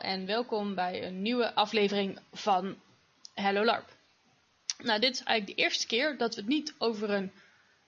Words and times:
en 0.00 0.26
welkom 0.26 0.74
bij 0.74 1.06
een 1.06 1.22
nieuwe 1.22 1.54
aflevering 1.54 2.18
van 2.32 2.76
Hello 3.34 3.64
LARP. 3.64 3.96
Nou, 4.78 5.00
dit 5.00 5.12
is 5.12 5.22
eigenlijk 5.22 5.56
de 5.56 5.62
eerste 5.62 5.86
keer 5.86 6.16
dat 6.16 6.34
we 6.34 6.40
het 6.40 6.50
niet 6.50 6.74
over 6.78 7.10
een 7.10 7.32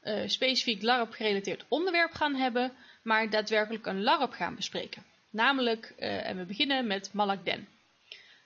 uh, 0.02 0.28
specifiek 0.28 0.82
LARP 0.82 1.12
gerelateerd 1.12 1.64
onderwerp 1.68 2.12
gaan 2.12 2.34
hebben, 2.34 2.72
maar 3.02 3.30
daadwerkelijk 3.30 3.86
een 3.86 4.02
LARP 4.02 4.32
gaan 4.32 4.54
bespreken. 4.54 5.04
Namelijk, 5.30 5.94
uh, 5.98 6.28
en 6.28 6.36
we 6.36 6.44
beginnen 6.44 6.86
met 6.86 7.12
Malak 7.12 7.44
Den. 7.44 7.68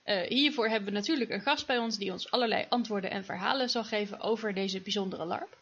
Uh, 0.05 0.21
hiervoor 0.21 0.67
hebben 0.67 0.89
we 0.89 0.95
natuurlijk 0.95 1.29
een 1.29 1.41
gast 1.41 1.67
bij 1.67 1.77
ons 1.77 1.97
die 1.97 2.11
ons 2.11 2.31
allerlei 2.31 2.65
antwoorden 2.69 3.11
en 3.11 3.25
verhalen 3.25 3.69
zal 3.69 3.83
geven 3.83 4.19
over 4.19 4.53
deze 4.53 4.81
bijzondere 4.81 5.25
LARP. 5.25 5.57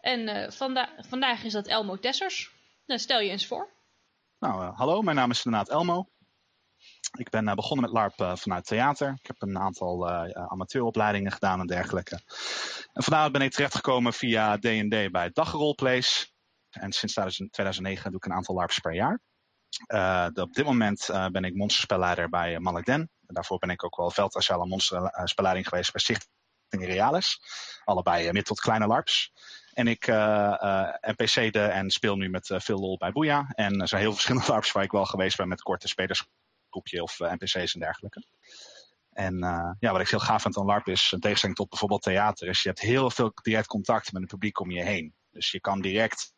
En 0.00 0.52
vanda 0.52 0.88
vandaag 0.98 1.44
is 1.44 1.52
dat 1.52 1.66
Elmo 1.66 1.96
Tessers. 1.96 2.50
Dan 2.86 2.98
stel 2.98 3.20
je 3.20 3.30
eens 3.30 3.46
voor. 3.46 3.68
Nou, 4.38 4.74
hallo, 4.74 5.02
mijn 5.02 5.16
naam 5.16 5.30
is 5.30 5.44
inderdaad 5.44 5.70
Elmo. 5.70 6.08
Ik 7.18 7.30
ben 7.30 7.48
uh, 7.48 7.54
begonnen 7.54 7.84
met 7.84 7.94
LARP 7.94 8.20
uh, 8.20 8.36
vanuit 8.36 8.66
theater. 8.66 9.16
Ik 9.18 9.26
heb 9.26 9.42
een 9.42 9.58
aantal 9.58 10.08
uh, 10.08 10.30
amateuropleidingen 10.30 11.32
gedaan 11.32 11.60
en 11.60 11.66
dergelijke. 11.66 12.20
En 12.92 13.02
vandaar 13.02 13.30
ben 13.30 13.40
ik 13.40 13.52
terechtgekomen 13.52 14.12
via 14.12 14.56
D&D 14.58 15.10
bij 15.10 15.30
Dagroleplays. 15.32 16.34
En 16.70 16.92
sinds 16.92 17.14
2009 17.14 18.10
doe 18.10 18.20
ik 18.20 18.26
een 18.26 18.36
aantal 18.36 18.54
LARPs 18.54 18.78
per 18.78 18.94
jaar. 18.94 19.20
op 20.34 20.52
dit 20.52 20.64
moment 20.64 21.06
ben 21.32 21.44
ik 21.44 21.54
monsterspelleider 21.54 22.28
bij 22.28 22.58
uh, 22.58 22.82
Den. 22.82 23.10
En 23.26 23.34
daarvoor 23.34 23.58
ben 23.58 23.70
ik 23.70 23.84
ook 23.84 23.96
wel 23.96 24.10
veldagile 24.10 24.66
monsterspelleiding 24.66 25.68
geweest 25.68 25.92
bij 25.92 26.00
Stichting 26.00 26.94
Realis. 26.94 27.40
Allebei 27.84 28.32
mid 28.32 28.44
tot 28.44 28.60
kleine 28.60 28.86
LARPs. 28.86 29.32
En 29.72 29.86
ik 29.86 30.06
NPC'de 31.00 31.62
en 31.62 31.90
speel 31.90 32.16
nu 32.16 32.28
met 32.28 32.50
veel 32.54 32.78
lol 32.78 32.96
bij 32.96 33.12
Boeia. 33.12 33.52
En 33.54 33.80
er 33.80 33.88
zijn 33.88 34.00
heel 34.00 34.12
verschillende 34.12 34.48
LARPs 34.52 34.72
waar 34.72 34.84
ik 34.84 34.92
wel 34.92 35.06
geweest 35.06 35.36
ben 35.36 35.48
met 35.48 35.62
korte 35.62 35.88
spelers 35.88 36.26
groepje 36.70 37.02
of 37.02 37.20
eh, 37.20 37.32
NPC's 37.32 37.74
en 37.74 37.80
dergelijke. 37.80 38.24
En 39.10 39.34
uh, 39.44 39.70
ja, 39.78 39.92
wat 39.92 40.00
ik 40.00 40.08
heel 40.08 40.18
gaaf 40.18 40.42
vind 40.42 40.58
aan 40.58 40.64
LARP 40.64 40.88
is, 40.88 41.12
in 41.12 41.20
tegenstelling 41.20 41.58
tot 41.58 41.68
bijvoorbeeld 41.68 42.02
theater, 42.02 42.48
is 42.48 42.62
je 42.62 42.68
hebt 42.68 42.80
heel 42.80 43.10
veel 43.10 43.32
direct 43.42 43.66
contact 43.66 44.12
met 44.12 44.22
het 44.22 44.30
publiek 44.30 44.60
om 44.60 44.70
je 44.70 44.82
heen. 44.82 45.14
Dus 45.30 45.50
je 45.50 45.60
kan 45.60 45.80
direct 45.80 46.32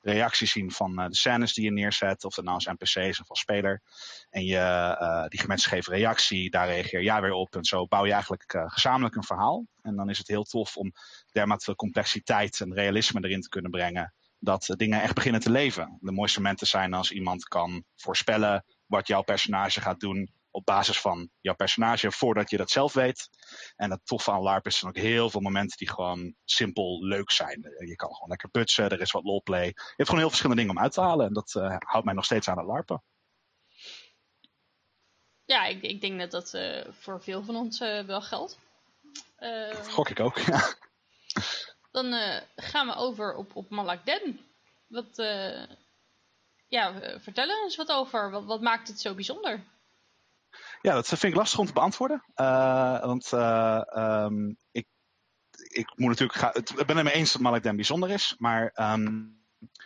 reacties 0.00 0.52
zien 0.52 0.70
van 0.70 1.00
uh, 1.00 1.06
de 1.06 1.16
scènes 1.16 1.54
die 1.54 1.64
je 1.64 1.72
neerzet, 1.72 2.24
of 2.24 2.34
dat 2.34 2.44
nou 2.44 2.56
als 2.56 2.66
NPC's 2.66 3.20
of 3.20 3.28
als 3.28 3.40
speler. 3.40 3.82
En 4.30 4.44
je, 4.44 5.26
die 5.28 5.46
mensen 5.46 5.70
geven 5.70 5.92
reactie, 5.92 6.50
daar 6.50 6.66
reageer 6.66 7.02
jij 7.02 7.20
weer 7.20 7.32
op. 7.32 7.56
En 7.56 7.64
zo 7.64 7.86
bouw 7.86 8.04
je 8.04 8.12
eigenlijk 8.12 8.54
gezamenlijk 8.66 9.14
een 9.14 9.24
verhaal. 9.24 9.66
En 9.82 9.96
dan 9.96 10.10
is 10.10 10.18
het 10.18 10.28
heel 10.28 10.44
tof 10.44 10.76
om 10.76 10.92
dermate 11.32 11.64
veel 11.64 11.74
complexiteit 11.74 12.60
en 12.60 12.74
realisme 12.74 13.24
erin 13.24 13.40
te 13.40 13.48
kunnen 13.48 13.70
brengen. 13.70 14.14
Dat 14.38 14.74
dingen 14.76 15.02
echt 15.02 15.14
beginnen 15.14 15.40
te 15.40 15.50
leven. 15.50 15.98
De 16.00 16.12
mooiste 16.12 16.40
momenten 16.40 16.66
zijn 16.66 16.94
als 16.94 17.10
iemand 17.10 17.44
kan 17.44 17.84
voorspellen 17.96 18.64
wat 18.90 19.06
jouw 19.06 19.22
personage 19.22 19.80
gaat 19.80 20.00
doen 20.00 20.32
op 20.50 20.64
basis 20.64 21.00
van 21.00 21.30
jouw 21.40 21.54
personage 21.54 22.12
voordat 22.12 22.50
je 22.50 22.56
dat 22.56 22.70
zelf 22.70 22.92
weet. 22.92 23.28
En 23.76 23.90
het 23.90 24.06
toffe 24.06 24.30
aan 24.30 24.42
LARP 24.42 24.66
is 24.66 24.80
dan 24.80 24.88
ook 24.88 24.96
heel 24.96 25.30
veel 25.30 25.40
momenten 25.40 25.76
die 25.76 25.90
gewoon 25.90 26.34
simpel 26.44 27.04
leuk 27.04 27.30
zijn. 27.30 27.60
Je 27.78 27.96
kan 27.96 28.12
gewoon 28.12 28.28
lekker 28.28 28.48
putsen, 28.48 28.90
er 28.90 29.00
is 29.00 29.10
wat 29.10 29.24
roleplay. 29.24 29.66
Je 29.66 29.74
hebt 29.74 30.04
gewoon 30.08 30.18
heel 30.18 30.28
verschillende 30.28 30.62
dingen 30.62 30.76
om 30.76 30.82
uit 30.82 30.92
te 30.92 31.00
halen 31.00 31.26
en 31.26 31.32
dat 31.32 31.54
uh, 31.54 31.76
houdt 31.78 32.04
mij 32.04 32.14
nog 32.14 32.24
steeds 32.24 32.48
aan 32.48 32.58
het 32.58 32.66
LARPen. 32.66 33.02
Ja, 35.44 35.64
ik, 35.64 35.82
ik 35.82 36.00
denk 36.00 36.18
dat 36.18 36.30
dat 36.30 36.54
uh, 36.54 36.84
voor 36.90 37.22
veel 37.22 37.42
van 37.42 37.56
ons 37.56 37.80
uh, 37.80 38.04
wel 38.04 38.22
geldt. 38.22 38.58
Gok 39.88 40.08
ik 40.08 40.20
ook, 40.20 40.38
ja. 40.52 40.74
Dan 41.90 42.12
gaan 42.56 42.86
we 42.86 42.94
over 42.94 43.34
op, 43.34 43.56
op 43.56 43.70
Malak 43.70 44.04
Den. 44.06 44.40
Wat, 44.86 45.16
ja, 46.70 46.94
vertel 47.20 47.48
er 47.48 47.62
eens 47.62 47.76
wat 47.76 47.92
over. 47.92 48.30
Wat, 48.30 48.44
wat 48.44 48.60
maakt 48.60 48.88
het 48.88 49.00
zo 49.00 49.14
bijzonder? 49.14 49.64
Ja, 50.82 50.94
dat 50.94 51.08
vind 51.08 51.22
ik 51.22 51.34
lastig 51.34 51.58
om 51.58 51.66
te 51.66 51.72
beantwoorden. 51.72 52.24
Uh, 52.36 53.04
want 53.04 53.32
uh, 53.32 53.82
um, 53.96 54.56
ik, 54.70 54.86
ik 55.68 55.92
moet 55.96 56.08
natuurlijk 56.08 56.38
gaan. 56.38 56.52
Ik 56.54 56.86
ben 56.86 56.96
het 56.96 57.04
mee 57.04 57.14
eens 57.14 57.32
dat 57.32 57.42
Malik 57.42 57.62
bijzonder 57.62 58.10
is. 58.10 58.34
Maar 58.38 58.72
um, 58.74 59.38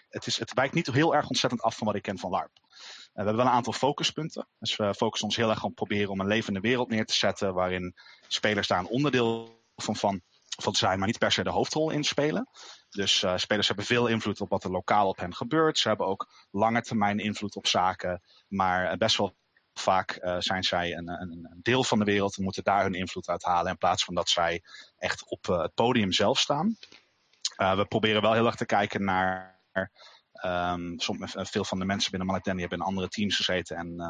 het, 0.08 0.26
is, 0.26 0.38
het 0.38 0.54
wijkt 0.54 0.74
niet 0.74 0.86
heel 0.86 1.14
erg 1.14 1.28
ontzettend 1.28 1.62
af 1.62 1.76
van 1.76 1.86
wat 1.86 1.96
ik 1.96 2.02
ken 2.02 2.18
van 2.18 2.30
LARP. 2.30 2.50
We 2.54 3.20
hebben 3.20 3.36
wel 3.36 3.46
een 3.46 3.52
aantal 3.52 3.72
focuspunten. 3.72 4.48
Dus 4.58 4.76
we 4.76 4.94
focussen 4.94 5.28
ons 5.28 5.36
heel 5.36 5.50
erg 5.50 5.64
op 5.64 5.74
proberen 5.74 6.10
om 6.10 6.20
een 6.20 6.26
levende 6.26 6.60
wereld 6.60 6.88
neer 6.88 7.06
te 7.06 7.14
zetten. 7.14 7.54
Waarin 7.54 7.94
spelers 8.28 8.68
daar 8.68 8.78
een 8.78 8.86
onderdeel 8.86 9.62
van, 9.76 9.96
van, 9.96 10.22
van 10.62 10.74
zijn, 10.74 10.98
maar 10.98 11.06
niet 11.06 11.18
per 11.18 11.32
se 11.32 11.42
de 11.42 11.50
hoofdrol 11.50 11.90
in 11.90 12.04
spelen. 12.04 12.48
Dus 12.90 13.22
uh, 13.22 13.36
spelers 13.36 13.66
hebben 13.66 13.84
veel 13.84 14.06
invloed 14.06 14.40
op 14.40 14.48
wat 14.48 14.64
er 14.64 14.70
lokaal 14.70 15.08
op 15.08 15.18
hen 15.18 15.34
gebeurt. 15.34 15.78
Ze 15.78 15.88
hebben 15.88 16.06
ook 16.06 16.28
lange 16.50 16.82
termijn 16.82 17.18
invloed 17.18 17.56
op 17.56 17.66
zaken. 17.66 18.22
Maar 18.48 18.96
best 18.96 19.16
wel 19.16 19.36
vaak 19.74 20.18
uh, 20.20 20.36
zijn 20.38 20.62
zij 20.62 20.96
een, 20.96 21.08
een, 21.08 21.48
een, 21.50 21.60
deel 21.62 21.84
van 21.84 21.98
de 21.98 22.04
wereld 22.04 22.36
en 22.36 22.42
moeten 22.42 22.64
daar 22.64 22.82
hun 22.82 22.94
invloed 22.94 23.28
uit 23.28 23.44
halen. 23.44 23.70
In 23.70 23.78
plaats 23.78 24.04
van 24.04 24.14
dat 24.14 24.28
zij 24.28 24.62
echt 24.96 25.28
op 25.28 25.46
het 25.46 25.74
podium 25.74 26.12
zelf 26.12 26.38
staan. 26.38 26.76
we 27.56 27.86
proberen 27.88 28.22
wel 28.22 28.32
heel 28.32 28.46
erg 28.46 28.56
te 28.56 28.66
kijken 28.66 29.04
naar. 29.04 29.52
Um, 30.46 30.94
veel 31.46 31.64
van 31.64 31.78
de 31.78 31.84
mensen 31.84 32.10
binnen 32.10 32.28
Malakden 32.28 32.58
hebben 32.58 32.78
in 32.78 32.84
andere 32.84 33.08
teams 33.08 33.36
gezeten 33.36 33.76
en 33.76 34.00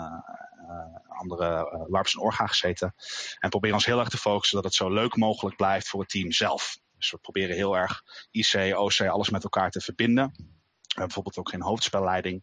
andere 1.09 1.85
LARPs 1.89 2.15
en 2.15 2.21
Orga 2.21 2.47
gezeten. 2.47 2.95
En 3.39 3.51
proberen 3.51 3.77
ons 3.77 3.87
heel 3.87 3.99
erg 3.99 4.09
te 4.09 4.17
focussen 4.17 4.57
dat 4.57 4.65
het 4.65 4.75
zo 4.75 4.93
leuk 4.93 5.17
mogelijk 5.17 5.57
blijft 5.57 5.89
voor 5.89 6.01
het 6.01 6.09
team 6.09 6.33
zelf. 6.33 6.79
Dus 6.97 7.11
we 7.11 7.19
proberen 7.19 7.57
heel 7.57 7.77
erg 7.77 8.03
IC, 8.31 8.77
OC, 8.77 9.01
alles 9.01 9.31
met 9.31 9.43
elkaar 9.43 9.71
te 9.71 9.81
verbinden. 9.81 10.33
We 10.35 11.01
hebben 11.01 11.15
bijvoorbeeld 11.15 11.39
ook 11.39 11.51
geen 11.51 11.63
hoofdspelleiding. 11.63 12.43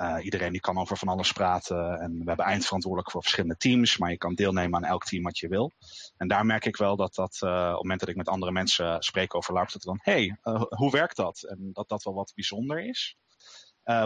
Uh, 0.00 0.24
iedereen 0.24 0.52
die 0.52 0.60
kan 0.60 0.78
over 0.78 0.96
van 0.96 1.08
alles 1.08 1.32
praten. 1.32 2.00
En 2.00 2.18
we 2.18 2.24
hebben 2.24 2.46
eindverantwoordelijk 2.46 3.10
voor 3.10 3.22
verschillende 3.22 3.56
teams. 3.56 3.96
Maar 3.96 4.10
je 4.10 4.16
kan 4.16 4.34
deelnemen 4.34 4.74
aan 4.74 4.90
elk 4.90 5.04
team 5.04 5.22
wat 5.22 5.38
je 5.38 5.48
wil. 5.48 5.72
En 6.16 6.28
daar 6.28 6.46
merk 6.46 6.64
ik 6.64 6.76
wel 6.76 6.96
dat 6.96 7.14
dat, 7.14 7.38
uh, 7.44 7.50
op 7.50 7.72
het 7.72 7.82
moment 7.82 8.00
dat 8.00 8.08
ik 8.08 8.16
met 8.16 8.28
andere 8.28 8.52
mensen 8.52 9.02
spreek 9.02 9.34
over 9.34 9.54
LARP, 9.54 9.72
dat 9.72 9.82
dan, 9.82 9.98
hé, 10.02 10.12
hey, 10.12 10.54
uh, 10.54 10.62
hoe 10.68 10.90
werkt 10.90 11.16
dat? 11.16 11.42
En 11.42 11.70
dat 11.72 11.88
dat 11.88 12.02
wel 12.02 12.14
wat 12.14 12.32
bijzonder 12.34 12.84
is. 12.84 13.16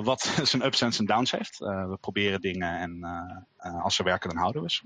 Wat 0.03 0.21
zijn 0.51 0.65
ups 0.65 0.81
en 0.81 1.07
downs 1.07 1.31
heeft. 1.31 1.59
We 1.59 1.99
proberen 2.01 2.41
dingen 2.41 2.79
en 2.79 3.05
als 3.83 3.95
ze 3.95 4.03
werken, 4.03 4.29
dan 4.29 4.39
houden 4.39 4.63
we 4.63 4.71
ze. 4.71 4.83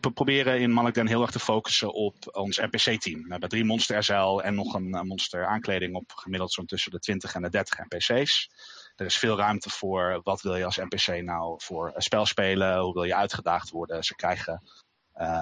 we 0.00 0.12
proberen 0.12 0.60
in 0.60 0.72
Malakden 0.72 1.06
heel 1.06 1.22
erg 1.22 1.30
te 1.30 1.38
focussen 1.38 1.92
op 1.92 2.14
ons 2.32 2.56
NPC-team. 2.56 3.22
We 3.22 3.30
hebben 3.30 3.48
drie 3.48 3.64
monster 3.64 4.04
SL 4.04 4.38
en 4.38 4.54
nog 4.54 4.74
een 4.74 4.88
monster 4.88 5.46
aankleding 5.46 5.94
op 5.94 6.12
gemiddeld 6.14 6.52
zo'n 6.52 6.66
tussen 6.66 6.90
de 6.90 6.98
20 6.98 7.34
en 7.34 7.42
de 7.42 7.50
30 7.50 7.78
NPC's. 7.88 8.50
Er 8.98 9.06
is 9.06 9.18
veel 9.18 9.36
ruimte 9.36 9.70
voor 9.70 10.20
wat 10.22 10.42
wil 10.42 10.56
je 10.56 10.64
als 10.64 10.76
NPC 10.76 11.22
nou 11.22 11.54
voor 11.62 11.92
een 11.94 12.02
spel 12.02 12.26
spelen, 12.26 12.78
hoe 12.78 12.92
wil 12.92 13.04
je 13.04 13.14
uitgedaagd 13.14 13.70
worden. 13.70 14.04
Ze 14.04 14.14
krijgen 14.14 14.62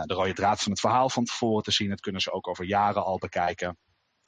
de 0.05 0.15
rode 0.15 0.33
draad 0.33 0.63
van 0.63 0.73
het 0.73 0.81
verhaal 0.81 1.09
van 1.09 1.25
tevoren 1.25 1.63
te 1.63 1.71
zien. 1.71 1.89
Dat 1.89 2.01
kunnen 2.01 2.21
ze 2.21 2.33
ook 2.33 2.49
over 2.49 2.65
jaren 2.65 3.05
al 3.05 3.19
bekijken. 3.19 3.79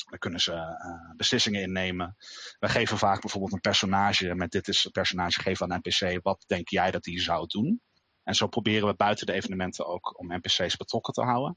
Dan 0.09 0.19
kunnen 0.19 0.41
ze 0.41 0.53
uh, 0.53 1.17
beslissingen 1.17 1.63
innemen. 1.63 2.17
We 2.59 2.69
geven 2.69 2.99
vaak 2.99 3.21
bijvoorbeeld 3.21 3.53
een 3.53 3.61
personage. 3.61 4.35
Met 4.35 4.51
dit 4.51 4.69
is 4.69 4.85
een 4.85 4.91
personage 4.91 5.41
geven 5.41 5.73
aan 5.73 5.81
NPC. 5.83 6.23
Wat 6.23 6.45
denk 6.47 6.69
jij 6.69 6.91
dat 6.91 7.03
die 7.03 7.21
zou 7.21 7.47
doen? 7.47 7.81
En 8.23 8.35
zo 8.35 8.47
proberen 8.47 8.89
we 8.89 8.95
buiten 8.95 9.27
de 9.27 9.33
evenementen 9.33 9.87
ook 9.87 10.19
om 10.19 10.35
NPC's 10.35 10.77
betrokken 10.77 11.13
te 11.13 11.23
houden. 11.23 11.57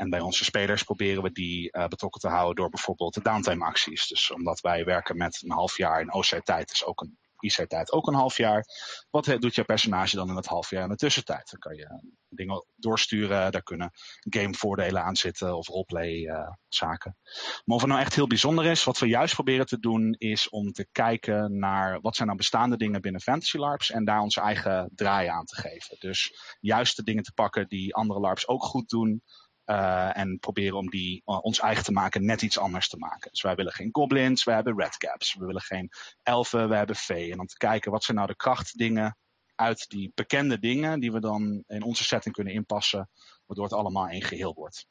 En 0.00 0.10
bij 0.10 0.20
onze 0.20 0.44
spelers 0.44 0.82
proberen 0.82 1.22
we 1.22 1.32
die 1.32 1.76
uh, 1.76 1.86
betrokken 1.86 2.20
te 2.20 2.28
houden 2.28 2.56
door 2.56 2.68
bijvoorbeeld 2.68 3.14
de 3.14 3.22
downtime 3.22 3.64
acties. 3.64 4.08
Dus 4.08 4.30
omdat 4.30 4.60
wij 4.60 4.84
werken 4.84 5.16
met 5.16 5.42
een 5.42 5.50
half 5.50 5.76
jaar 5.76 6.00
in 6.00 6.12
OC-tijd, 6.12 6.70
is 6.70 6.84
ook 6.84 7.00
een 7.00 7.18
IC-tijd 7.40 7.92
ook 7.92 8.06
een 8.06 8.14
half 8.14 8.36
jaar. 8.36 8.64
Wat 9.10 9.24
doet 9.24 9.54
je 9.54 9.64
personage 9.64 10.16
dan 10.16 10.28
in 10.28 10.36
het 10.36 10.46
half 10.46 10.70
jaar 10.70 10.82
in 10.82 10.88
de 10.88 10.96
tussentijd? 10.96 11.50
Dan 11.50 11.60
kan 11.60 11.74
je 11.74 12.16
dingen 12.28 12.64
doorsturen, 12.76 13.52
daar 13.52 13.62
kunnen 13.62 13.90
gamevoordelen 14.20 15.02
aan 15.02 15.16
zitten 15.16 15.56
of 15.56 15.68
roleplay 15.68 16.12
uh, 16.12 16.48
zaken. 16.68 17.16
Maar 17.64 17.76
of 17.76 17.80
het 17.80 17.90
nou 17.90 18.02
echt 18.02 18.14
heel 18.14 18.26
bijzonder 18.26 18.64
is, 18.64 18.84
wat 18.84 18.98
we 18.98 19.06
juist 19.06 19.34
proberen 19.34 19.66
te 19.66 19.78
doen, 19.78 20.14
is 20.18 20.48
om 20.48 20.72
te 20.72 20.88
kijken 20.92 21.58
naar 21.58 22.00
wat 22.00 22.16
zijn 22.16 22.26
nou 22.26 22.40
bestaande 22.40 22.76
dingen 22.76 23.00
binnen 23.00 23.20
Fantasy 23.20 23.56
LARPs 23.56 23.90
en 23.90 24.04
daar 24.04 24.20
onze 24.20 24.40
eigen 24.40 24.90
draai 24.94 25.28
aan 25.28 25.44
te 25.44 25.56
geven. 25.56 25.96
Dus 25.98 26.34
juist 26.60 26.96
de 26.96 27.02
dingen 27.02 27.22
te 27.22 27.32
pakken 27.32 27.68
die 27.68 27.94
andere 27.94 28.20
LARPs 28.20 28.48
ook 28.48 28.62
goed 28.62 28.88
doen, 28.88 29.22
uh, 29.70 30.16
en 30.18 30.38
proberen 30.38 30.76
om 30.76 30.90
die 30.90 31.22
uh, 31.26 31.44
ons 31.44 31.60
eigen 31.60 31.84
te 31.84 31.92
maken, 31.92 32.24
net 32.24 32.42
iets 32.42 32.58
anders 32.58 32.88
te 32.88 32.96
maken. 32.96 33.30
Dus 33.30 33.42
wij 33.42 33.54
willen 33.54 33.72
geen 33.72 33.88
goblins, 33.92 34.44
we 34.44 34.52
hebben 34.52 34.78
redcaps. 34.78 35.34
We 35.34 35.46
willen 35.46 35.62
geen 35.62 35.90
elfen, 36.22 36.68
we 36.68 36.76
hebben 36.76 36.96
vee. 36.96 37.30
En 37.30 37.36
dan 37.36 37.46
te 37.46 37.56
kijken 37.56 37.90
wat 37.90 38.04
zijn 38.04 38.16
nou 38.16 38.28
de 38.28 38.36
krachtdingen 38.36 39.16
uit 39.54 39.88
die 39.88 40.12
bekende 40.14 40.58
dingen 40.58 41.00
die 41.00 41.12
we 41.12 41.20
dan 41.20 41.64
in 41.66 41.82
onze 41.82 42.04
setting 42.04 42.34
kunnen 42.34 42.52
inpassen, 42.52 43.10
waardoor 43.46 43.64
het 43.64 43.74
allemaal 43.74 44.08
één 44.08 44.22
geheel 44.22 44.54
wordt. 44.54 44.86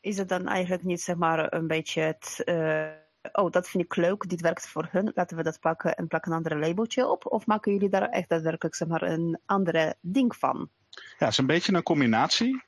Is 0.00 0.18
het 0.18 0.28
dan 0.28 0.46
eigenlijk 0.46 0.82
niet 0.82 1.00
zeg 1.00 1.16
maar 1.16 1.52
een 1.52 1.66
beetje 1.66 2.00
het, 2.00 2.42
uh, 2.44 2.90
oh 3.32 3.50
dat 3.50 3.68
vind 3.68 3.84
ik 3.84 3.96
leuk, 3.96 4.28
dit 4.28 4.40
werkt 4.40 4.68
voor 4.68 4.88
hun, 4.90 5.10
laten 5.14 5.36
we 5.36 5.42
dat 5.42 5.60
pakken 5.60 5.94
en 5.94 6.06
plakken 6.06 6.30
een 6.30 6.36
andere 6.36 6.58
labeltje 6.58 7.08
op? 7.08 7.26
Of 7.26 7.46
maken 7.46 7.72
jullie 7.72 7.88
daar 7.88 8.08
echt 8.08 8.28
daadwerkelijk 8.28 8.74
zeg 8.74 8.88
maar 8.88 9.02
een 9.02 9.40
andere 9.46 9.96
ding 10.00 10.36
van? 10.36 10.70
Ja, 10.92 11.16
het 11.18 11.28
is 11.28 11.38
een 11.38 11.46
beetje 11.46 11.72
een 11.72 11.82
combinatie. 11.82 12.64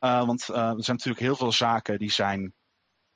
Uh, 0.00 0.26
want 0.26 0.48
uh, 0.48 0.56
er 0.56 0.84
zijn 0.84 0.96
natuurlijk 0.96 1.24
heel 1.24 1.36
veel 1.36 1.52
zaken 1.52 1.98
die 1.98 2.10
zijn 2.10 2.54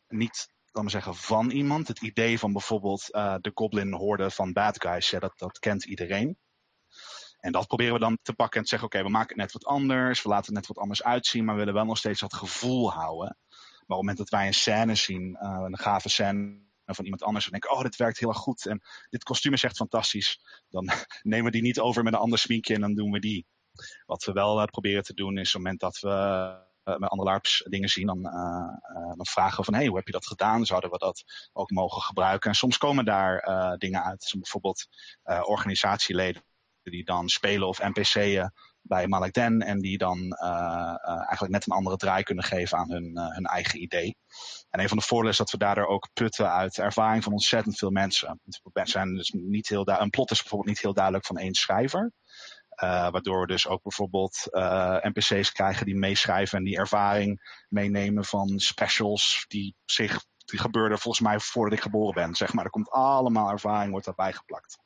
niet, 0.08 0.48
laten 0.64 0.84
we 0.84 0.90
zeggen, 0.90 1.14
van 1.14 1.50
iemand. 1.50 1.88
Het 1.88 2.02
idee 2.02 2.38
van 2.38 2.52
bijvoorbeeld 2.52 3.08
uh, 3.10 3.34
de 3.40 3.50
goblin 3.54 3.92
horde 3.92 4.30
van 4.30 4.52
bad 4.52 4.82
guys, 4.82 5.10
ja, 5.10 5.18
dat, 5.18 5.38
dat 5.38 5.58
kent 5.58 5.84
iedereen. 5.84 6.38
En 7.40 7.52
dat 7.52 7.66
proberen 7.66 7.92
we 7.92 7.98
dan 7.98 8.18
te 8.22 8.32
pakken 8.32 8.56
en 8.56 8.62
te 8.62 8.68
zeggen, 8.68 8.88
oké, 8.88 9.02
we 9.02 9.10
maken 9.10 9.28
het 9.28 9.36
net 9.36 9.52
wat 9.52 9.64
anders, 9.64 10.22
we 10.22 10.28
laten 10.28 10.46
het 10.46 10.54
net 10.54 10.66
wat 10.66 10.78
anders 10.78 11.02
uitzien, 11.02 11.44
maar 11.44 11.54
we 11.54 11.60
willen 11.60 11.74
wel 11.74 11.84
nog 11.84 11.98
steeds 11.98 12.20
dat 12.20 12.34
gevoel 12.34 12.92
houden. 12.92 13.36
Maar 13.48 13.58
op 13.76 13.86
het 13.86 13.96
moment 13.96 14.16
dat 14.16 14.28
wij 14.28 14.46
een 14.46 14.54
scène 14.54 14.94
zien, 14.94 15.36
een 15.44 15.78
gave 15.78 16.08
scène 16.08 16.62
van 16.86 17.04
iemand 17.04 17.22
anders 17.22 17.44
en 17.44 17.50
denken, 17.50 17.70
oh, 17.70 17.82
dit 17.82 17.96
werkt 17.96 18.18
heel 18.18 18.28
erg 18.28 18.38
goed 18.38 18.66
en 18.66 18.82
dit 19.10 19.22
kostuum 19.22 19.52
is 19.52 19.62
echt 19.62 19.76
fantastisch, 19.76 20.40
dan 20.68 20.90
nemen 21.22 21.44
we 21.44 21.50
die 21.50 21.62
niet 21.62 21.80
over 21.80 22.02
met 22.02 22.12
een 22.12 22.18
ander 22.18 22.38
sminkje 22.38 22.74
en 22.74 22.80
dan 22.80 22.94
doen 22.94 23.10
we 23.10 23.18
die. 23.18 23.46
Wat 24.06 24.24
we 24.24 24.32
wel 24.32 24.60
uh, 24.60 24.64
proberen 24.64 25.02
te 25.02 25.14
doen 25.14 25.38
is 25.38 25.46
op 25.48 25.52
het 25.52 25.62
moment 25.62 25.80
dat 25.80 25.98
we 25.98 26.08
uh, 26.08 26.96
met 26.96 27.08
andere 27.10 27.30
LARPs 27.30 27.64
dingen 27.68 27.88
zien, 27.88 28.06
dan, 28.06 28.22
dan 29.16 29.26
vragen 29.26 29.58
we 29.58 29.64
van, 29.64 29.74
hey, 29.74 29.86
hoe 29.86 29.96
heb 29.96 30.06
je 30.06 30.12
dat 30.12 30.26
gedaan? 30.26 30.64
Zouden 30.64 30.90
we 30.90 30.98
dat 30.98 31.24
ook 31.52 31.70
mogen 31.70 32.02
gebruiken? 32.02 32.50
En 32.50 32.56
soms 32.56 32.78
komen 32.78 33.04
daar 33.04 33.42
dingen 33.78 34.04
uit, 34.04 34.20
dus 34.20 34.32
bijvoorbeeld 34.32 34.86
organisatieleden 35.42 36.44
die 36.82 37.04
dan 37.04 37.28
spelen 37.28 37.68
of 37.68 37.82
NPC'en 37.82 38.52
bij 38.82 39.06
Malek 39.06 39.32
Den 39.32 39.60
en 39.60 39.80
die 39.80 39.98
dan 39.98 40.32
eigenlijk 41.06 41.48
net 41.48 41.66
een 41.66 41.76
andere 41.76 41.96
draai 41.96 42.22
kunnen 42.22 42.44
geven 42.44 42.78
aan 42.78 42.90
hun, 42.90 43.18
hun 43.18 43.44
eigen 43.44 43.82
idee. 43.82 44.16
En 44.70 44.80
een 44.80 44.88
van 44.88 44.96
de 44.96 45.04
voordelen 45.04 45.32
is 45.32 45.38
dat 45.38 45.50
we 45.50 45.58
daardoor 45.58 45.86
ook 45.86 46.08
putten 46.12 46.50
uit 46.50 46.78
ervaring 46.78 47.22
van 47.22 47.32
ontzettend 47.32 47.78
veel 47.78 47.90
mensen. 47.90 48.40
Zijn 48.72 49.14
dus 49.14 49.30
niet 49.30 49.68
heel 49.68 49.88
een 49.88 50.10
plot 50.10 50.30
is 50.30 50.40
bijvoorbeeld 50.40 50.70
niet 50.70 50.80
heel 50.80 50.94
duidelijk 50.94 51.26
van 51.26 51.36
één 51.36 51.54
schrijver. 51.54 52.12
Waardoor 52.76 53.40
we 53.40 53.46
dus 53.46 53.68
ook 53.68 53.82
bijvoorbeeld 53.82 54.46
NPC's 55.02 55.52
krijgen 55.52 55.86
die 55.86 55.96
meeschrijven 55.96 56.58
en 56.58 56.64
die 56.64 56.76
ervaring 56.76 57.64
meenemen 57.68 58.24
van 58.24 58.58
specials 58.58 59.44
die 59.48 59.74
zich 59.84 60.24
die 60.44 60.58
gebeurde 60.58 60.98
volgens 60.98 61.26
mij 61.26 61.40
voordat 61.40 61.78
ik 61.78 61.84
geboren 61.84 62.14
ben. 62.14 62.34
Zeg 62.34 62.52
maar, 62.52 62.64
er 62.64 62.70
komt 62.70 62.90
allemaal 62.90 63.50
ervaring, 63.50 63.90
wordt 63.90 64.06
daarbij 64.06 64.32
geplakt. 64.32 64.76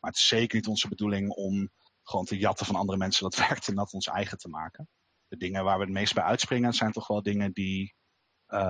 Maar 0.00 0.10
het 0.10 0.20
is 0.20 0.26
zeker 0.26 0.56
niet 0.56 0.66
onze 0.66 0.88
bedoeling 0.88 1.30
om 1.30 1.70
gewoon 2.02 2.24
te 2.24 2.38
jatten 2.38 2.66
van 2.66 2.74
andere 2.74 2.98
mensen 2.98 3.22
dat 3.22 3.36
werkt 3.48 3.68
en 3.68 3.74
dat 3.74 3.92
ons 3.92 4.06
eigen 4.06 4.38
te 4.38 4.48
maken. 4.48 4.88
De 5.28 5.36
dingen 5.36 5.64
waar 5.64 5.78
we 5.78 5.84
het 5.84 5.92
meest 5.92 6.14
bij 6.14 6.24
uitspringen 6.24 6.72
zijn 6.72 6.92
toch 6.92 7.06
wel 7.06 7.22
dingen 7.22 7.52
die, 7.52 7.94
uh, 8.48 8.60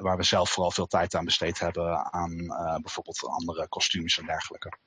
waar 0.00 0.16
we 0.16 0.22
zelf 0.22 0.50
vooral 0.50 0.70
veel 0.70 0.86
tijd 0.86 1.14
aan 1.14 1.24
besteed 1.24 1.58
hebben 1.58 2.12
aan 2.12 2.36
bijvoorbeeld 2.82 3.24
andere 3.24 3.68
kostuums 3.68 4.18
en 4.18 4.26
dergelijke. 4.26 4.78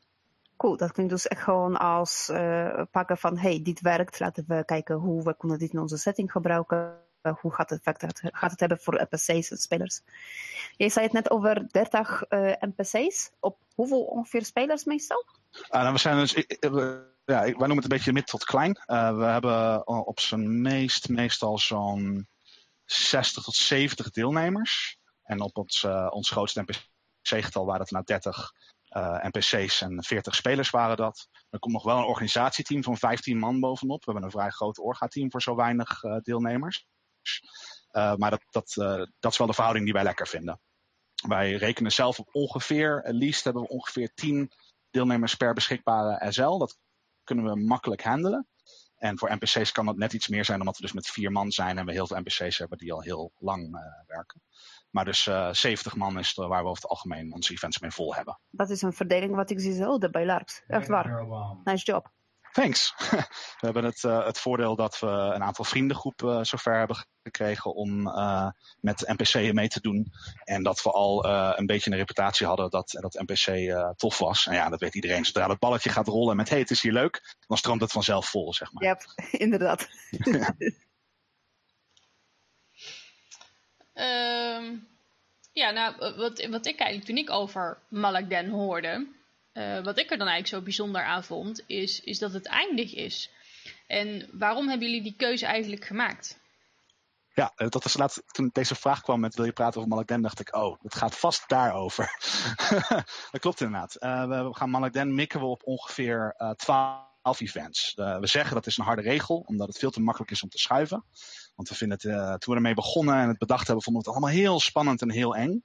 Cool, 0.58 0.78
dat 0.78 0.92
klinkt 0.92 1.12
dus 1.12 1.28
echt 1.28 1.42
gewoon 1.42 1.78
als 1.78 2.30
uh, 2.32 2.82
pakken 2.92 3.18
van 3.18 3.38
hey, 3.38 3.62
dit 3.62 3.82
werkt, 3.82 4.20
laten 4.20 4.44
we 4.48 4.66
kijken 4.66 4.96
hoe 4.96 5.24
we 5.24 5.38
kunnen 5.38 5.60
dit 5.60 5.74
in 5.74 5.80
onze 5.80 5.98
setting 5.98 6.32
gebruiken. 6.32 6.98
hoe 7.42 7.54
gaat 7.54 7.70
het, 7.70 7.80
effect, 7.84 8.20
gaat 8.22 8.52
het 8.52 8.60
hebben 8.60 8.80
voor 8.80 9.08
NPC's 9.10 9.52
en 9.52 9.58
spelers? 9.58 10.02
Je 10.76 10.90
zei 10.90 11.06
het 11.06 11.14
net 11.14 11.32
over 11.32 11.68
30 11.72 12.24
NPC's. 12.60 13.32
Op 13.40 13.58
hoeveel 13.76 14.02
ongeveer 14.02 14.46
spelers 14.46 14.84
meestal? 14.84 15.26
Uh, 15.52 15.82
nou, 15.82 15.94
we 15.94 16.00
zijn 16.00 16.18
dus, 16.18 16.46
ja, 17.26 17.42
wij 17.42 17.52
noemen 17.52 17.76
het 17.76 17.84
een 17.84 17.90
beetje 17.90 18.14
mid 18.14 18.28
tot 18.28 18.44
klein. 18.44 18.74
We 18.86 19.24
hebben 19.24 19.88
op 19.88 20.20
zijn 20.20 20.62
meest 20.62 21.10
meestal 21.10 21.58
zo'n 21.58 22.28
60 22.86 23.44
tot 23.44 23.56
70 23.56 24.10
deelnemers. 24.10 24.98
En 25.24 25.42
op 25.42 25.58
ons, 25.58 25.84
ons 26.10 26.30
grootste 26.30 26.62
NPC-getal 26.62 27.66
waren 27.66 27.82
het 27.82 27.92
nou 27.92 28.04
30 28.06 28.52
uh, 28.98 29.24
NPC's 29.24 29.82
en 29.82 30.04
40 30.04 30.36
spelers 30.36 30.70
waren 30.70 30.98
dat. 30.98 31.28
Er 31.50 31.60
komt 31.60 31.74
nog 31.74 31.84
wel 31.84 31.98
een 31.98 32.04
organisatieteam 32.04 32.84
van 32.84 32.98
15 32.98 33.38
man 33.38 33.60
bovenop. 33.60 34.06
We 34.06 34.12
hebben 34.12 34.30
een 34.30 34.38
vrij 34.38 34.50
groot 34.50 34.80
orga-team 34.80 35.32
voor 35.32 35.42
zo 35.42 35.56
weinig 35.56 36.02
deelnemers. 36.22 36.86
maar 37.92 38.30
dat, 38.30 38.44
dat, 38.50 38.74
dat 39.20 39.32
is 39.32 39.38
wel 39.38 39.48
de 39.48 39.54
verhouding 39.54 39.86
die 39.86 39.94
wij 39.94 40.04
lekker 40.04 40.28
vinden. 40.28 40.60
Wij 41.28 41.54
rekenen 41.54 41.92
zelf 41.92 42.20
op 42.20 42.30
ongeveer, 42.32 43.02
het 43.04 43.16
liefst 43.16 43.44
hebben 43.44 43.62
we 43.62 43.68
ongeveer 43.68 44.14
10 44.14 44.52
deelnemers 44.90 45.36
per 45.36 45.54
beschikbare 45.54 46.32
SL. 46.32 46.58
Dat 46.58 46.78
kunnen 47.24 47.46
we 47.46 47.56
makkelijk 47.56 48.04
handelen. 48.04 48.48
En 49.04 49.18
voor 49.18 49.36
NPC's 49.36 49.72
kan 49.72 49.86
dat 49.86 49.98
net 49.98 50.14
iets 50.14 50.28
meer 50.28 50.46
zijn, 50.46 50.60
omdat 50.60 50.76
we 50.76 50.82
dus 50.82 50.94
met 50.94 51.08
vier 51.08 51.32
man 51.32 51.52
zijn 51.52 51.78
en 51.78 51.86
we 51.86 51.92
heel 51.92 52.08
veel 52.08 52.20
NPC's 52.20 52.58
hebben 52.58 52.78
die 52.78 52.94
al 52.94 53.02
heel 53.02 53.32
lang 53.38 53.76
uh, 53.76 53.82
werken. 54.08 54.42
Maar 54.90 55.06
dus 55.06 55.28
uh, 55.28 55.54
70 55.54 55.96
man 55.96 56.20
is 56.20 56.34
waar 56.34 56.50
we 56.64 56.70
over 56.70 56.82
het 56.82 56.88
algemeen 56.88 57.34
onze 57.34 57.54
events 57.54 57.80
mee 57.80 57.92
vol 57.92 58.16
hebben. 58.16 58.40
Dat 58.50 58.70
is 58.70 58.82
een 58.82 58.94
verdeling 58.94 59.36
wat 59.36 59.50
ik 59.50 59.60
zie 59.60 59.74
zelden 59.74 60.12
bij 60.12 60.26
LARPs. 60.26 60.64
Echt 60.68 60.88
waar. 60.88 61.26
Nice 61.64 61.84
job. 61.84 62.12
Thanks. 62.54 62.94
We 63.60 63.66
hebben 63.66 63.84
het, 63.84 64.04
uh, 64.04 64.26
het 64.26 64.40
voordeel 64.40 64.76
dat 64.76 65.00
we 65.00 65.08
een 65.08 65.44
aantal 65.44 65.66
vriendengroepen 65.66 66.38
uh, 66.38 66.44
zover 66.44 66.78
hebben 66.78 67.06
gekregen 67.24 67.74
om 67.74 68.08
uh, 68.08 68.50
met 68.80 69.14
NPC'en 69.18 69.56
mee 69.56 69.68
te 69.68 69.82
doen. 69.82 70.12
En 70.44 70.64
dat 70.64 70.84
we 70.84 70.92
al 70.92 71.26
een 71.58 71.66
beetje 71.66 71.92
een 71.92 71.98
reputatie 71.98 72.48
hadden 72.48 72.70
dat, 72.70 72.90
dat 72.92 73.24
NPC 73.26 73.74
tof 73.98 74.18
was. 74.18 74.48
En 74.48 74.54
ja, 74.54 74.70
dat 74.70 74.80
weet 74.80 74.96
iedereen. 74.96 75.26
Zodra 75.26 75.50
het 75.50 75.60
balletje 75.60 75.90
gaat 75.90 76.08
rollen 76.08 76.36
met 76.36 76.50
hey, 76.50 76.60
het 76.60 76.72
is 76.72 76.82
hier 76.82 76.92
leuk, 76.92 77.36
dan 77.48 77.58
stroomt 77.58 77.82
het 77.82 77.92
vanzelf 77.92 78.30
vol, 78.30 78.54
zeg 78.54 78.72
maar. 78.72 78.84
Ja, 78.84 78.98
inderdaad. 79.46 79.88
ja. 80.10 80.56
um, 84.58 84.88
ja, 85.64 85.72
nou, 85.72 85.96
wat, 86.16 86.46
wat 86.46 86.66
ik 86.66 86.80
eigenlijk 86.80 87.06
toen 87.06 87.18
ik 87.18 87.30
over 87.30 87.78
Malakden 87.88 88.50
hoorde 88.50 89.08
uh, 89.54 89.84
wat 89.84 89.98
ik 89.98 90.12
er 90.12 90.18
dan 90.18 90.28
eigenlijk 90.28 90.48
zo 90.48 90.62
bijzonder 90.62 91.04
aan 91.04 91.24
vond, 91.24 91.64
is, 91.68 92.00
is 92.00 92.20
dat 92.20 92.34
het 92.34 92.46
eindig 92.46 92.96
is. 92.96 93.30
En 93.88 94.30
waarom 94.32 94.70
hebben 94.70 94.88
jullie 94.88 95.04
die 95.04 95.16
keuze 95.18 95.46
eigenlijk 95.46 95.86
gemaakt? 95.86 96.42
Ja, 97.34 97.52
eh, 97.56 97.70
dat 97.70 97.84
was 97.84 97.98
laat, 97.98 98.24
toen 98.32 98.50
deze 98.54 98.76
vraag 98.76 99.02
kwam 99.02 99.20
met 99.20 99.36
wil 99.36 99.46
je 99.46 99.52
praten 99.52 99.78
over 99.78 99.90
Malakden, 99.90 100.22
dacht 100.22 100.40
ik, 100.40 100.56
oh, 100.56 100.82
het 100.82 100.96
gaat 100.96 101.18
vast 101.18 101.50
daarover. 101.50 102.18
dat 103.32 103.42
klopt 103.42 103.62
inderdaad. 103.62 103.98
Uh, 104.00 104.28
we, 104.28 104.56
gaan 104.56 104.70
Malakden 104.70 105.16
mikken 105.16 105.40
we 105.40 105.46
op 105.46 105.62
ongeveer 105.66 106.36
uh, 106.38 106.50
12 106.50 107.40
events. 107.40 107.94
We 107.96 108.28
zeggen 108.28 108.54
dat 108.54 108.66
is 108.66 108.78
een 108.78 108.86
harde 108.86 109.02
regel, 109.02 109.44
omdat 109.46 109.68
het 109.68 109.78
veel 109.78 109.90
te 109.90 110.02
makkelijk 110.02 110.32
is 110.32 110.44
om 110.44 110.50
te 110.50 110.58
schuiven. 110.58 111.04
Want 111.56 111.70
we 111.70 111.76
vinden 111.76 111.98
het, 112.02 112.42
toen 112.42 112.54
we 112.54 112.60
ermee 112.60 112.74
begonnen 112.74 113.16
en 113.16 113.28
het 113.28 113.38
bedacht 113.38 113.66
hebben, 113.66 113.84
vonden 113.84 114.04
we 114.04 114.10
het 114.10 114.18
allemaal 114.18 114.38
heel 114.40 114.60
spannend 114.60 115.02
en 115.02 115.12
heel 115.12 115.36
eng. 115.36 115.64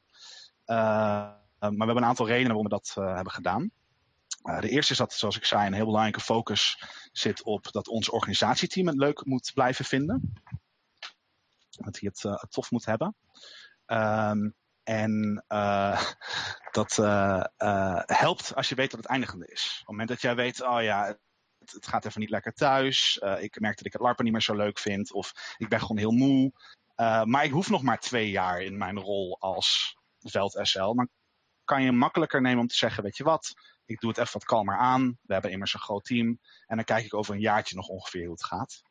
maar 0.66 1.40
we 1.58 1.66
hebben 1.76 1.96
een 1.96 2.04
aantal 2.04 2.26
redenen 2.26 2.54
waarom 2.54 2.68
we 2.68 2.82
dat 2.82 2.92
hebben 2.94 3.32
gedaan. 3.32 3.70
Uh, 4.48 4.60
de 4.60 4.68
eerste 4.68 4.92
is 4.92 4.98
dat, 4.98 5.12
zoals 5.12 5.36
ik 5.36 5.44
zei, 5.44 5.66
een 5.66 5.72
heel 5.72 5.84
belangrijke 5.84 6.20
focus 6.20 6.82
zit 7.12 7.42
op 7.42 7.72
dat 7.72 7.88
ons 7.88 8.08
organisatieteam 8.08 8.86
het 8.86 8.96
leuk 8.96 9.24
moet 9.24 9.50
blijven 9.54 9.84
vinden. 9.84 10.32
Dat 11.70 12.00
hij 12.00 12.10
het 12.12 12.24
uh, 12.24 12.34
tof 12.48 12.70
moet 12.70 12.84
hebben. 12.84 13.16
Um, 13.86 14.54
en 14.82 15.44
uh, 15.48 16.02
dat 16.78 16.96
helpt 18.06 18.54
als 18.54 18.68
je 18.68 18.74
weet 18.74 18.90
dat 18.90 19.00
het 19.00 19.08
eindigende 19.08 19.46
is. 19.46 19.70
Op 19.72 19.78
het 19.78 19.88
moment 19.88 20.08
dat 20.08 20.20
jij 20.20 20.34
weet, 20.34 20.62
oh 20.62 20.82
ja, 20.82 21.06
het, 21.58 21.72
het 21.72 21.86
gaat 21.86 22.04
even 22.04 22.20
niet 22.20 22.30
lekker 22.30 22.52
thuis. 22.52 23.20
ik 23.38 23.60
merk 23.60 23.76
dat 23.76 23.86
ik 23.86 23.92
het 23.92 24.02
LARPen 24.02 24.24
niet 24.24 24.32
meer 24.32 24.42
zo 24.42 24.56
leuk 24.56 24.78
vind. 24.78 25.12
Of 25.12 25.54
ik 25.56 25.68
ben 25.68 25.80
gewoon 25.80 25.96
heel 25.96 26.10
moe. 26.10 26.52
maar 27.24 27.44
ik 27.44 27.50
hoef 27.50 27.70
nog 27.70 27.82
maar 27.82 27.98
twee 27.98 28.30
jaar 28.30 28.62
in 28.62 28.78
mijn 28.78 28.98
rol 28.98 29.36
als 29.40 29.96
veld 30.18 30.58
SL. 30.62 30.94
Dan 30.94 31.08
kan 31.64 31.82
je 31.82 31.92
makkelijker 31.92 32.40
nemen 32.40 32.60
om 32.60 32.66
te 32.66 32.76
zeggen, 32.76 33.02
weet 33.02 33.16
je 33.16 33.24
wat, 33.24 33.54
ik 33.88 34.00
doe 34.00 34.10
het 34.10 34.18
even 34.18 34.32
wat 34.32 34.44
kalmer 34.44 34.76
aan. 34.76 35.18
We 35.22 35.32
hebben 35.32 35.50
immers 35.50 35.74
een 35.74 35.80
groot 35.80 36.04
team. 36.04 36.38
En 36.66 36.76
dan 36.76 36.84
kijk 36.84 37.04
ik 37.04 37.14
over 37.14 37.34
een 37.34 37.40
jaartje 37.40 37.76
nog 37.76 37.88
ongeveer 37.88 38.22
hoe 38.22 38.32
het 38.32 38.44
gaat. 38.44 38.82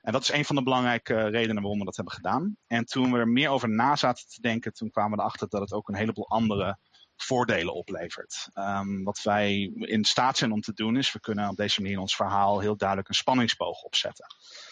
En 0.00 0.12
dat 0.12 0.22
is 0.22 0.32
een 0.32 0.44
van 0.44 0.56
de 0.56 0.62
belangrijke 0.62 1.28
redenen 1.28 1.62
waarom 1.62 1.78
we 1.78 1.84
dat 1.84 1.96
hebben 1.96 2.14
gedaan. 2.14 2.56
En 2.66 2.84
toen 2.84 3.12
we 3.12 3.18
er 3.18 3.28
meer 3.28 3.50
over 3.50 3.68
na 3.68 3.96
zaten 3.96 4.28
te 4.28 4.40
denken, 4.40 4.72
toen 4.72 4.90
kwamen 4.90 5.16
we 5.16 5.22
erachter 5.22 5.48
dat 5.48 5.60
het 5.60 5.72
ook 5.72 5.88
een 5.88 5.94
heleboel 5.94 6.28
andere 6.28 6.78
voordelen 7.16 7.74
oplevert. 7.74 8.48
Um, 8.54 9.04
wat 9.04 9.22
wij 9.22 9.72
in 9.78 10.04
staat 10.04 10.36
zijn 10.36 10.52
om 10.52 10.60
te 10.60 10.72
doen 10.72 10.96
is, 10.96 11.12
we 11.12 11.20
kunnen 11.20 11.48
op 11.48 11.56
deze 11.56 11.80
manier 11.80 11.96
in 11.96 12.02
ons 12.02 12.16
verhaal 12.16 12.60
heel 12.60 12.76
duidelijk 12.76 13.08
een 13.08 13.14
spanningsboog 13.14 13.82
opzetten. 13.82 14.26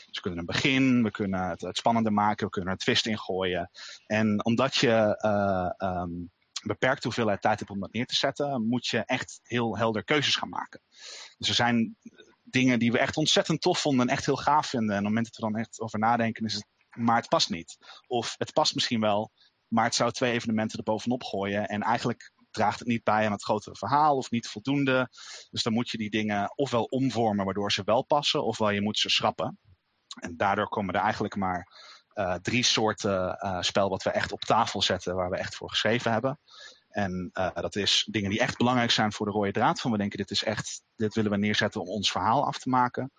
Dus 0.06 0.14
we 0.14 0.20
kunnen 0.20 0.38
een 0.38 0.46
begin, 0.46 1.02
we 1.02 1.10
kunnen 1.10 1.48
het, 1.48 1.68
spannender 1.76 2.12
maken, 2.12 2.44
we 2.44 2.52
kunnen 2.52 2.70
er 2.70 2.76
een 2.76 2.84
twist 2.84 3.06
in 3.06 3.18
gooien. 3.18 3.70
En 4.06 4.44
omdat 4.44 4.74
je 4.74 5.20
uh, 5.24 5.90
um, 5.90 6.32
beperkte 6.66 7.06
hoeveelheid 7.06 7.40
tijd 7.40 7.58
hebt 7.58 7.70
om 7.70 7.80
dat 7.80 7.92
neer 7.92 8.06
te 8.06 8.14
zetten, 8.14 8.66
moet 8.66 8.86
je 8.86 8.98
echt 8.98 9.40
heel 9.42 9.76
helder 9.76 10.04
keuzes 10.04 10.36
gaan 10.36 10.48
maken. 10.48 10.80
Dus 11.38 11.48
er 11.48 11.54
zijn 11.54 11.96
dingen 12.42 12.78
die 12.78 12.92
we 12.92 12.98
echt 12.98 13.16
ontzettend 13.16 13.60
tof 13.60 13.80
vonden 13.80 14.08
en 14.08 14.12
echt 14.12 14.26
heel 14.26 14.36
gaaf 14.36 14.66
vinden. 14.66 14.90
En 14.90 14.98
op 14.98 15.04
het 15.04 15.14
moment 15.14 15.24
dat 15.24 15.36
we 15.36 15.52
dan 15.52 15.60
echt 15.60 15.80
over 15.80 15.98
nadenken, 15.98 16.44
is 16.44 16.54
het, 16.54 16.66
maar 16.90 17.16
het 17.16 17.28
past 17.28 17.50
niet. 17.50 17.76
Of 18.06 18.34
het 18.38 18.52
past 18.52 18.74
misschien 18.74 19.00
wel, 19.00 19.32
maar 19.68 19.84
het 19.84 19.94
zou 19.94 20.10
twee 20.10 20.32
evenementen 20.32 20.78
er 20.78 20.84
bovenop 20.84 21.24
gooien. 21.24 21.66
En 21.66 21.82
eigenlijk 21.82 22.32
draagt 22.50 22.78
het 22.78 22.88
niet 22.88 23.04
bij 23.04 23.26
aan 23.26 23.32
het 23.32 23.42
grotere 23.42 23.76
verhaal 23.76 24.16
of 24.16 24.30
niet 24.30 24.48
voldoende. 24.48 25.08
Dus 25.50 25.62
dan 25.62 25.72
moet 25.72 25.90
je 25.90 25.98
die 25.98 26.10
dingen 26.10 26.56
ofwel 26.56 26.84
omvormen 26.84 27.44
waardoor 27.44 27.72
ze 27.72 27.82
wel 27.84 28.04
passen, 28.04 28.44
ofwel 28.44 28.70
je 28.70 28.82
moet 28.82 28.98
ze 28.98 29.08
schrappen. 29.08 29.58
En 30.20 30.36
daardoor 30.36 30.68
komen 30.68 30.94
er 30.94 31.00
eigenlijk 31.00 31.36
maar 31.36 31.66
uh, 32.14 32.34
drie 32.34 32.62
soorten 32.62 33.38
uh, 33.44 33.60
spel 33.60 33.88
wat 33.88 34.02
we 34.02 34.10
echt 34.10 34.32
op 34.32 34.40
tafel 34.40 34.82
zetten, 34.82 35.14
waar 35.14 35.30
we 35.30 35.36
echt 35.36 35.54
voor 35.54 35.70
geschreven 35.70 36.12
hebben. 36.12 36.38
En 36.94 37.30
uh, 37.32 37.54
dat 37.54 37.76
is 37.76 38.08
dingen 38.10 38.30
die 38.30 38.40
echt 38.40 38.56
belangrijk 38.56 38.90
zijn 38.90 39.12
voor 39.12 39.26
de 39.26 39.32
rode 39.32 39.52
draad. 39.52 39.80
Van 39.80 39.90
we 39.90 39.98
denken, 39.98 40.18
dit 40.18 40.30
is 40.30 40.44
echt, 40.44 40.82
dit 40.96 41.14
willen 41.14 41.30
we 41.30 41.36
neerzetten 41.36 41.80
om 41.80 41.88
ons 41.88 42.10
verhaal 42.10 42.46
af 42.46 42.58
te 42.58 42.68
maken. 42.68 43.12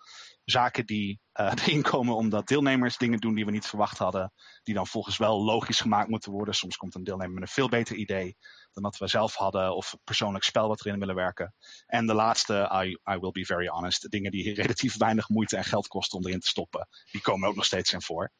zaken 0.44 0.86
die 0.86 1.20
erin 1.32 1.82
komen 1.82 2.16
omdat 2.16 2.48
deelnemers 2.48 2.96
dingen 2.96 3.18
doen 3.18 3.34
die 3.34 3.44
we 3.44 3.50
niet 3.50 3.66
verwacht 3.66 3.98
hadden. 3.98 4.32
Die 4.62 4.74
dan 4.74 4.86
volgens 4.86 5.16
wel 5.16 5.44
logisch 5.44 5.80
gemaakt 5.80 6.08
moeten 6.08 6.32
worden. 6.32 6.54
Soms 6.54 6.76
komt 6.76 6.94
een 6.94 7.04
deelnemer 7.04 7.34
met 7.34 7.42
een 7.42 7.48
veel 7.48 7.68
beter 7.68 7.96
idee 7.96 8.36
dan 8.72 8.82
dat 8.82 8.96
we 8.96 9.08
zelf 9.08 9.34
hadden. 9.34 9.76
Of 9.76 9.94
persoonlijk 10.04 10.44
spel 10.44 10.68
wat 10.68 10.84
erin 10.84 10.98
willen 10.98 11.14
werken. 11.14 11.54
En 11.86 12.06
de 12.06 12.14
laatste, 12.14 12.82
I, 12.84 13.12
I 13.14 13.18
will 13.18 13.30
be 13.30 13.44
very 13.44 13.66
honest. 13.66 14.10
Dingen 14.10 14.30
die 14.30 14.54
relatief 14.54 14.96
weinig 14.96 15.28
moeite 15.28 15.56
en 15.56 15.64
geld 15.64 15.88
kosten 15.88 16.18
om 16.18 16.26
erin 16.26 16.40
te 16.40 16.48
stoppen. 16.48 16.88
Die 17.10 17.20
komen 17.20 17.48
ook 17.48 17.56
nog 17.56 17.64
steeds 17.64 17.92
in 17.92 18.02
voor. 18.02 18.32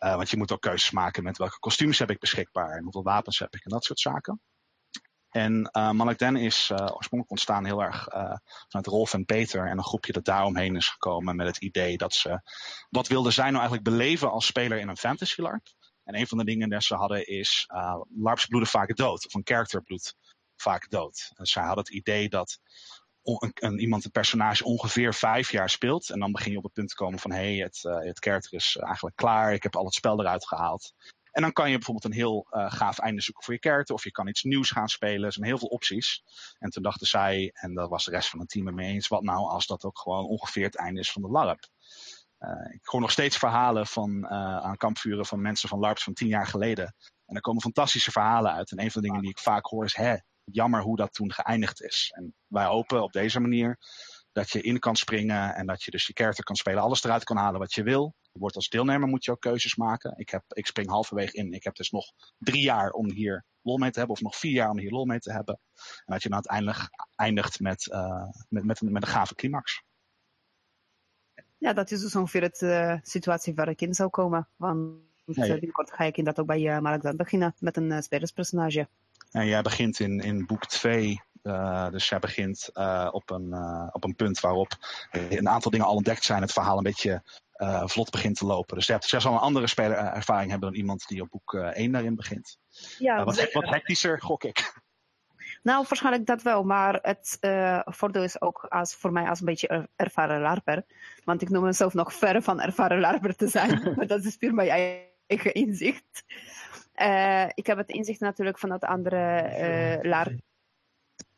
Uh, 0.00 0.14
want 0.14 0.30
je 0.30 0.36
moet 0.36 0.52
ook 0.52 0.60
keuzes 0.60 0.90
maken 0.90 1.22
met 1.22 1.38
welke 1.38 1.58
kostuums 1.58 1.98
heb 1.98 2.10
ik 2.10 2.18
beschikbaar. 2.18 2.76
En 2.76 2.82
hoeveel 2.82 3.02
wapens 3.02 3.38
heb 3.38 3.54
ik 3.54 3.64
en 3.64 3.70
dat 3.70 3.84
soort 3.84 4.00
zaken. 4.00 4.40
En 5.28 5.70
uh, 5.72 6.14
Den 6.16 6.36
is 6.36 6.70
uh, 6.72 6.78
oorspronkelijk 6.78 7.30
ontstaan 7.30 7.64
heel 7.64 7.82
erg 7.82 8.08
uh, 8.08 8.36
vanuit 8.68 8.86
Rolf 8.86 9.12
en 9.12 9.24
Peter 9.24 9.66
en 9.66 9.78
een 9.78 9.84
groepje 9.84 10.12
dat 10.12 10.24
daaromheen 10.24 10.76
is 10.76 10.88
gekomen 10.88 11.36
met 11.36 11.46
het 11.46 11.56
idee 11.56 11.96
dat 11.96 12.14
ze 12.14 12.40
wat 12.90 13.08
wilden 13.08 13.32
zij 13.32 13.44
nou 13.44 13.56
eigenlijk 13.56 13.84
beleven 13.84 14.30
als 14.30 14.46
speler 14.46 14.78
in 14.78 14.88
een 14.88 14.96
fantasy 14.96 15.40
LARP. 15.40 15.66
En 16.04 16.18
een 16.18 16.26
van 16.26 16.38
de 16.38 16.44
dingen 16.44 16.68
die 16.68 16.82
ze 16.82 16.94
hadden 16.94 17.26
is 17.26 17.68
LARPs 18.14 18.46
bloeden 18.46 18.70
vaak 18.70 18.96
dood, 18.96 19.26
of 19.26 19.34
een 19.34 19.40
character 19.44 19.82
bloedt 19.82 20.16
vaak 20.56 20.90
dood. 20.90 21.32
En 21.34 21.46
zij 21.46 21.62
hadden 21.62 21.84
het 21.84 21.94
idee 21.94 22.28
dat 22.28 22.60
een, 23.28 23.50
een, 23.54 23.78
iemand 23.78 24.04
een 24.04 24.10
personage 24.10 24.64
ongeveer 24.64 25.14
vijf 25.14 25.50
jaar 25.52 25.70
speelt. 25.70 26.10
En 26.10 26.18
dan 26.18 26.32
begin 26.32 26.52
je 26.52 26.58
op 26.58 26.64
het 26.64 26.72
punt 26.72 26.88
te 26.88 26.94
komen 26.94 27.18
van 27.18 27.30
hé, 27.30 27.56
hey, 27.56 27.56
het, 27.56 27.82
het 27.82 28.18
character 28.18 28.54
is 28.54 28.76
eigenlijk 28.76 29.16
klaar, 29.16 29.52
ik 29.52 29.62
heb 29.62 29.76
al 29.76 29.84
het 29.84 29.94
spel 29.94 30.20
eruit 30.20 30.46
gehaald. 30.46 30.92
En 31.38 31.44
dan 31.44 31.52
kan 31.52 31.70
je 31.70 31.76
bijvoorbeeld 31.76 32.04
een 32.04 32.20
heel 32.20 32.46
uh, 32.50 32.72
gaaf 32.72 32.98
einde 32.98 33.20
zoeken 33.20 33.44
voor 33.44 33.54
je 33.54 33.60
character. 33.60 33.94
Of 33.94 34.04
je 34.04 34.10
kan 34.10 34.28
iets 34.28 34.42
nieuws 34.42 34.70
gaan 34.70 34.88
spelen. 34.88 35.24
Er 35.24 35.32
zijn 35.32 35.46
heel 35.46 35.58
veel 35.58 35.68
opties. 35.68 36.22
En 36.58 36.70
toen 36.70 36.82
dachten 36.82 37.06
zij, 37.06 37.50
en 37.52 37.74
daar 37.74 37.88
was 37.88 38.04
de 38.04 38.10
rest 38.10 38.28
van 38.28 38.38
het 38.38 38.48
team 38.48 38.74
mee 38.74 38.92
eens. 38.92 39.08
Wat 39.08 39.22
nou 39.22 39.48
als 39.48 39.66
dat 39.66 39.84
ook 39.84 39.98
gewoon 39.98 40.26
ongeveer 40.26 40.64
het 40.64 40.76
einde 40.76 41.00
is 41.00 41.12
van 41.12 41.22
de 41.22 41.28
LARP. 41.28 41.68
Uh, 42.40 42.74
ik 42.74 42.86
hoor 42.86 43.00
nog 43.00 43.10
steeds 43.10 43.36
verhalen 43.36 43.86
van, 43.86 44.18
uh, 44.24 44.30
aan 44.56 44.76
kampvuren 44.76 45.26
van 45.26 45.40
mensen 45.40 45.68
van 45.68 45.78
LARPs 45.78 46.02
van 46.02 46.12
tien 46.12 46.28
jaar 46.28 46.46
geleden. 46.46 46.94
En 47.26 47.34
er 47.34 47.40
komen 47.40 47.62
fantastische 47.62 48.10
verhalen 48.10 48.52
uit. 48.52 48.70
En 48.70 48.80
een 48.80 48.90
van 48.90 49.02
de 49.02 49.06
dingen 49.06 49.22
die 49.22 49.30
ik 49.30 49.38
vaak 49.38 49.66
hoor 49.66 49.84
is, 49.84 49.96
hè, 49.96 50.16
jammer 50.50 50.82
hoe 50.82 50.96
dat 50.96 51.12
toen 51.12 51.32
geëindigd 51.32 51.82
is. 51.82 52.12
En 52.14 52.34
wij 52.46 52.64
hopen 52.64 53.02
op 53.02 53.12
deze 53.12 53.40
manier 53.40 53.78
dat 54.32 54.50
je 54.50 54.60
in 54.60 54.78
kan 54.78 54.96
springen 54.96 55.54
en 55.54 55.66
dat 55.66 55.82
je 55.82 55.90
dus 55.90 56.06
je 56.06 56.12
character 56.12 56.44
kan 56.44 56.56
spelen, 56.56 56.82
alles 56.82 57.04
eruit 57.04 57.24
kan 57.24 57.36
halen 57.36 57.60
wat 57.60 57.74
je 57.74 57.82
wil. 57.82 58.14
Je 58.32 58.38
wordt 58.38 58.56
als 58.56 58.68
deelnemer 58.68 59.08
moet 59.08 59.24
je 59.24 59.30
ook 59.30 59.40
keuzes 59.40 59.76
maken. 59.76 60.14
Ik, 60.16 60.28
heb, 60.28 60.44
ik 60.48 60.66
spring 60.66 60.88
halverwege 60.88 61.36
in. 61.36 61.52
Ik 61.52 61.64
heb 61.64 61.74
dus 61.74 61.90
nog 61.90 62.04
drie 62.38 62.62
jaar 62.62 62.90
om 62.90 63.10
hier 63.10 63.44
lol 63.62 63.78
mee 63.78 63.90
te 63.90 63.98
hebben, 63.98 64.16
of 64.16 64.22
nog 64.22 64.36
vier 64.36 64.52
jaar 64.52 64.70
om 64.70 64.78
hier 64.78 64.90
lol 64.90 65.04
mee 65.04 65.18
te 65.18 65.32
hebben. 65.32 65.60
En 65.74 66.12
dat 66.12 66.22
je 66.22 66.28
dan 66.28 66.38
uiteindelijk 66.38 66.88
eindigt 67.14 67.60
met, 67.60 67.86
uh, 67.92 68.28
met, 68.48 68.64
met, 68.64 68.80
met 68.80 69.02
een 69.02 69.08
gave 69.08 69.34
climax. 69.34 69.82
Ja, 71.58 71.72
dat 71.72 71.90
is 71.90 72.00
dus 72.00 72.16
ongeveer 72.16 72.40
de 72.40 72.66
uh, 72.66 72.98
situatie 73.02 73.54
waar 73.54 73.68
ik 73.68 73.80
in 73.80 73.94
zou 73.94 74.10
komen. 74.10 74.48
Want 74.56 75.00
ja, 75.24 75.44
ja. 75.44 75.52
binnenkort 75.52 75.92
ga 75.92 76.04
ik 76.04 76.16
inderdaad 76.16 76.42
ook 76.42 76.48
bij 76.50 76.60
uh, 76.60 76.78
Mark 76.78 77.02
dan 77.02 77.16
beginnen 77.16 77.54
met 77.58 77.76
een 77.76 78.02
spelerspersonage. 78.02 78.88
En 79.30 79.46
jij 79.46 79.62
begint 79.62 80.00
in, 80.00 80.20
in 80.20 80.46
boek 80.46 80.66
2 80.66 81.20
uh, 81.42 81.90
dus 81.90 82.08
jij 82.08 82.18
begint 82.18 82.70
uh, 82.74 83.08
op, 83.10 83.30
een, 83.30 83.48
uh, 83.50 83.88
op 83.92 84.04
een 84.04 84.16
punt 84.16 84.40
waarop 84.40 84.72
een 85.10 85.48
aantal 85.48 85.70
dingen 85.70 85.86
al 85.86 85.94
ontdekt 85.94 86.24
zijn. 86.24 86.42
Het 86.42 86.52
verhaal 86.52 86.76
een 86.76 86.82
beetje 86.82 87.22
vlot 87.84 88.10
begint 88.10 88.36
te 88.36 88.46
lopen. 88.46 88.76
Dus 88.76 88.86
je 88.86 88.92
hebt 88.92 89.04
zelfs 89.04 89.26
al 89.26 89.32
een 89.32 89.38
andere 89.38 89.66
spelerervaring 89.66 90.50
hebben 90.50 90.68
dan 90.68 90.78
iemand 90.78 91.08
die 91.08 91.22
op 91.22 91.30
boek 91.30 91.54
1 91.54 91.92
daarin 91.92 92.14
begint. 92.14 92.58
Ja, 92.98 93.24
wat, 93.24 93.52
wat 93.52 93.68
hectischer, 93.68 94.20
gok 94.20 94.44
ik. 94.44 94.86
Nou, 95.62 95.84
waarschijnlijk 95.88 96.26
dat 96.26 96.42
wel. 96.42 96.62
Maar 96.62 96.98
het 97.02 97.38
voordeel 97.84 98.22
is 98.22 98.40
ook 98.40 98.66
als, 98.68 98.94
voor 98.94 99.12
mij 99.12 99.28
als 99.28 99.40
een 99.40 99.46
beetje 99.46 99.88
ervaren 99.96 100.40
larper. 100.40 100.84
Want 101.24 101.42
ik 101.42 101.48
noem 101.48 101.64
mezelf 101.64 101.94
nog 101.94 102.14
ver 102.14 102.42
van 102.42 102.60
ervaren 102.60 103.00
larper 103.00 103.36
te 103.36 103.48
zijn. 103.48 103.82
maar 103.96 104.06
dat 104.06 104.24
is 104.24 104.36
puur 104.36 104.54
mijn 104.54 104.68
eigen 105.28 105.54
inzicht. 105.54 106.24
Ik 107.54 107.66
heb 107.66 107.76
het 107.76 107.90
inzicht 107.90 108.20
natuurlijk 108.20 108.58
van 108.58 108.70
het 108.70 108.84
andere 108.84 109.98
larp 110.02 110.38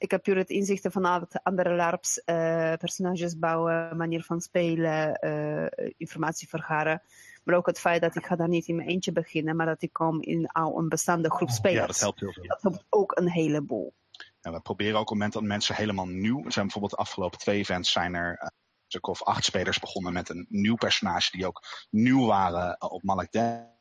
ik 0.01 0.11
heb 0.11 0.23
puur 0.23 0.37
het 0.37 0.51
inzichten 0.51 0.93
vanuit 0.93 1.41
andere 1.43 1.75
LARPs, 1.75 2.23
uh, 2.25 2.25
personages 2.73 3.39
bouwen, 3.39 3.97
manier 3.97 4.23
van 4.23 4.41
spelen, 4.41 5.19
uh, 5.21 5.91
informatie 5.97 6.49
vergaren. 6.49 7.03
Maar 7.45 7.55
ook 7.55 7.67
het 7.67 7.81
feit 7.81 8.01
dat 8.01 8.17
ik 8.17 8.27
ga 8.27 8.37
daar 8.37 8.49
niet 8.49 8.67
in 8.67 8.77
mijn 8.77 8.89
eentje 8.89 9.13
beginnen, 9.13 9.57
maar 9.57 9.67
dat 9.67 9.83
ik 9.83 9.93
kom 9.93 10.23
in 10.23 10.47
al 10.47 10.79
een 10.79 10.89
bestaande 10.89 11.31
groep 11.31 11.51
spelers. 11.51 11.81
Ja, 11.81 11.87
dat 11.87 12.01
helpt 12.01 12.21
heel 12.21 12.33
veel. 12.33 12.47
Dat 12.47 12.63
helpt 12.63 12.85
ook 12.89 13.19
een 13.19 13.31
heleboel. 13.31 13.95
En 14.41 14.53
we 14.53 14.61
proberen 14.61 14.95
ook 14.95 15.01
op 15.01 15.07
het 15.09 15.17
moment 15.17 15.33
dat 15.33 15.43
mensen 15.43 15.75
helemaal 15.75 16.07
nieuw 16.07 16.51
zijn. 16.51 16.65
Bijvoorbeeld 16.65 16.93
de 16.93 16.99
afgelopen 16.99 17.39
twee 17.39 17.59
events 17.59 17.93
zijn 17.93 18.15
er 18.15 18.39
uh, 18.43 18.49
stuk 18.87 19.07
of 19.07 19.23
acht 19.23 19.45
spelers 19.45 19.79
begonnen 19.79 20.13
met 20.13 20.29
een 20.29 20.47
nieuw 20.49 20.77
personage 20.77 21.31
die 21.37 21.47
ook 21.47 21.63
nieuw 21.91 22.27
waren 22.27 22.91
op 22.91 23.03
Malek. 23.03 23.33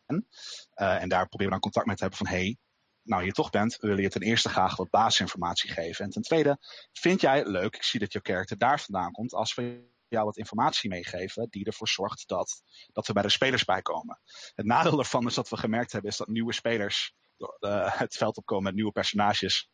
Uh, 0.09 1.01
en 1.01 1.09
daar 1.09 1.27
proberen 1.27 1.45
we 1.45 1.49
dan 1.49 1.59
contact 1.59 1.85
mee 1.85 1.95
te 1.95 2.01
hebben 2.01 2.27
van 2.27 2.35
hey, 2.35 2.57
nou 3.03 3.23
hier 3.23 3.33
toch 3.33 3.49
bent, 3.49 3.77
wil 3.79 3.99
je 3.99 4.09
ten 4.09 4.21
eerste 4.21 4.49
graag 4.49 4.75
wat 4.75 4.89
basisinformatie 4.89 5.71
geven. 5.71 6.05
En 6.05 6.11
ten 6.11 6.21
tweede, 6.21 6.57
vind 6.91 7.21
jij 7.21 7.45
leuk, 7.45 7.75
ik 7.75 7.83
zie 7.83 7.99
dat 7.99 8.13
je 8.13 8.21
karakter 8.21 8.57
daar 8.57 8.79
vandaan 8.79 9.11
komt, 9.11 9.33
als 9.33 9.55
we 9.55 9.87
jou 10.07 10.25
wat 10.25 10.37
informatie 10.37 10.89
meegeven 10.89 11.47
die 11.49 11.65
ervoor 11.65 11.87
zorgt 11.87 12.27
dat, 12.27 12.61
dat 12.91 13.07
we 13.07 13.13
bij 13.13 13.23
de 13.23 13.29
spelers 13.29 13.63
bij 13.63 13.81
komen. 13.81 14.19
Het 14.55 14.65
nadeel 14.65 14.95
daarvan 14.95 15.27
is 15.27 15.33
dat 15.33 15.49
we 15.49 15.57
gemerkt 15.57 15.91
hebben, 15.91 16.11
is 16.11 16.17
dat 16.17 16.27
nieuwe 16.27 16.53
spelers 16.53 17.13
uh, 17.59 17.97
het 17.97 18.15
veld 18.15 18.37
opkomen 18.37 18.63
met 18.63 18.75
nieuwe 18.75 18.91
personages. 18.91 19.69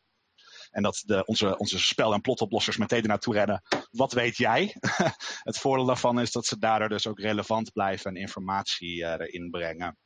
En 0.70 0.82
dat 0.82 1.02
de, 1.04 1.24
onze, 1.24 1.58
onze 1.58 1.78
spel- 1.78 2.12
en 2.12 2.20
plotoplossers 2.20 2.76
meteen 2.76 3.02
er 3.02 3.08
naartoe 3.08 3.34
rennen. 3.34 3.62
Wat 3.90 4.12
weet 4.12 4.36
jij? 4.36 4.76
het 5.48 5.58
voordeel 5.58 5.86
daarvan 5.86 6.20
is 6.20 6.32
dat 6.32 6.46
ze 6.46 6.58
daardoor 6.58 6.88
dus 6.88 7.06
ook 7.06 7.20
relevant 7.20 7.72
blijven 7.72 8.10
en 8.10 8.20
informatie 8.20 8.96
uh, 8.96 9.10
erin 9.10 9.50
brengen 9.50 9.98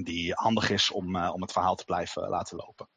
die 0.00 0.32
handig 0.32 0.70
is 0.70 0.90
om, 0.90 1.16
uh, 1.16 1.30
om 1.34 1.42
het 1.42 1.52
verhaal 1.52 1.74
te 1.74 1.84
blijven 1.84 2.28
laten 2.28 2.56
lopen. 2.56 2.88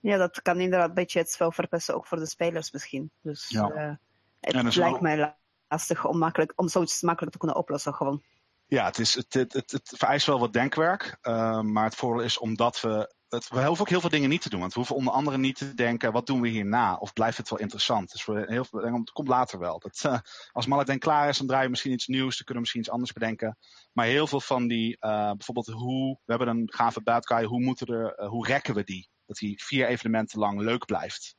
Ja, 0.00 0.16
dat 0.16 0.42
kan 0.42 0.60
inderdaad 0.60 0.88
een 0.88 0.94
beetje 0.94 1.18
het 1.18 1.30
spel 1.30 1.52
verpesten, 1.52 1.94
ook 1.94 2.06
voor 2.06 2.18
de 2.18 2.26
spelers 2.26 2.72
misschien. 2.72 3.10
Dus 3.20 3.48
ja. 3.48 3.70
uh, 3.70 3.94
het 4.40 4.76
lijkt 4.76 4.76
wel... 4.76 5.00
mij 5.00 5.36
lastig 5.68 6.06
om, 6.06 6.18
makkelijk, 6.18 6.52
om 6.56 6.68
zoiets 6.68 7.02
makkelijk 7.02 7.32
te 7.32 7.38
kunnen 7.38 7.56
oplossen 7.56 7.94
gewoon. 7.94 8.22
Ja, 8.66 8.84
het, 8.84 8.98
is, 8.98 9.14
het, 9.14 9.34
het, 9.34 9.52
het, 9.52 9.70
het 9.70 9.92
vereist 9.96 10.26
wel 10.26 10.38
wat 10.38 10.52
denkwerk, 10.52 11.18
uh, 11.22 11.60
maar 11.60 11.84
het 11.84 11.94
voordeel 11.94 12.24
is 12.24 12.38
omdat 12.38 12.80
we 12.80 13.14
we 13.30 13.64
hoeven 13.64 13.80
ook 13.80 13.88
heel 13.88 14.00
veel 14.00 14.10
dingen 14.10 14.28
niet 14.28 14.42
te 14.42 14.48
doen. 14.48 14.60
Want 14.60 14.72
we 14.72 14.78
hoeven 14.78 14.96
onder 14.96 15.12
andere 15.12 15.38
niet 15.38 15.56
te 15.56 15.74
denken, 15.74 16.12
wat 16.12 16.26
doen 16.26 16.40
we 16.40 16.48
hierna? 16.48 16.96
Of 16.96 17.12
blijft 17.12 17.36
het 17.36 17.50
wel 17.50 17.58
interessant? 17.58 18.12
Dus 18.12 18.26
we 18.26 18.44
heel 18.46 18.64
veel, 18.64 18.80
het 18.80 19.10
komt 19.10 19.28
later 19.28 19.58
wel. 19.58 19.78
Dat, 19.78 20.02
uh, 20.06 20.18
als 20.52 20.66
Maladin 20.66 20.98
klaar 20.98 21.28
is, 21.28 21.38
dan 21.38 21.46
draaien 21.46 21.64
we 21.64 21.70
misschien 21.70 21.92
iets 21.92 22.06
nieuws. 22.06 22.36
Dan 22.36 22.44
kunnen 22.44 22.54
we 22.54 22.60
misschien 22.60 22.80
iets 22.80 22.90
anders 22.90 23.12
bedenken. 23.12 23.58
Maar 23.92 24.06
heel 24.06 24.26
veel 24.26 24.40
van 24.40 24.66
die, 24.66 24.96
uh, 25.00 25.30
bijvoorbeeld 25.30 25.66
hoe, 25.66 26.18
we 26.24 26.34
hebben 26.34 26.48
een 26.48 26.72
gave 26.72 27.00
guy, 27.04 27.44
hoe 27.44 27.60
moeten 27.60 27.86
er, 27.86 28.20
uh, 28.20 28.28
hoe 28.28 28.46
rekken 28.46 28.74
we 28.74 28.84
die? 28.84 29.08
Dat 29.26 29.36
die 29.36 29.62
vier 29.64 29.86
evenementen 29.86 30.38
lang 30.38 30.60
leuk 30.60 30.84
blijft. 30.84 31.36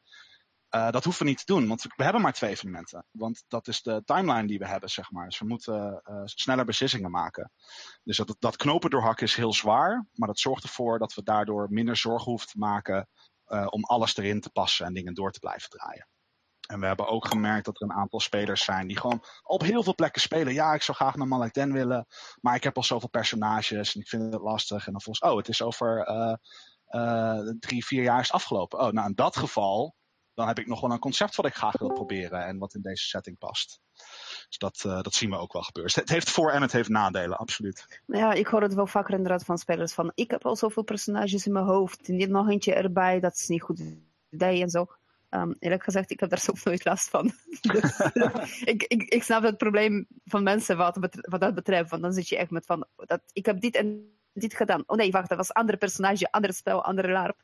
Uh, 0.76 0.90
dat 0.90 1.04
hoeven 1.04 1.24
we 1.24 1.30
niet 1.30 1.46
te 1.46 1.54
doen, 1.54 1.68
want 1.68 1.84
we 1.84 2.04
hebben 2.04 2.22
maar 2.22 2.34
twee 2.34 2.50
evenementen. 2.50 3.06
Want 3.12 3.44
dat 3.48 3.68
is 3.68 3.82
de 3.82 4.02
timeline 4.06 4.48
die 4.48 4.60
we 4.60 4.68
hebben, 4.68 4.90
zeg 4.90 5.12
maar. 5.12 5.26
Dus 5.26 5.40
we 5.40 5.46
moeten 5.46 6.02
uh, 6.10 6.22
sneller 6.26 6.66
beslissingen 6.66 7.12
maken. 7.12 7.52
Dus 8.04 8.18
dat, 8.18 8.36
dat 8.40 8.56
knopen 8.56 8.90
doorhakken 8.90 9.26
is 9.26 9.36
heel 9.36 9.54
zwaar, 9.54 10.08
maar 10.14 10.28
dat 10.28 10.40
zorgt 10.40 10.64
ervoor 10.64 11.00
dat 11.00 11.14
we 11.14 11.24
daardoor 11.24 11.68
minder 11.70 11.98
zorgen 11.98 12.30
hoeven 12.30 12.48
te 12.48 12.58
maken 12.58 13.08
uh, 13.48 13.68
om 13.70 13.84
alles 13.84 14.18
erin 14.18 14.42
te 14.42 14.50
passen 14.50 14.86
en 14.86 14.94
dingen 14.94 15.14
door 15.14 15.32
te 15.32 15.40
blijven 15.40 15.70
draaien. 15.70 16.08
En 16.68 16.80
we 16.80 16.86
hebben 16.86 17.08
ook 17.08 17.28
gemerkt 17.28 17.66
dat 17.66 17.82
er 17.82 17.90
een 17.90 17.96
aantal 17.96 18.20
spelers 18.20 18.64
zijn 18.64 18.88
die 18.88 19.00
gewoon 19.00 19.24
op 19.44 19.62
heel 19.62 19.84
veel 19.84 19.96
plekken 19.96 20.22
spelen. 20.22 20.54
Ja, 20.54 20.74
ik 20.74 20.82
zou 20.82 20.98
graag 20.98 21.16
naar 21.16 21.28
Malek 21.28 21.54
Den 21.54 21.74
willen, 21.74 22.08
maar 22.42 22.56
ik 22.56 22.64
heb 22.64 22.76
al 22.76 22.84
zoveel 22.84 23.10
personages 23.10 23.96
en 23.96 24.02
ik 24.02 24.08
vind 24.08 24.34
het 24.34 24.42
lastig. 24.42 24.86
En 24.86 24.92
dan 24.92 25.02
volgens, 25.02 25.32
oh, 25.32 25.38
het 25.38 25.48
is 25.48 25.62
over 25.62 26.06
drie, 27.60 27.86
vier 27.86 28.04
jaar 28.04 28.20
is 28.20 28.32
afgelopen. 28.32 28.80
Oh, 28.80 28.92
nou 28.92 29.08
in 29.08 29.16
dat 29.16 29.36
geval 29.36 29.96
dan 30.42 30.50
heb 30.50 30.60
ik 30.60 30.68
nog 30.68 30.82
wel 30.82 30.92
een 30.92 31.00
concept 31.00 31.36
wat 31.36 31.46
ik 31.46 31.56
graag 31.56 31.78
wil 31.78 31.94
proberen 31.94 32.46
en 32.46 32.58
wat 32.58 32.74
in 32.74 32.82
deze 32.82 33.08
setting 33.08 33.38
past. 33.38 33.80
Dus 34.48 34.58
dat, 34.58 34.84
uh, 34.86 35.02
dat 35.02 35.14
zien 35.14 35.30
we 35.30 35.38
ook 35.38 35.54
wel 35.54 35.62
gebeuren. 35.62 35.94
Het 35.96 36.10
heeft 36.10 36.30
voor- 36.30 36.52
en 36.52 36.62
het 36.62 36.72
heeft 36.72 36.90
nadelen, 36.90 37.38
absoluut. 37.38 38.02
Ja, 38.06 38.34
ik 38.34 38.48
hoor 38.48 38.62
het 38.62 38.74
wel 38.74 38.88
vaker 38.88 39.14
inderdaad 39.14 39.44
van 39.44 39.58
spelers 39.58 39.94
van 39.94 40.12
ik 40.16 40.32
heb 40.32 40.46
al 40.46 40.56
zoveel 40.56 40.84
personages 40.84 41.46
in 41.46 41.52
mijn 41.52 41.66
hoofd 41.66 42.08
niet 42.08 42.30
nog 42.30 42.50
eentje 42.50 42.74
erbij, 42.74 43.20
dat 43.20 43.34
is 43.34 43.48
niet 43.48 43.62
goed 43.62 43.82
idee 44.30 44.62
en 44.62 44.70
zo. 44.70 44.88
Um, 45.30 45.56
eerlijk 45.60 45.84
gezegd, 45.84 46.12
ik 46.12 46.20
heb 46.20 46.30
daar 46.30 46.40
zelf 46.50 46.66
nooit 46.66 46.86
last 46.86 47.10
van. 47.10 47.32
dus, 47.62 48.00
ik, 48.74 48.84
ik, 48.84 49.04
ik 49.04 49.24
snap 49.24 49.44
het 49.44 49.58
probleem 49.58 50.08
van 50.26 50.44
mensen 50.44 50.78
wat, 50.78 50.98
wat 51.22 51.42
dat 51.42 51.56
betreft. 51.56 51.90
Want 51.90 52.02
dan 52.02 52.14
zit 52.14 52.28
je 52.28 52.38
echt 52.38 52.52
met 52.52 52.66
van, 52.66 52.86
dat, 52.96 53.22
ik 53.34 53.46
heb 53.46 53.62
dit 53.62 53.76
en 53.76 54.20
dit 54.34 54.54
gedaan. 54.54 54.84
Oh 54.86 54.98
nee, 54.98 55.12
wacht, 55.12 55.30
dat 55.30 55.38
was 55.38 55.54
andere 55.54 55.78
personage, 55.78 56.32
ander 56.32 56.54
spel, 56.54 56.84
andere 56.84 57.12
larp. 57.12 57.42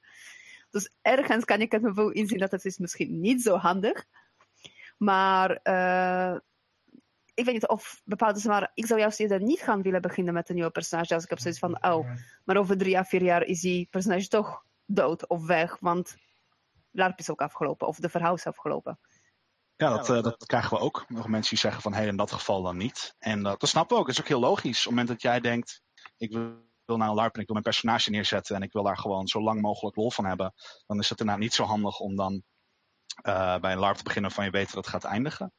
Dus 0.70 0.90
ergens 1.02 1.46
kan 1.46 1.62
ik 1.62 1.72
het 1.72 1.82
me 1.82 1.94
wel 1.94 2.10
inzien 2.10 2.40
dat 2.40 2.52
het 2.52 2.66
is 2.66 2.78
misschien 2.78 3.20
niet 3.20 3.42
zo 3.42 3.56
handig. 3.56 4.06
Maar 4.98 5.60
uh, 5.64 6.40
ik 7.34 7.46
weet 7.46 7.54
niet 7.54 7.68
of 7.68 8.02
bepaalde 8.04 8.48
maar 8.48 8.72
ik 8.74 8.86
zou 8.86 9.00
juist 9.00 9.20
eerder 9.20 9.42
niet 9.42 9.60
gaan 9.60 9.82
willen 9.82 10.02
beginnen 10.02 10.34
met 10.34 10.50
een 10.50 10.56
nieuwe 10.56 10.72
personage. 10.72 11.14
Als 11.14 11.24
ik 11.24 11.30
heb 11.30 11.40
zoiets 11.40 11.60
van, 11.60 11.84
oh, 11.84 12.10
maar 12.44 12.58
over 12.58 12.78
drie 12.78 12.98
à 12.98 13.04
vier 13.04 13.24
jaar 13.24 13.44
is 13.44 13.62
die 13.62 13.88
personage 13.92 14.28
toch 14.28 14.64
dood 14.86 15.28
of 15.28 15.46
weg. 15.46 15.78
Want 15.80 16.16
LARP 16.92 17.20
is 17.20 17.30
ook 17.30 17.42
afgelopen, 17.42 17.88
of 17.88 17.98
de 17.98 18.10
verhaal 18.10 18.34
is 18.34 18.46
afgelopen. 18.46 19.00
Ja, 19.76 19.90
dat, 19.90 20.10
uh, 20.10 20.22
dat 20.22 20.46
krijgen 20.46 20.78
we 20.78 20.84
ook. 20.84 21.06
Nog 21.08 21.28
mensen 21.28 21.50
die 21.50 21.60
zeggen 21.60 21.82
van 21.82 21.92
hé, 21.92 22.00
hey, 22.00 22.08
in 22.08 22.16
dat 22.16 22.32
geval 22.32 22.62
dan 22.62 22.78
niet. 22.78 23.16
En 23.20 23.40
uh, 23.40 23.54
dat 23.58 23.70
snappen 23.70 23.96
we 23.96 24.02
ook. 24.02 24.08
Dat 24.08 24.18
is 24.18 24.22
ook 24.22 24.28
heel 24.28 24.40
logisch. 24.40 24.78
Op 24.78 24.84
het 24.84 24.90
moment 24.90 25.08
dat 25.08 25.22
jij 25.22 25.40
denkt, 25.40 25.82
ik 26.18 26.32
wil 26.32 26.67
wil 26.88 26.98
naar 26.98 27.10
een 27.10 27.16
LARP 27.16 27.34
en 27.34 27.42
ik 27.42 27.48
wil 27.48 27.62
mijn 27.62 27.74
personage 27.74 28.10
neerzetten 28.10 28.56
en 28.56 28.62
ik 28.62 28.72
wil 28.72 28.84
daar 28.84 28.98
gewoon 28.98 29.28
zo 29.28 29.42
lang 29.42 29.62
mogelijk 29.62 29.96
lol 29.96 30.12
van 30.12 30.26
hebben, 30.26 30.54
dan 30.86 31.00
is 31.00 31.10
het 31.10 31.20
inderdaad 31.20 31.44
niet 31.44 31.54
zo 31.54 31.64
handig 31.64 32.00
om 32.00 32.16
dan 32.16 32.44
uh, 33.28 33.58
bij 33.58 33.72
een 33.72 33.80
LARP 33.80 33.98
te 33.98 34.04
beginnen 34.04 34.32
van 34.32 34.46
je 34.46 34.52
weet 34.52 34.66
dat 34.66 34.76
het 34.76 34.88
gaat 34.88 35.04
eindigen. 35.04 35.54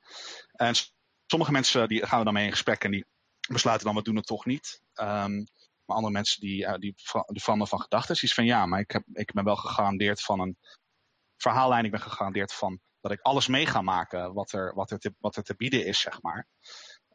En 0.52 0.74
sommige 1.26 1.52
mensen 1.52 1.88
die 1.88 2.06
gaan 2.06 2.18
we 2.18 2.24
dan 2.24 2.34
mee 2.34 2.44
in 2.44 2.50
gesprek 2.50 2.84
en 2.84 2.90
die 2.90 3.06
besluiten 3.48 3.86
dan 3.86 3.96
we 3.96 4.02
doen 4.02 4.16
het 4.16 4.26
toch 4.26 4.44
niet. 4.44 4.82
Um, 4.94 5.46
maar 5.84 5.96
andere 5.96 6.12
mensen 6.12 6.40
die, 6.40 6.62
uh, 6.62 6.70
die, 6.72 6.94
die 7.26 7.42
veranderen 7.42 7.68
van 7.68 7.80
gedachten. 7.80 8.14
Die 8.14 8.24
is 8.24 8.34
van 8.34 8.44
ja, 8.44 8.66
maar 8.66 8.80
ik, 8.80 8.90
heb, 8.90 9.02
ik 9.12 9.32
ben 9.32 9.44
wel 9.44 9.56
gegarandeerd 9.56 10.20
van 10.20 10.40
een 10.40 10.58
verhaallijn. 11.36 11.84
Ik 11.84 11.90
ben 11.90 12.00
gegarandeerd 12.00 12.52
van 12.52 12.80
dat 13.00 13.12
ik 13.12 13.20
alles 13.20 13.46
mee 13.46 13.66
ga 13.66 13.82
maken 13.82 14.34
wat 14.34 14.52
er, 14.52 14.74
wat 14.74 14.90
er, 14.90 14.98
te, 14.98 15.14
wat 15.18 15.36
er 15.36 15.42
te 15.42 15.56
bieden 15.56 15.86
is, 15.86 16.00
zeg 16.00 16.22
maar. 16.22 16.46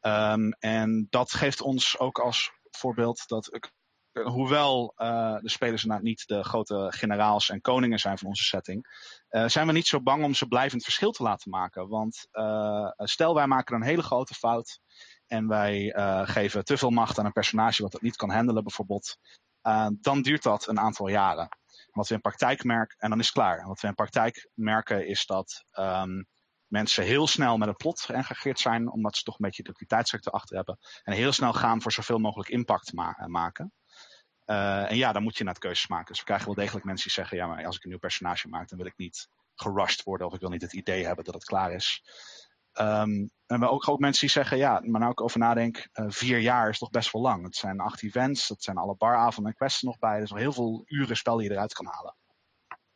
Um, 0.02 0.52
en 0.52 1.08
dat 1.10 1.34
geeft 1.34 1.62
ons 1.62 2.00
ook 2.00 2.20
als 2.20 2.52
voorbeeld 2.72 3.28
dat 3.28 3.54
ik 3.54 3.72
hoewel 4.14 4.94
uh, 4.98 5.38
de 5.40 5.50
spelers 5.50 5.84
inderdaad 5.84 6.08
niet 6.08 6.28
de 6.28 6.44
grote 6.44 6.88
generaals 6.90 7.50
en 7.50 7.62
koningen 7.62 8.00
zijn 8.00 8.18
van 8.18 8.28
onze 8.28 8.44
setting, 8.44 8.88
uh, 9.30 9.48
zijn 9.48 9.68
we 9.68 9.74
niet 9.74 9.88
zo 9.88 10.02
bang 10.02 10.24
om 10.24 10.34
ze 10.34 10.48
blijvend 10.48 10.84
verschil 10.84 11.12
te 11.12 11.24
laten 11.24 11.52
maken. 11.52 11.88
Want 11.88 12.28
stel 12.98 13.36
wij 13.36 13.48
maken 13.48 13.76
een 13.76 13.84
hele 13.84 14.02
grote 14.02 14.34
fout 14.34 14.80
en 15.28 15.48
wij 15.48 15.94
geven 16.26 16.66
te 16.66 16.78
veel 16.78 16.90
macht 16.90 17.20
aan 17.20 17.26
een 17.26 17.32
personage 17.32 17.82
wat 17.82 17.92
dat 17.92 18.02
niet 18.02 18.16
kan 18.16 18.30
handelen 18.30 18.64
bijvoorbeeld, 18.64 19.18
dan 19.92 20.22
duurt 20.22 20.44
dat 20.44 20.68
een 20.68 20.80
aantal 20.80 21.08
jaren. 21.08 21.58
Wat 21.92 22.08
we 22.08 22.14
in 22.14 22.22
praktijk 22.22 22.64
merken, 22.64 22.98
en 23.00 23.10
dan 23.10 23.20
is 23.20 23.26
het 23.26 23.36
klaar. 23.36 23.68
Wat 23.68 23.82
we 23.82 23.88
in 23.88 23.96
praktijk 23.96 24.50
merken 24.54 25.08
is 25.08 25.26
dat 25.26 25.66
um, 25.80 26.28
mensen 26.68 27.04
heel 27.04 27.28
snel 27.28 27.58
met 27.58 27.68
het 27.68 27.78
plot 27.78 28.02
geëngageerd 28.02 28.60
zijn, 28.60 28.92
omdat 28.92 29.16
ze 29.16 29.24
toch 29.24 29.34
een 29.40 29.46
beetje 29.46 29.64
de 29.64 29.72
kwaliteitssector 29.72 30.34
achter 30.34 30.56
hebben. 30.56 30.78
En 31.04 31.14
heel 31.14 31.32
snel 31.32 31.54
gaan 31.54 31.82
voor 31.82 31.92
zoveel 31.92 32.18
mogelijk 32.18 32.50
impact 32.50 32.94
ma 32.94 33.28
maken. 33.28 33.74
Uh, 34.46 34.92
en 34.92 34.98
ja, 34.98 35.12
dan 35.12 35.24
moet 35.24 35.38
je 35.38 35.44
naar 35.44 35.54
het 35.54 35.64
keuzes 35.64 35.88
maken. 35.88 36.08
Dus 36.08 36.20
we 36.20 36.26
krijgen 36.26 36.46
wel 36.46 36.56
degelijk 36.56 36.86
mensen 36.86 37.06
die 37.06 37.16
zeggen, 37.16 37.38
ja, 37.38 37.48
maar 37.48 37.66
als 37.66 37.76
ik 37.76 37.84
een 37.84 37.90
nieuw 37.90 38.00
personage 38.00 38.48
maak, 38.48 38.70
dan 38.70 38.78
wil 38.78 38.88
ik 38.88 38.98
niet 38.98 39.28
gerushed 39.56 40.04
worden 40.04 40.28
of 40.28 40.34
ik 40.34 40.40
wil 40.40 40.50
niet 40.50 40.62
het 40.62 40.74
idee 40.74 41.06
hebben 41.06 41.26
dat 41.26 41.34
het 41.34 41.44
klaar 41.44 41.72
is. 41.72 42.04
Um, 42.80 43.30
en 43.46 43.60
we 43.60 43.70
ook, 43.70 43.90
ook 43.90 44.00
mensen 44.00 44.22
die 44.22 44.30
zeggen, 44.30 44.58
ja, 44.58 44.82
maar 44.84 45.00
nou 45.00 45.12
ik 45.12 45.22
over 45.22 45.40
nadenk, 45.40 45.90
uh, 45.94 46.06
vier 46.10 46.40
jaar 46.40 46.70
is 46.70 46.78
toch 46.78 46.90
best 46.90 47.12
wel 47.12 47.22
lang. 47.22 47.44
Het 47.44 47.56
zijn 47.56 47.80
acht 47.80 48.04
events, 48.04 48.48
dat 48.48 48.64
zijn 48.64 48.78
alle 48.78 48.96
baravonden 48.96 49.52
en 49.52 49.58
quests 49.58 49.82
nog 49.82 50.00
bij. 50.00 50.16
Er 50.16 50.22
is 50.22 50.30
nog 50.30 50.40
heel 50.40 50.54
veel 50.54 50.82
uren 50.86 51.18
spel 51.18 51.38
die 51.38 51.48
je 51.48 51.54
eruit 51.54 51.74
kan 51.74 51.86
halen. 51.86 52.16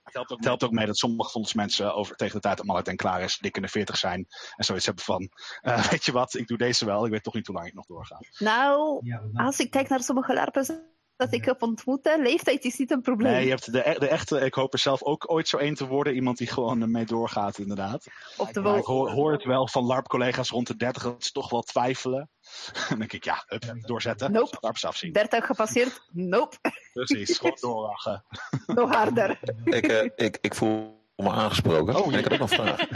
Het 0.03 0.13
helpt 0.13 0.31
ook, 0.31 0.37
het 0.37 0.47
helpt 0.47 0.63
ook 0.63 0.71
mee 0.71 0.85
dat 0.85 0.97
sommige 0.97 1.31
van 1.31 1.41
ons 1.41 1.53
mensen 1.53 1.95
over, 1.95 2.15
tegen 2.15 2.35
de 2.35 2.41
tijd 2.41 2.57
dat 2.57 2.65
Mallet 2.65 2.87
en 2.87 2.95
klaar 2.95 3.21
is, 3.21 3.37
dik 3.37 3.55
in 3.55 3.61
de 3.61 3.67
veertig 3.67 3.97
zijn. 3.97 4.27
En 4.55 4.65
zoiets 4.65 4.85
hebben 4.85 5.03
van, 5.03 5.29
uh, 5.61 5.87
weet 5.89 6.05
je 6.05 6.11
wat, 6.11 6.33
ik 6.33 6.47
doe 6.47 6.57
deze 6.57 6.85
wel, 6.85 7.05
ik 7.05 7.11
weet 7.11 7.23
toch 7.23 7.33
niet 7.33 7.47
hoe 7.47 7.55
lang 7.55 7.67
ik 7.67 7.73
nog 7.73 7.85
doorga. 7.85 8.19
Nou, 8.37 9.01
als 9.33 9.59
ik 9.59 9.71
kijk 9.71 9.89
naar 9.89 10.03
sommige 10.03 10.33
larpers 10.33 10.69
dat 11.17 11.33
ik 11.33 11.45
heb 11.45 11.61
ontmoet. 11.61 12.15
Leeftijd 12.17 12.65
is 12.65 12.77
niet 12.77 12.91
een 12.91 13.01
probleem. 13.01 13.31
Nee, 13.31 13.43
je 13.43 13.49
hebt 13.49 13.71
de, 13.71 13.95
de 13.99 14.07
echte, 14.07 14.39
ik 14.39 14.53
hoop 14.53 14.73
er 14.73 14.79
zelf 14.79 15.03
ook 15.03 15.31
ooit 15.31 15.47
zo 15.47 15.57
één 15.57 15.75
te 15.75 15.87
worden. 15.87 16.13
Iemand 16.13 16.37
die 16.37 16.47
gewoon 16.47 16.91
mee 16.91 17.05
doorgaat, 17.05 17.57
inderdaad. 17.57 18.05
Of 18.37 18.51
de 18.51 18.59
ik 18.59 18.85
hoor, 18.85 19.09
hoor, 19.09 19.31
het 19.31 19.43
wel 19.43 19.67
van 19.67 19.85
LARP-collega's 19.85 20.49
rond 20.49 20.67
de 20.67 20.75
30 20.75 21.03
dat 21.03 21.23
ze 21.23 21.31
toch 21.31 21.49
wel 21.49 21.61
twijfelen. 21.61 22.29
Dan 22.89 22.99
denk 22.99 23.13
ik, 23.13 23.23
ja, 23.23 23.45
up, 23.49 23.73
doorzetten. 23.81 24.31
Nope. 24.31 24.57
LARPs 24.59 24.85
afzien. 24.85 25.11
30 25.11 25.45
gepasseerd? 25.45 26.01
Nope. 26.11 26.57
Precies, 26.93 27.37
gewoon 27.37 27.57
doorlachen. 27.59 28.23
Nog 28.65 28.93
harder. 28.93 29.39
ik, 29.63 29.91
uh, 29.91 30.03
ik, 30.15 30.37
ik 30.41 30.55
voel 30.55 31.05
me 31.15 31.29
aangesproken. 31.29 31.95
Oh, 31.95 32.13
ik 32.13 32.23
heb 32.23 32.33
ook 32.33 32.39
nog 32.39 32.49
vragen. 32.49 32.87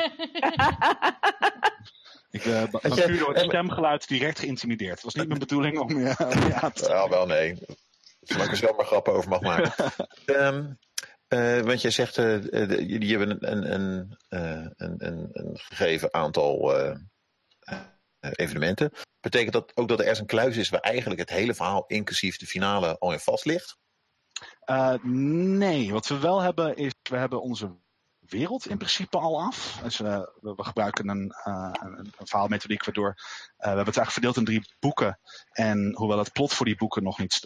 Ik 2.32 2.44
ben 2.44 2.70
uh, 2.84 3.20
door 3.20 3.34
het 3.34 3.44
stemgeluid 3.44 4.08
direct 4.08 4.40
geïntimideerd. 4.40 4.94
Het 4.94 5.04
was 5.04 5.14
niet 5.14 5.28
mijn 5.28 5.40
bedoeling 5.40 5.80
om 5.80 5.90
je, 5.90 6.16
om 6.20 6.48
je 6.48 6.54
aan 6.54 6.72
te... 6.72 6.88
Ja, 6.88 7.10
wel 7.10 7.26
nee. 7.26 7.58
Zolang 8.22 8.46
ik 8.46 8.52
er 8.52 8.58
zelf 8.58 8.78
maar 8.78 8.86
grappen 8.86 9.14
over 9.14 9.30
mag 9.30 9.42
maken. 9.42 9.74
um, 10.26 10.78
uh, 11.34 11.60
want 11.60 11.82
jij 11.82 11.92
zegt, 11.92 12.18
uh, 12.18 12.44
jullie 12.90 13.18
hebben 13.18 13.52
een, 13.52 13.72
een, 13.72 14.18
een, 14.30 14.74
een, 14.98 15.30
een 15.32 15.58
gegeven 15.58 16.14
aantal 16.14 16.80
uh, 16.80 16.98
evenementen. 18.20 18.92
Betekent 19.20 19.54
dat 19.54 19.78
ook 19.78 19.88
dat 19.88 20.00
er 20.00 20.04
ergens 20.04 20.20
een 20.20 20.36
kluis 20.38 20.58
is 20.58 20.70
waar 20.70 20.80
eigenlijk 20.80 21.20
het 21.20 21.30
hele 21.30 21.54
verhaal, 21.54 21.84
inclusief 21.88 22.38
de 22.38 22.46
finale, 22.46 22.98
al 22.98 23.12
in 23.12 23.20
vast 23.20 23.46
ligt? 23.46 23.80
nee, 25.04 25.92
wat 25.92 26.08
we 26.08 26.20
wel 26.20 26.42
hebben 26.42 26.76
is, 26.76 26.94
we 27.10 27.18
hebben 27.18 27.42
onze 27.42 27.76
wereld 28.20 28.68
in 28.68 28.78
principe 28.78 29.18
al 29.18 29.42
af. 29.42 29.80
Dus 29.84 29.98
we, 29.98 30.40
we, 30.42 30.64
gebruiken 30.64 31.10
een, 31.10 31.34
een, 31.44 31.98
een 31.98 32.28
verhaalmethodiek 32.28 32.86
waardoor 32.86 33.14
we 33.58 33.68
hebben 33.68 33.86
het 33.86 33.98
eigenlijk 33.98 34.12
verdeeld 34.12 34.38
in 34.38 34.46
drie 34.46 34.76
boeken. 34.80 35.20
En 35.52 35.96
hoewel 35.96 36.18
het 36.18 36.32
plot 36.32 36.54
voor 36.54 36.66
die 36.66 36.76
boeken 36.76 37.04
nog 37.04 37.20
niet 37.20 37.40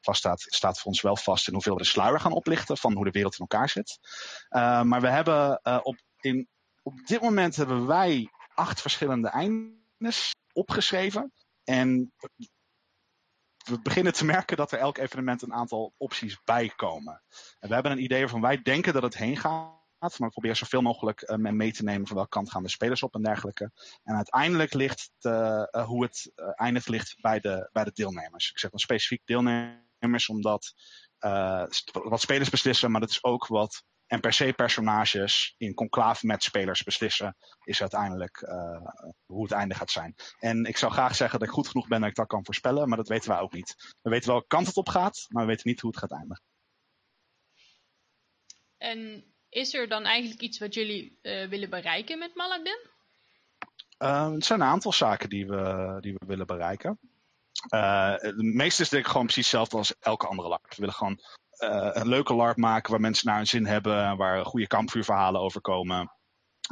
vaststaat, 0.00 0.40
staat 0.40 0.78
voor 0.78 0.86
ons 0.86 1.00
wel 1.00 1.16
vast 1.16 1.46
in 1.46 1.52
hoeveel 1.52 1.72
we 1.72 1.82
de 1.82 1.88
sluier 1.88 2.20
gaan 2.20 2.32
oplichten 2.32 2.76
van 2.76 2.94
hoe 2.94 3.04
de 3.04 3.10
wereld 3.10 3.32
in 3.32 3.46
elkaar 3.48 3.68
zit. 3.68 3.98
Uh, 4.50 4.82
maar 4.82 5.00
we 5.00 5.08
hebben 5.08 5.60
uh, 5.62 5.78
op, 5.82 5.96
in, 6.20 6.48
op 6.82 7.06
dit 7.06 7.20
moment 7.20 7.56
hebben 7.56 7.86
wij 7.86 8.30
acht 8.54 8.80
verschillende 8.80 9.28
eindes 9.28 10.34
opgeschreven. 10.52 11.32
En 11.64 12.12
we 13.64 13.80
beginnen 13.82 14.12
te 14.12 14.24
merken 14.24 14.56
dat 14.56 14.72
er 14.72 14.78
elk 14.78 14.98
evenement 14.98 15.42
een 15.42 15.52
aantal 15.52 15.94
opties 15.96 16.40
bij 16.44 16.72
komen. 16.76 17.22
En 17.58 17.68
we 17.68 17.74
hebben 17.74 17.92
een 17.92 18.02
idee 18.02 18.20
waarvan 18.20 18.40
wij 18.40 18.62
denken 18.62 18.92
dat 18.92 19.02
het 19.02 19.16
heen 19.16 19.36
gaat. 19.36 19.78
Maar 19.98 20.10
we 20.10 20.28
proberen 20.28 20.56
zoveel 20.56 20.82
mogelijk 20.82 21.30
uh, 21.30 21.36
mee 21.36 21.72
te 21.72 21.84
nemen 21.84 22.06
van 22.06 22.16
welke 22.16 22.30
kant 22.30 22.50
gaan 22.50 22.62
de 22.62 22.68
spelers 22.68 23.02
op 23.02 23.14
en 23.14 23.22
dergelijke. 23.22 23.70
En 24.02 24.14
uiteindelijk 24.14 24.74
ligt 24.74 25.10
hoe 25.84 26.02
het 26.02 26.32
eindigt 26.54 26.88
ligt 26.88 27.20
bij 27.20 27.40
de, 27.40 27.68
bij 27.72 27.84
de 27.84 27.92
deelnemers. 27.92 28.50
Ik 28.50 28.58
zeg 28.58 28.70
dan 28.70 28.78
specifiek 28.78 29.22
deelnemers 29.24 29.88
is 30.00 30.28
omdat 30.28 30.74
uh, 31.20 31.64
wat 31.92 32.20
spelers 32.20 32.50
beslissen, 32.50 32.90
maar 32.90 33.00
dat 33.00 33.10
is 33.10 33.24
ook 33.24 33.46
wat 33.46 33.84
NPC-personages 34.06 35.54
in 35.56 35.74
conclave 35.74 36.26
met 36.26 36.42
spelers 36.42 36.82
beslissen, 36.82 37.36
is 37.64 37.80
uiteindelijk 37.80 38.40
uh, 38.40 38.86
hoe 39.26 39.42
het 39.42 39.52
einde 39.52 39.74
gaat 39.74 39.90
zijn. 39.90 40.14
En 40.38 40.64
ik 40.64 40.76
zou 40.76 40.92
graag 40.92 41.16
zeggen 41.16 41.38
dat 41.38 41.48
ik 41.48 41.54
goed 41.54 41.68
genoeg 41.68 41.88
ben 41.88 42.00
dat 42.00 42.08
ik 42.08 42.14
dat 42.14 42.26
kan 42.26 42.44
voorspellen, 42.44 42.88
maar 42.88 42.96
dat 42.96 43.08
weten 43.08 43.30
wij 43.30 43.40
ook 43.40 43.52
niet. 43.52 43.94
We 44.02 44.10
weten 44.10 44.30
welke 44.30 44.46
kant 44.46 44.66
het 44.66 44.76
op 44.76 44.88
gaat, 44.88 45.26
maar 45.28 45.42
we 45.42 45.48
weten 45.48 45.68
niet 45.68 45.80
hoe 45.80 45.90
het 45.90 46.00
gaat 46.00 46.12
eindigen. 46.12 46.44
En 48.76 49.24
is 49.48 49.74
er 49.74 49.88
dan 49.88 50.04
eigenlijk 50.04 50.40
iets 50.40 50.58
wat 50.58 50.74
jullie 50.74 51.18
uh, 51.22 51.48
willen 51.48 51.70
bereiken 51.70 52.18
met 52.18 52.34
Maladin? 52.34 52.78
Uh, 53.98 54.32
het 54.32 54.44
zijn 54.44 54.60
een 54.60 54.66
aantal 54.66 54.92
zaken 54.92 55.28
die 55.28 55.46
we, 55.46 55.96
die 56.00 56.12
we 56.12 56.26
willen 56.26 56.46
bereiken. 56.46 56.98
Uh, 57.68 58.14
het 58.16 58.36
meeste 58.36 58.82
is 58.82 58.88
denk 58.88 59.04
ik 59.04 59.10
gewoon 59.10 59.26
precies 59.26 59.44
hetzelfde 59.44 59.76
als 59.76 59.94
elke 59.98 60.26
andere 60.26 60.48
LARP. 60.48 60.68
We 60.68 60.76
willen 60.76 60.94
gewoon 60.94 61.20
uh, 61.58 61.90
een 61.92 62.08
leuke 62.08 62.34
LARP 62.34 62.56
maken 62.56 62.90
waar 62.90 63.00
mensen 63.00 63.26
naar 63.26 63.36
hun 63.36 63.46
zin 63.46 63.66
hebben, 63.66 64.16
waar 64.16 64.44
goede 64.44 64.66
kampvuurverhalen 64.66 65.40
over 65.40 65.60
komen, 65.60 66.12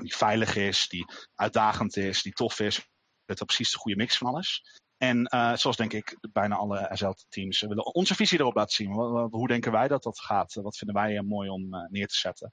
die 0.02 0.16
veilig 0.16 0.56
is, 0.56 0.88
die 0.88 1.04
uitdagend 1.34 1.96
is, 1.96 2.22
die 2.22 2.32
tof 2.32 2.60
is. 2.60 2.86
Met 3.24 3.44
precies 3.44 3.72
de 3.72 3.78
goede 3.78 3.96
mix 3.96 4.18
van 4.18 4.28
alles. 4.28 4.78
En 4.96 5.34
uh, 5.34 5.54
zoals 5.54 5.76
denk 5.76 5.92
ik 5.92 6.16
bijna 6.32 6.56
alle 6.56 6.90
SL-teams 6.92 7.60
willen 7.60 7.94
onze 7.94 8.14
visie 8.14 8.40
erop 8.40 8.54
laten 8.54 8.74
zien. 8.74 8.92
Hoe 9.30 9.48
denken 9.48 9.72
wij 9.72 9.88
dat 9.88 10.02
dat 10.02 10.20
gaat? 10.20 10.54
Wat 10.54 10.76
vinden 10.76 10.96
wij 10.96 11.22
mooi 11.22 11.48
om 11.48 11.68
neer 11.90 12.06
te 12.06 12.16
zetten? 12.16 12.52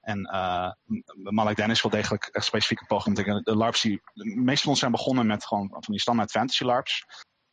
En 0.00 0.28
uh, 0.32 0.70
Malek 1.14 1.56
Dennis 1.56 1.82
wil 1.82 1.90
degelijk 1.90 2.24
echt 2.24 2.44
specifieke 2.44 2.84
pogingen. 2.86 3.42
De 3.44 3.56
LARPs 3.56 3.84
meeste 4.14 4.62
van 4.62 4.70
ons 4.70 4.78
zijn 4.78 4.92
begonnen 4.92 5.26
met 5.26 5.46
gewoon 5.46 5.68
van 5.70 5.82
die 5.86 6.00
standaard 6.00 6.30
fantasy 6.30 6.64
LARPs. 6.64 7.04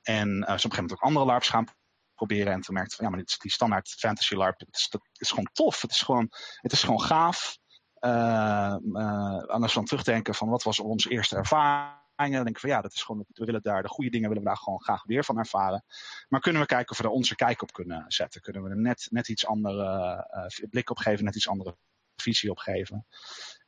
En 0.01 0.27
uh, 0.27 0.36
ze 0.36 0.43
op 0.43 0.47
een 0.47 0.58
gegeven 0.58 0.75
moment 0.75 0.91
ook 0.91 1.01
andere 1.01 1.25
LARPs 1.25 1.49
gaan 1.49 1.67
proberen. 2.15 2.53
En 2.53 2.62
toen 2.62 2.73
merkte 2.73 2.95
van 2.95 3.06
ja, 3.06 3.12
maar 3.12 3.23
die 3.38 3.51
standaard 3.51 3.89
fantasy 3.89 4.36
LARP, 4.36 4.60
het 4.60 4.75
is, 4.75 4.88
dat 4.89 5.01
is 5.13 5.30
gewoon 5.30 5.49
tof. 5.53 5.82
Het 5.82 5.91
is 5.91 6.01
gewoon, 6.01 6.27
het 6.62 6.71
is 6.71 6.84
gewoon 6.84 7.01
gaaf. 7.01 7.58
Uh, 7.99 8.75
uh, 8.84 9.38
we 9.38 9.71
dan 9.73 9.86
terugdenken 9.86 10.36
van 10.36 10.49
wat 10.49 10.63
was 10.63 10.80
onze 10.80 11.10
eerste 11.10 11.36
ervaring. 11.36 11.95
Dan 12.15 12.43
denk 12.43 12.47
ik 12.47 12.60
van 12.60 12.69
ja, 12.69 12.82
dat 12.82 12.93
is 12.93 13.03
gewoon, 13.03 13.25
we 13.27 13.45
willen 13.45 13.62
daar 13.62 13.82
de 13.82 13.88
goede 13.88 14.10
dingen 14.10 14.27
willen 14.27 14.43
we 14.43 14.49
daar 14.49 14.58
gewoon 14.58 14.82
graag 14.82 15.03
weer 15.03 15.23
van 15.23 15.38
ervaren. 15.38 15.84
Maar 16.27 16.39
kunnen 16.39 16.62
we 16.62 16.67
kijken 16.67 16.91
of 16.91 16.97
we 16.97 17.03
er 17.03 17.10
onze 17.10 17.36
kijk 17.36 17.62
op 17.62 17.71
kunnen 17.71 18.06
zetten? 18.08 18.41
Kunnen 18.41 18.63
we 18.63 18.69
er 18.69 18.77
net, 18.77 19.08
net 19.10 19.30
iets 19.30 19.45
andere 19.45 20.58
blik 20.69 20.89
op 20.89 20.97
geven, 20.97 21.25
net 21.25 21.36
iets 21.36 21.49
andere 21.49 21.77
visie 22.21 22.51
op 22.51 22.58
geven. 22.58 23.06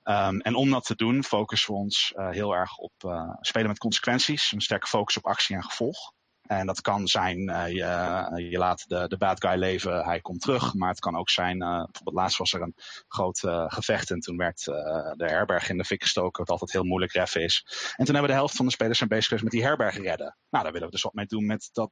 Um, 0.04 0.40
en 0.40 0.56
om 0.56 0.70
dat 0.70 0.86
te 0.86 0.96
doen 0.96 1.24
focussen 1.24 1.74
we 1.74 1.80
ons 1.80 2.14
uh, 2.16 2.30
heel 2.30 2.54
erg 2.54 2.78
op 2.78 2.94
uh, 3.06 3.34
spelen 3.40 3.68
met 3.68 3.78
consequenties. 3.78 4.52
Een 4.52 4.62
sterke 4.62 4.88
focus 4.88 5.18
op 5.18 5.26
actie 5.26 5.56
en 5.56 5.64
gevolg. 5.64 6.14
En 6.42 6.66
dat 6.66 6.82
kan 6.82 7.08
zijn, 7.08 7.50
uh, 7.50 7.68
je, 7.68 8.48
je, 8.50 8.58
laat 8.58 8.86
de, 8.88 9.08
de 9.08 9.18
bad 9.18 9.42
guy 9.46 9.58
leven, 9.58 10.04
hij 10.04 10.22
komt 10.22 10.42
terug. 10.42 10.74
Maar 10.74 10.90
het 10.90 11.00
kan 11.00 11.16
ook 11.16 11.30
zijn, 11.30 11.58
bijvoorbeeld 11.58 12.16
laatst 12.16 12.38
was 12.38 12.54
er 12.54 12.62
een 12.62 12.76
groot 13.08 13.40
gevecht 13.68 14.12
en 14.12 14.20
toen 14.20 14.38
werd 14.38 14.64
de 14.64 15.26
herberg 15.26 15.70
in 15.70 15.78
de 15.78 15.84
fik 15.84 16.02
gestoken, 16.02 16.40
wat 16.40 16.50
altijd 16.50 16.72
heel 16.72 16.84
moeilijk 16.84 17.12
reffen 17.12 17.44
is. 17.44 17.66
En 17.96 18.06
toen 18.06 18.14
hebben 18.14 18.32
de 18.32 18.38
helft 18.38 18.56
van 18.56 18.66
de 18.66 18.72
spelers 18.72 18.98
zijn 18.98 19.10
bezig 19.10 19.26
geweest 19.26 19.44
met 19.44 19.54
die 19.54 19.64
herberg 19.64 19.98
redden. 19.98 20.38
Nou, 20.50 20.64
daar 20.64 20.74
willen 20.74 20.88
we 20.88 20.94
dus 20.94 21.04
wat 21.04 21.14
mee 21.14 21.26
doen 21.26 21.46
met 21.46 21.70
dat, 21.72 21.92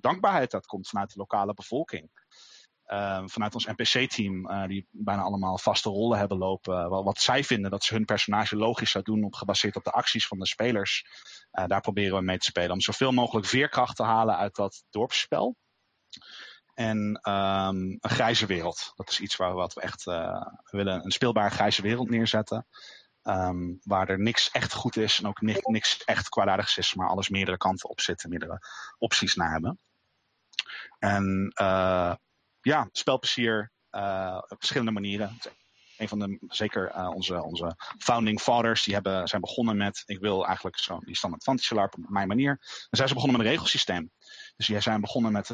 dankbaarheid 0.00 0.50
dat 0.50 0.66
komt 0.66 0.88
vanuit 0.88 1.12
de 1.12 1.18
lokale 1.18 1.54
bevolking. 1.54 2.10
Uh, 2.92 3.22
vanuit 3.26 3.54
ons 3.54 3.66
NPC-team, 3.66 4.50
uh, 4.50 4.66
die 4.66 4.86
bijna 4.90 5.22
allemaal 5.22 5.58
vaste 5.58 5.88
rollen 5.88 6.18
hebben 6.18 6.38
lopen, 6.38 6.88
wat, 6.88 7.04
wat, 7.04 7.20
zij 7.20 7.44
vinden 7.44 7.70
dat 7.70 7.84
ze 7.84 7.94
hun 7.94 8.04
personage 8.04 8.56
logisch 8.56 8.90
zou 8.90 9.04
doen, 9.04 9.24
op, 9.24 9.34
gebaseerd 9.34 9.76
op 9.76 9.84
de 9.84 9.90
acties 9.90 10.26
van 10.26 10.38
de 10.38 10.46
spelers. 10.46 11.04
Uh, 11.52 11.66
daar 11.66 11.80
proberen 11.80 12.16
we 12.16 12.24
mee 12.24 12.38
te 12.38 12.44
spelen. 12.44 12.70
Om 12.70 12.80
zoveel 12.80 13.12
mogelijk 13.12 13.46
veerkracht 13.46 13.96
te 13.96 14.02
halen 14.02 14.36
uit 14.36 14.54
dat 14.54 14.84
dorpsspel. 14.90 15.56
En 16.74 16.98
um, 16.98 17.98
een 18.00 18.10
grijze 18.10 18.46
wereld. 18.46 18.92
Dat 18.94 19.10
is 19.10 19.20
iets 19.20 19.36
waar 19.36 19.52
wat 19.52 19.74
we 19.74 19.80
echt 19.80 20.04
willen 20.70 21.04
een 21.04 21.10
speelbare 21.10 21.50
grijze 21.50 21.82
wereld 21.82 22.10
neerzetten. 22.10 22.66
Um, 23.22 23.78
waar 23.82 24.08
er 24.08 24.20
niks 24.20 24.50
echt 24.50 24.74
goed 24.74 24.96
is 24.96 25.18
en 25.18 25.26
ook 25.26 25.40
niks, 25.40 26.04
echt 26.04 26.28
kwaadaardigs 26.28 26.78
is, 26.78 26.94
maar 26.94 27.08
alles 27.08 27.28
meerdere 27.28 27.56
kanten 27.56 27.88
op 27.88 28.00
zitten, 28.00 28.30
meerdere 28.30 28.62
opties 28.98 29.34
naar 29.34 29.50
hebben. 29.50 29.78
En 30.98 31.52
ja, 32.60 32.88
spelplezier 32.92 33.72
uh, 33.90 34.38
op 34.48 34.56
verschillende 34.58 34.92
manieren. 34.92 35.38
Een 35.96 36.08
van 36.08 36.18
de, 36.18 36.38
zeker 36.48 36.94
uh, 36.96 37.10
onze, 37.14 37.42
onze 37.42 37.76
founding 37.98 38.40
fathers, 38.40 38.84
die 38.84 38.94
hebben, 38.94 39.28
zijn 39.28 39.40
begonnen 39.40 39.76
met, 39.76 40.02
ik 40.06 40.18
wil 40.18 40.46
eigenlijk 40.46 40.78
zo 40.78 40.98
die 40.98 41.16
standaard 41.16 41.42
fantasy 41.42 41.74
LARP 41.74 41.94
op 41.94 42.08
mijn 42.08 42.28
manier. 42.28 42.50
En 42.50 42.96
zijn 42.96 43.08
ze 43.08 43.14
begonnen 43.14 43.38
met 43.38 43.46
een 43.46 43.52
regelsysteem. 43.52 44.10
Dus 44.56 44.66
die 44.66 44.80
zijn 44.80 45.00
begonnen 45.00 45.32
met 45.32 45.48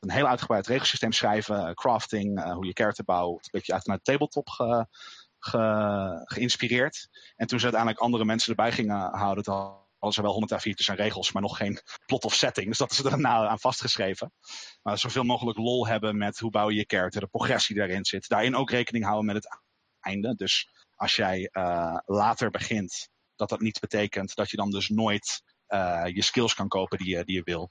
een 0.00 0.10
heel 0.10 0.26
uitgebreid 0.26 0.66
regelsysteem 0.66 1.12
schrijven, 1.12 1.74
crafting, 1.74 2.52
hoe 2.52 2.66
je 2.66 2.72
character 2.72 3.04
bouwt, 3.04 3.44
een 3.44 3.50
beetje 3.50 3.72
uit 3.72 3.86
naar 3.86 4.02
tabletop 4.02 4.48
ge, 4.48 4.86
ge, 5.38 6.22
geïnspireerd. 6.24 7.08
En 7.36 7.46
toen 7.46 7.58
ze 7.58 7.64
uiteindelijk 7.64 8.02
andere 8.02 8.24
mensen 8.24 8.50
erbij 8.50 8.72
gingen 8.72 9.16
houden, 9.16 9.44
hadden 10.02 10.12
ze 10.12 10.22
wel 10.22 10.32
100 10.32 10.52
A4'tjes 10.52 10.88
en 10.88 11.04
regels, 11.04 11.32
maar 11.32 11.42
nog 11.42 11.56
geen 11.56 11.78
plot 12.06 12.24
of 12.24 12.34
setting. 12.34 12.66
Dus 12.66 12.78
dat 12.78 12.90
is 12.90 13.04
er 13.04 13.20
nou 13.20 13.46
aan 13.46 13.58
vastgeschreven. 13.58 14.32
Maar 14.82 14.98
zoveel 14.98 15.22
mogelijk 15.22 15.58
lol 15.58 15.86
hebben 15.86 16.16
met 16.16 16.38
hoe 16.38 16.50
bouw 16.50 16.70
je 16.70 16.76
je 16.76 16.84
character, 16.86 17.20
de 17.20 17.26
progressie 17.26 17.76
daarin 17.76 18.04
zit. 18.04 18.28
Daarin 18.28 18.56
ook 18.56 18.70
rekening 18.70 19.04
houden 19.04 19.26
met 19.26 19.34
het 19.34 19.60
einde. 20.00 20.34
Dus 20.34 20.68
als 20.94 21.16
jij 21.16 21.48
uh, 21.52 21.98
later 22.04 22.50
begint, 22.50 23.08
dat 23.36 23.48
dat 23.48 23.60
niet 23.60 23.80
betekent 23.80 24.34
dat 24.34 24.50
je 24.50 24.56
dan 24.56 24.70
dus 24.70 24.88
nooit 24.88 25.42
uh, 25.68 26.04
je 26.06 26.22
skills 26.22 26.54
kan 26.54 26.68
kopen 26.68 26.98
die 26.98 27.16
je, 27.16 27.24
die 27.24 27.36
je 27.36 27.42
wil. 27.42 27.70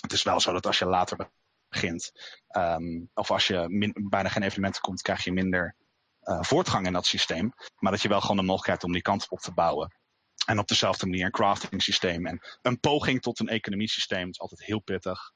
Het 0.00 0.12
is 0.12 0.22
wel 0.22 0.40
zo 0.40 0.52
dat 0.52 0.66
als 0.66 0.78
je 0.78 0.86
later 0.86 1.30
begint, 1.68 2.12
um, 2.56 3.10
of 3.14 3.30
als 3.30 3.46
je 3.46 3.64
min, 3.68 4.08
bijna 4.10 4.28
geen 4.28 4.42
evenementen 4.42 4.82
komt, 4.82 5.02
krijg 5.02 5.24
je 5.24 5.32
minder 5.32 5.76
uh, 6.22 6.42
voortgang 6.42 6.86
in 6.86 6.92
dat 6.92 7.06
systeem. 7.06 7.52
Maar 7.78 7.92
dat 7.92 8.02
je 8.02 8.08
wel 8.08 8.20
gewoon 8.20 8.36
de 8.36 8.42
mogelijkheid 8.42 8.84
om 8.84 8.92
die 8.92 9.02
kant 9.02 9.30
op 9.30 9.38
te 9.38 9.52
bouwen. 9.52 10.01
En 10.46 10.58
op 10.58 10.68
dezelfde 10.68 11.06
manier 11.06 11.24
een 11.24 11.30
crafting 11.30 11.82
systeem 11.82 12.26
en 12.26 12.40
een 12.62 12.80
poging 12.80 13.22
tot 13.22 13.40
een 13.40 13.48
economie 13.48 13.88
systeem 13.88 14.28
is 14.28 14.40
altijd 14.40 14.64
heel 14.64 14.80
pittig. 14.80 15.32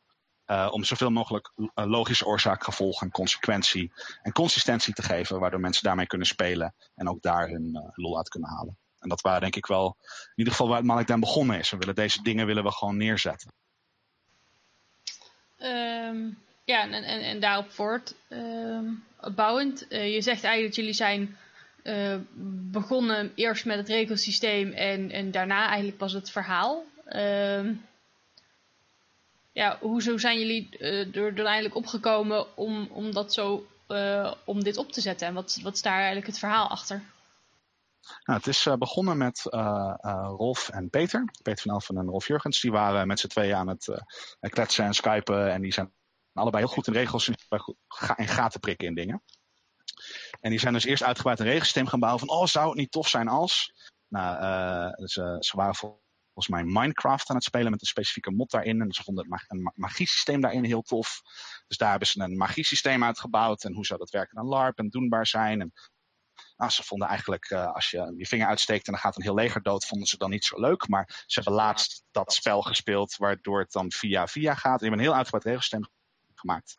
Uh, 0.47 0.69
om 0.71 0.85
zoveel 0.85 1.11
mogelijk 1.11 1.53
logische 1.75 2.27
oorzaak, 2.27 2.64
gevolg 2.64 3.03
en 3.03 3.11
consequentie 3.11 3.92
en 4.23 4.33
consistentie 4.33 4.95
te 4.95 5.03
geven, 5.03 5.40
waardoor 5.40 5.61
mensen 5.61 5.85
daarmee 5.85 6.07
kunnen 6.07 6.27
spelen 6.27 6.75
en 6.95 7.09
ook 7.09 7.23
daar 7.23 7.49
hun 7.49 7.71
uh, 7.73 7.88
lol 7.95 8.16
uit 8.16 8.29
kunnen 8.29 8.51
halen. 8.51 8.79
En 8.99 9.09
dat 9.09 9.21
waren 9.21 9.40
denk 9.40 9.57
ik 9.57 9.66
wel, 9.66 9.97
in 10.01 10.33
ieder 10.35 10.53
geval 10.53 10.69
waar 10.69 10.85
Malik 10.85 11.07
dan 11.07 11.21
begonnen 11.21 11.59
is. 11.59 11.71
We 11.71 11.77
willen 11.77 11.95
deze 11.95 12.23
dingen 12.23 12.47
willen 12.47 12.64
we 12.64 12.73
gewoon 12.73 12.97
neerzetten. 12.97 13.53
Um, 15.59 16.38
ja, 16.64 16.83
en, 16.83 16.92
en, 16.92 17.21
en 17.21 17.40
daarop 17.40 17.71
voort 17.71 18.14
um, 18.29 19.05
bouwend. 19.35 19.87
Je 19.88 20.21
zegt 20.21 20.45
eigenlijk 20.45 20.66
dat 20.66 20.75
jullie 20.75 20.92
zijn 20.92 21.37
uh, 21.87 22.16
begonnen 22.70 23.33
eerst 23.35 23.64
met 23.64 23.77
het 23.77 23.88
regelsysteem 23.88 24.72
en, 24.72 25.11
en 25.11 25.31
daarna 25.31 25.66
eigenlijk 25.66 25.96
pas 25.96 26.12
het 26.12 26.31
verhaal. 26.31 26.85
Uh, 27.09 27.70
ja, 29.53 29.79
hoezo 29.81 30.18
zijn 30.18 30.38
jullie 30.38 30.68
uh, 30.79 31.16
er, 31.16 31.44
eigenlijk 31.44 31.75
opgekomen 31.75 32.57
om, 32.57 32.88
om 32.90 33.12
dat 33.12 33.35
zo, 33.35 33.66
uh, 33.88 34.33
om 34.44 34.62
dit 34.62 34.77
op 34.77 34.92
te 34.92 35.01
zetten? 35.01 35.27
En 35.27 35.35
wat, 35.35 35.59
wat 35.62 35.75
is 35.75 35.83
daar 35.83 35.96
eigenlijk 35.96 36.27
het 36.27 36.38
verhaal 36.38 36.68
achter? 36.68 37.03
Nou, 38.25 38.38
het 38.38 38.46
is 38.46 38.68
begonnen 38.79 39.18
met 39.18 39.46
uh, 39.51 39.94
Rolf 40.37 40.68
en 40.68 40.90
Peter. 40.90 41.25
Peter 41.42 41.62
van 41.62 41.72
Elfen 41.72 41.96
en 41.96 42.07
Rolf 42.07 42.27
Jurgens. 42.27 42.61
Die 42.61 42.70
waren 42.70 43.07
met 43.07 43.20
z'n 43.20 43.27
tweeën 43.27 43.57
aan 43.57 43.68
het 43.68 43.90
kletsen 44.40 44.85
en 44.85 44.94
skypen. 44.94 45.53
En 45.53 45.62
die 45.62 45.72
zijn 45.72 45.92
allebei 46.33 46.64
heel 46.64 46.72
goed 46.72 46.87
in 46.87 46.92
regels 46.92 47.29
en 48.16 48.29
gaten 48.29 48.61
prikken 48.61 48.88
in 48.88 48.94
dingen. 48.94 49.22
En 50.40 50.51
die 50.51 50.59
zijn 50.59 50.72
dus 50.72 50.85
eerst 50.85 51.03
uitgebreid 51.03 51.38
een 51.38 51.46
regelsysteem 51.46 51.87
gaan 51.87 52.01
bouwen 52.01 52.27
van, 52.27 52.37
oh, 52.37 52.46
zou 52.46 52.68
het 52.68 52.79
niet 52.79 52.90
tof 52.90 53.09
zijn 53.09 53.29
als? 53.29 53.72
Nou, 54.09 54.37
uh, 54.37 55.07
ze, 55.07 55.37
ze 55.38 55.57
waren 55.57 55.75
volgens 55.75 56.49
mij 56.49 56.64
Minecraft 56.64 57.31
aan 57.31 57.37
het 57.37 57.44
spelen 57.44 57.70
met 57.70 57.81
een 57.81 57.87
specifieke 57.87 58.31
mod 58.31 58.51
daarin. 58.51 58.81
En 58.81 58.92
ze 58.92 59.03
vonden 59.03 59.27
het 59.31 59.44
een 59.49 59.72
magiesysteem 59.75 60.40
daarin 60.40 60.64
heel 60.64 60.83
tof. 60.83 61.20
Dus 61.66 61.77
daar 61.77 61.90
hebben 61.90 62.09
ze 62.09 62.20
een 62.20 62.37
magiesysteem 62.37 63.05
uitgebouwd. 63.05 63.64
En 63.64 63.75
hoe 63.75 63.87
zou 63.87 63.99
dat 63.99 64.11
werken 64.11 64.38
aan 64.38 64.46
LARP 64.46 64.79
en 64.79 64.88
doenbaar 64.88 65.27
zijn. 65.27 65.61
En 65.61 65.72
nou, 66.57 66.70
ze 66.70 66.83
vonden 66.83 67.09
eigenlijk, 67.09 67.51
uh, 67.51 67.72
als 67.72 67.90
je 67.90 68.14
je 68.16 68.27
vinger 68.27 68.46
uitsteekt 68.46 68.87
en 68.87 68.92
dan 68.92 69.01
gaat 69.01 69.16
een 69.16 69.22
heel 69.22 69.35
leger 69.35 69.62
dood, 69.62 69.87
vonden 69.87 70.09
ze 70.09 70.16
dan 70.16 70.31
niet 70.31 70.44
zo 70.44 70.61
leuk. 70.61 70.88
Maar 70.88 71.25
ze 71.27 71.40
hebben 71.40 71.53
laatst 71.53 72.05
dat 72.11 72.33
spel 72.33 72.62
gespeeld, 72.62 73.16
waardoor 73.16 73.59
het 73.59 73.72
dan 73.72 73.92
via 73.92 74.27
via 74.27 74.55
gaat. 74.55 74.79
Die 74.79 74.88
hebben 74.88 74.99
een 74.99 75.11
heel 75.11 75.16
uitgebreid 75.16 75.44
regelsysteem 75.44 75.94
gemaakt. 76.47 76.79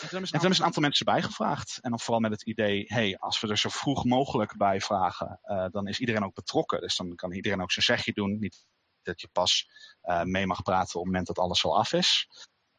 En 0.00 0.08
toen 0.08 0.26
hebben 0.30 0.54
ze 0.54 0.60
een 0.60 0.66
aantal 0.66 0.82
mensen 0.82 1.04
bijgevraagd. 1.04 1.78
En 1.80 1.90
dan 1.90 2.00
vooral 2.00 2.20
met 2.20 2.30
het 2.30 2.42
idee, 2.42 2.84
hey, 2.86 3.18
als 3.18 3.40
we 3.40 3.48
er 3.48 3.58
zo 3.58 3.68
vroeg 3.68 4.04
mogelijk 4.04 4.56
bij 4.56 4.80
vragen, 4.80 5.40
uh, 5.44 5.66
dan 5.70 5.86
is 5.86 6.00
iedereen 6.00 6.24
ook 6.24 6.34
betrokken. 6.34 6.80
Dus 6.80 6.96
dan 6.96 7.14
kan 7.14 7.32
iedereen 7.32 7.62
ook 7.62 7.72
zijn 7.72 7.84
zegje 7.84 8.12
doen. 8.12 8.38
Niet 8.38 8.64
dat 9.02 9.20
je 9.20 9.28
pas 9.32 9.68
uh, 10.02 10.22
mee 10.22 10.46
mag 10.46 10.62
praten 10.62 10.94
op 10.94 11.04
het 11.04 11.04
moment 11.04 11.26
dat 11.26 11.38
alles 11.38 11.64
al 11.64 11.78
af 11.78 11.92
is. 11.92 12.28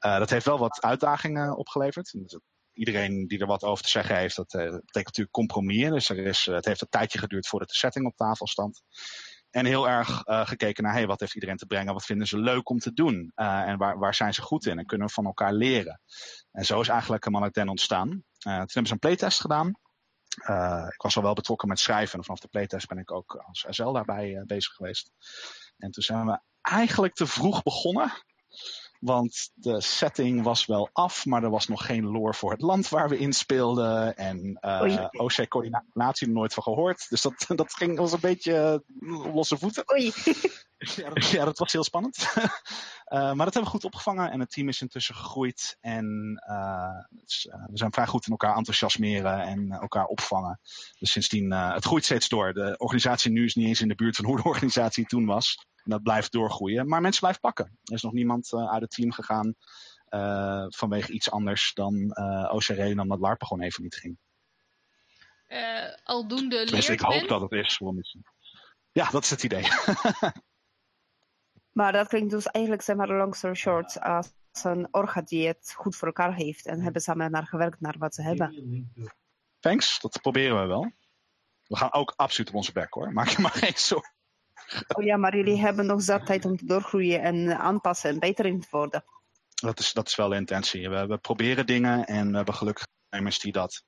Uh, 0.06 0.17
dat 0.17 0.30
heeft 0.30 0.45
wel 0.45 0.58
wat 0.58 0.82
uitdagingen 0.82 1.58
opgeleverd. 1.58 2.12
Dus 2.12 2.39
iedereen 2.74 3.28
die 3.28 3.39
er 3.39 3.48
wat 3.48 3.63
over 3.63 3.84
te 3.84 3.89
zeggen 3.89 4.15
heeft, 4.15 4.36
dat 4.36 4.48
betekent 4.48 4.93
natuurlijk 4.93 5.32
compromis. 5.32 5.89
Dus 5.89 6.10
er 6.10 6.17
is, 6.17 6.45
het 6.45 6.65
heeft 6.65 6.82
een 6.82 6.89
tijdje 6.89 7.19
geduurd 7.19 7.48
voordat 7.48 7.69
de 7.69 7.76
setting 7.76 8.06
op 8.06 8.15
tafel 8.15 8.48
stond. 8.48 8.82
En 9.56 9.65
heel 9.65 9.89
erg 9.89 10.28
uh, 10.28 10.48
gekeken 10.48 10.84
naar, 10.84 10.94
hey, 10.94 11.08
wat 11.08 11.20
heeft 11.20 11.34
iedereen 11.34 11.58
te 11.58 11.65
brengen? 11.65 11.94
Wat 11.94 12.06
vinden 12.06 12.28
ze 12.28 12.38
leuk 12.38 12.70
om 12.70 12.80
te 12.80 12.94
doen? 12.94 13.32
Uh, 13.36 13.62
en 13.62 13.78
waar, 13.78 13.98
waar 13.98 14.15
zijn 14.15 14.34
ze 14.34 14.41
goed 14.41 14.65
in? 14.65 14.80
En 14.80 14.86
kunnen 14.86 15.08
we 15.08 15.13
van 15.13 15.26
elkaar 15.26 15.54
leren? 15.54 16.02
En 16.52 16.65
zo 16.65 16.82
is 16.82 16.88
eigenlijk 16.88 17.26
een 17.26 17.50
Den 17.52 17.70
ontstaan. 17.70 18.10
Uh, 18.10 18.15
toen 18.39 18.54
hebben 18.58 18.86
ze 18.86 18.94
een 18.94 19.00
playtest 19.00 19.39
gedaan. 19.41 19.68
ik 20.88 21.02
was 21.02 21.15
al 21.15 21.22
wel 21.22 21.34
betrokken 21.34 21.68
met 21.68 21.80
schrijven. 21.80 22.18
En 22.18 22.24
vanaf 22.24 22.39
de 22.39 22.48
playtest 22.48 22.88
ben 22.88 22.98
ik 22.98 23.12
ook 23.12 23.36
als 23.36 23.65
SL 23.70 23.91
daarbij 23.91 24.44
bezig 24.46 24.74
geweest. 24.74 25.12
En 25.78 25.91
toen 25.91 26.04
zijn 26.04 26.26
we 26.26 26.39
eigenlijk 26.62 27.13
te 27.13 27.28
vroeg 27.28 27.63
begonnen. 27.63 28.12
Want 28.99 29.51
de 29.53 29.81
setting 29.81 30.43
was 30.43 30.65
wel 30.65 30.89
af, 30.93 31.25
maar 31.25 31.43
er 31.43 31.49
was 31.49 31.67
nog 31.67 31.86
geen 31.86 32.05
lore 32.05 32.34
voor 32.34 32.51
het 32.51 32.62
land 32.62 32.89
waar 32.89 33.10
we 33.10 33.17
in 33.17 33.34
speelden. 33.34 34.15
En 34.15 34.58
uh, 34.62 35.08
OC-coördinatie 35.12 36.29
nooit 36.29 36.53
van 36.53 36.63
gehoord. 36.63 37.10
Dus 37.10 37.21
dat, 37.21 37.45
dat 37.55 37.73
ging 37.73 37.99
ons 37.99 38.12
een 38.12 38.19
beetje 38.19 38.84
losse 39.34 39.58
voeten. 39.58 39.84
Oei. 39.93 40.13
Ja, 40.77 41.10
dat, 41.10 41.29
ja, 41.29 41.45
dat 41.45 41.58
was 41.58 41.71
heel 41.71 41.84
spannend. 41.84 42.34
uh, 42.38 42.43
maar 43.36 43.45
dat 43.45 43.53
hebben 43.53 43.63
we 43.63 43.69
goed 43.69 43.84
opgevangen 43.84 44.31
en 44.31 44.39
het 44.39 44.51
team 44.51 44.67
is 44.67 44.81
intussen 44.81 45.15
gegroeid. 45.15 45.77
En 45.81 46.05
uh, 46.49 47.19
dus, 47.21 47.47
we 47.51 47.77
zijn 47.77 47.93
vrij 47.93 48.08
goed 48.08 48.25
in 48.25 48.31
elkaar 48.31 48.55
enthousiasmeren 48.55 49.41
en 49.41 49.71
elkaar 49.71 50.05
opvangen. 50.05 50.60
Dus 50.99 51.12
sindsdien, 51.12 51.51
het 51.51 51.86
groeit 51.86 52.05
steeds 52.05 52.29
door. 52.29 52.53
De 52.53 52.75
organisatie 52.77 53.31
nu 53.31 53.45
is 53.45 53.55
niet 53.55 53.67
eens 53.67 53.81
in 53.81 53.88
de 53.88 53.95
buurt 53.95 54.15
van 54.15 54.25
hoe 54.25 54.38
de 54.38 54.43
organisatie 54.43 55.05
toen 55.05 55.25
was. 55.25 55.65
En 55.86 55.91
dat 55.91 56.04
blijft 56.04 56.32
doorgroeien. 56.32 56.88
Maar 56.88 57.02
mensen 57.02 57.19
blijven 57.19 57.41
pakken. 57.41 57.78
Er 57.84 57.93
is 57.93 58.02
nog 58.02 58.13
niemand 58.13 58.52
uh, 58.52 58.71
uit 58.71 58.82
het 58.82 58.91
team 58.91 59.12
gegaan 59.12 59.56
uh, 60.10 60.65
vanwege 60.69 61.12
iets 61.12 61.32
anders 61.32 61.74
dan 61.74 61.93
uh, 61.95 62.54
OCR 62.54 62.80
en 62.80 62.95
dan 62.95 63.08
dat 63.08 63.19
LARP 63.19 63.43
gewoon 63.43 63.63
even 63.63 63.84
niet 63.84 63.95
ging. 63.95 64.17
aldoende 66.04 66.63
Tenminste, 66.63 66.91
ik 66.91 67.00
hoop 67.00 67.28
dat 67.28 67.41
het 67.41 67.52
is. 67.52 67.82
Ja, 68.91 69.10
dat 69.10 69.24
is 69.24 69.30
het 69.30 69.43
idee. 69.43 69.67
maar 71.80 71.91
dat 71.91 72.08
klinkt 72.08 72.32
dus 72.32 72.45
eigenlijk, 72.45 72.84
zeg 72.84 72.95
maar, 72.95 73.08
long 73.08 73.36
story 73.36 73.56
short, 73.56 74.02
als 74.02 74.34
een 74.63 74.88
orga 74.91 75.21
die 75.21 75.48
het 75.48 75.74
goed 75.76 75.95
voor 75.95 76.08
elkaar 76.08 76.36
heeft 76.36 76.65
en 76.65 76.82
hebben 76.82 77.02
samen 77.02 77.32
naar 77.32 77.48
gewerkt 77.48 77.80
naar 77.80 77.95
wat 77.98 78.15
ze 78.15 78.21
hebben. 78.21 78.91
Thanks, 79.60 80.00
dat 80.00 80.21
proberen 80.21 80.62
we 80.62 80.67
wel. 80.67 80.91
We 81.63 81.78
gaan 81.78 81.93
ook 81.93 82.13
absoluut 82.15 82.50
op 82.50 82.56
onze 82.56 82.71
bek 82.71 82.93
hoor, 82.93 83.13
maak 83.13 83.28
je 83.28 83.41
maar 83.41 83.52
geen 83.52 83.78
zorgen. 83.78 84.14
Oh 84.95 85.04
ja, 85.04 85.17
maar 85.17 85.36
jullie 85.36 85.60
hebben 85.60 85.86
nog 85.86 86.01
zat 86.01 86.25
tijd 86.25 86.45
om 86.45 86.58
te 86.58 86.65
doorgroeien 86.65 87.21
en 87.21 87.58
aanpassen 87.58 88.10
en 88.10 88.19
beter 88.19 88.45
in 88.45 88.60
te 88.60 88.67
worden. 88.71 89.04
Dat 89.56 89.80
is, 89.80 89.93
dat 89.93 90.08
is 90.08 90.15
wel 90.15 90.30
de 90.30 90.36
intentie. 90.36 90.89
We, 90.89 91.06
we 91.06 91.17
proberen 91.17 91.65
dingen 91.65 92.06
en 92.06 92.30
we 92.30 92.36
hebben 92.36 92.54
gelukkig 92.54 92.88
ondernemers 93.04 93.39
die 93.43 93.51
dat 93.51 93.84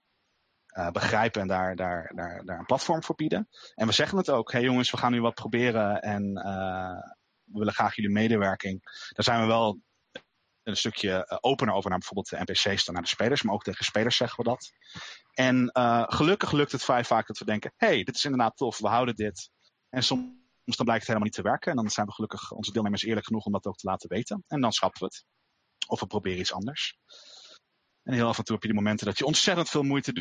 uh, 0.78 0.92
begrijpen 0.92 1.42
en 1.42 1.48
daar, 1.48 1.76
daar, 1.76 2.12
daar, 2.16 2.60
een 2.60 2.66
platform 2.66 3.04
voor 3.04 3.16
bieden. 3.16 3.48
En 3.76 3.88
we 3.88 3.94
zeggen 3.94 4.18
het 4.18 4.30
ook, 4.30 4.52
hé 4.52 4.58
hey 4.58 4.68
jongens, 4.68 4.92
we 4.92 4.98
gaan 4.98 5.12
nu 5.12 5.22
wat 5.22 5.34
proberen 5.34 6.02
en 6.02 6.24
uh, 6.24 7.13
we 7.44 7.60
willen 7.60 7.74
graag 7.74 7.96
jullie 7.96 8.12
medewerking. 8.12 8.82
Daar 9.10 9.24
zijn 9.24 9.42
we 9.42 9.46
wel 9.46 9.80
een 10.63 10.78
stukje 10.78 11.40
opener 11.42 11.74
over 11.74 11.90
naar 11.90 12.00
bijvoorbeeld 12.00 12.30
de 12.30 12.52
NPC's 12.52 12.86
dan 12.86 12.94
naar 12.94 13.04
de 13.04 13.10
spelers, 13.10 13.42
maar 13.42 13.54
ook 13.54 13.63
tegen 13.63 13.86
spelers 13.86 14.18
zeggen 14.18 14.44
we 14.44 14.50
dat. 14.50 14.72
En 15.34 15.70
gelukkig 16.10 16.52
lukt 16.52 16.72
het 16.72 16.84
vrij 16.84 17.04
vaak 17.04 17.28
dat 17.28 17.38
we 17.38 17.46
denken, 17.46 17.74
hé, 17.76 17.88
hey, 17.88 18.04
dit 18.04 18.16
is 18.16 18.26
inderdaad 18.26 18.58
tof, 18.58 18.80
we 18.80 18.88
houden 18.88 19.16
dit. 19.16 19.50
En 19.90 20.04
soms 20.04 20.47
dan 20.76 20.86
blijkt 20.86 21.08
het 21.08 21.16
helemaal 21.16 21.24
niet 21.24 21.44
te 21.44 21.50
werken. 21.50 21.72
En 21.72 21.78
dan 21.78 21.90
zijn 21.90 22.06
we 22.06 22.14
gelukkig 22.14 22.52
onze 22.52 22.72
deelnemers 22.72 23.04
eerlijk 23.04 23.26
genoeg 23.26 23.46
om 23.46 23.52
dat 23.52 23.66
ook 23.66 23.78
te 23.78 23.88
laten 23.88 24.10
weten. 24.10 24.44
En 24.48 24.62
dan 24.62 24.72
schrappen 24.72 25.00
we 25.00 25.06
het. 25.06 25.26
Of 25.88 26.00
we 26.00 26.08
proberen 26.08 26.40
iets 26.40 26.54
anders. 26.54 26.98
En 28.04 28.14
heel 28.14 28.28
af 28.28 28.38
en 28.38 28.44
toe 28.44 28.54
heb 28.54 28.64
je 28.64 28.70
die 28.72 28.82
momenten 28.82 29.06
dat 29.06 29.18
je 29.18 29.26
ontzettend 29.26 29.70
veel 29.70 29.84
moeite 29.84 30.14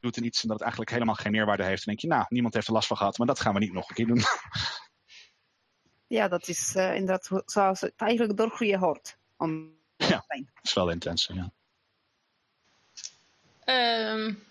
doet 0.00 0.16
in 0.16 0.24
iets 0.24 0.42
en 0.42 0.48
dat 0.48 0.56
het 0.56 0.60
eigenlijk 0.60 0.92
helemaal 0.92 1.14
geen 1.14 1.32
meerwaarde 1.32 1.64
heeft. 1.64 1.78
En 1.78 1.86
denk 1.86 2.00
je, 2.00 2.06
nou, 2.06 2.24
niemand 2.28 2.54
heeft 2.54 2.66
er 2.66 2.72
last 2.72 2.86
van 2.86 2.96
gehad, 2.96 3.18
maar 3.18 3.26
dat 3.26 3.40
gaan 3.40 3.54
we 3.54 3.60
niet 3.60 3.72
nog 3.72 3.88
een 3.88 3.94
keer 3.94 4.06
doen. 4.06 4.22
Ja, 6.06 6.28
dat 6.28 6.48
is 6.48 6.74
uh, 6.76 6.94
inderdaad 6.94 7.42
zoals 7.46 7.80
het 7.80 7.92
eigenlijk 7.96 8.36
doorgroeien 8.36 8.78
hoort. 8.78 9.16
Om 9.36 9.78
ja, 9.96 10.24
dat 10.26 10.44
is 10.62 10.72
wel 10.72 10.90
intens, 10.90 11.30
ja. 11.32 11.52
Um, 13.64 14.42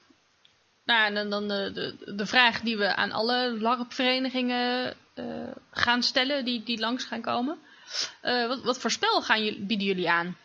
nou, 0.84 1.16
en 1.16 1.30
dan 1.30 1.48
de, 1.48 1.72
de, 1.74 2.16
de 2.16 2.26
vraag 2.26 2.62
die 2.62 2.78
we 2.78 2.96
aan 2.96 3.12
alle 3.12 3.60
LARP-verenigingen 3.60 4.98
gaan 5.72 6.04
stellen, 6.04 6.46
die, 6.46 6.64
die 6.64 6.80
langs 6.80 7.04
gaan 7.04 7.22
komen. 7.22 7.58
Uh, 8.24 8.48
wat, 8.48 8.64
wat 8.64 8.80
voor 8.80 8.92
spel 8.92 9.22
gaan 9.22 9.44
jullie, 9.44 9.66
bieden 9.66 9.88
jullie 9.88 10.10
aan? 10.10 10.38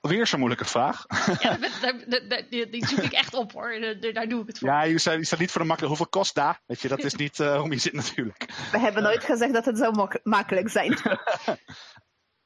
Weer 0.00 0.26
zo'n 0.26 0.38
moeilijke 0.38 0.64
vraag. 0.64 1.06
Ja, 1.40 1.58
die, 2.50 2.70
die, 2.70 2.86
zoek 2.86 2.98
ik 2.98 3.12
echt 3.12 3.34
op 3.34 3.52
hoor. 3.52 3.96
Daar, 4.12 4.28
doe 4.28 4.40
ik 4.40 4.46
het 4.46 4.58
voor. 4.58 4.68
Ja, 4.68 4.82
je 4.82 4.98
staat, 4.98 5.14
je 5.14 5.24
staat 5.24 5.38
niet 5.38 5.50
voor 5.50 5.60
de 5.60 5.66
makkelijk. 5.66 5.96
Hoeveel 5.96 6.20
kost 6.20 6.34
daar? 6.34 6.60
Weet 6.66 6.80
je, 6.80 6.88
dat 6.88 7.04
is 7.04 7.14
niet 7.14 7.38
uh, 7.38 7.62
om 7.62 7.72
je 7.72 7.78
zit 7.78 7.92
natuurlijk. 7.92 8.46
We 8.72 8.78
hebben 8.78 9.02
nooit 9.02 9.24
gezegd 9.24 9.52
dat 9.52 9.64
het 9.64 9.78
zo 9.78 10.08
makkelijk 10.22 10.68
zijn. 10.68 10.98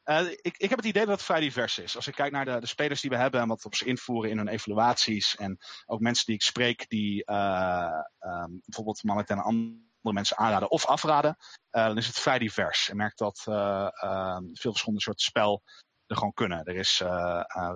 Uh, 0.05 0.31
ik, 0.31 0.57
ik, 0.57 0.71
heb 0.71 0.79
het 0.79 0.87
idee 0.87 1.07
dat 1.07 1.14
het 1.14 1.25
vrij 1.25 1.40
divers 1.40 1.79
is. 1.79 1.97
Als 1.97 2.07
ik 2.07 2.14
kijk 2.14 2.33
naar 2.33 2.45
de, 2.45 2.61
de, 2.61 2.67
spelers 2.67 3.01
die 3.01 3.11
we 3.11 3.17
hebben 3.17 3.40
en 3.40 3.49
wat 3.49 3.62
we 3.62 3.77
ze 3.77 3.85
invoeren 3.85 4.31
in 4.31 4.37
hun 4.37 4.49
evaluaties. 4.49 5.37
En 5.37 5.59
ook 5.87 6.01
mensen 6.01 6.27
die 6.27 6.35
ik 6.35 6.43
spreek 6.43 6.88
die 6.88 7.23
uh, 7.31 8.01
um, 8.21 8.61
bijvoorbeeld 8.64 9.03
Mamet 9.03 9.31
en 9.31 9.38
andere 9.38 9.83
mensen 10.01 10.37
aanraden 10.37 10.71
of 10.71 10.87
afraden. 10.87 11.37
Uh, 11.71 11.87
dan 11.87 11.97
is 11.97 12.07
het 12.07 12.19
vrij 12.19 12.38
divers. 12.38 12.87
Je 12.87 12.95
merkt 12.95 13.19
dat 13.19 13.43
ehm, 13.45 14.43
veel 14.53 14.71
verschillende 14.71 15.03
soorten 15.03 15.25
spel 15.25 15.62
er 16.07 16.17
gewoon 16.17 16.35
kunnen. 16.35 16.64
Er 16.64 16.77
is 16.77 16.97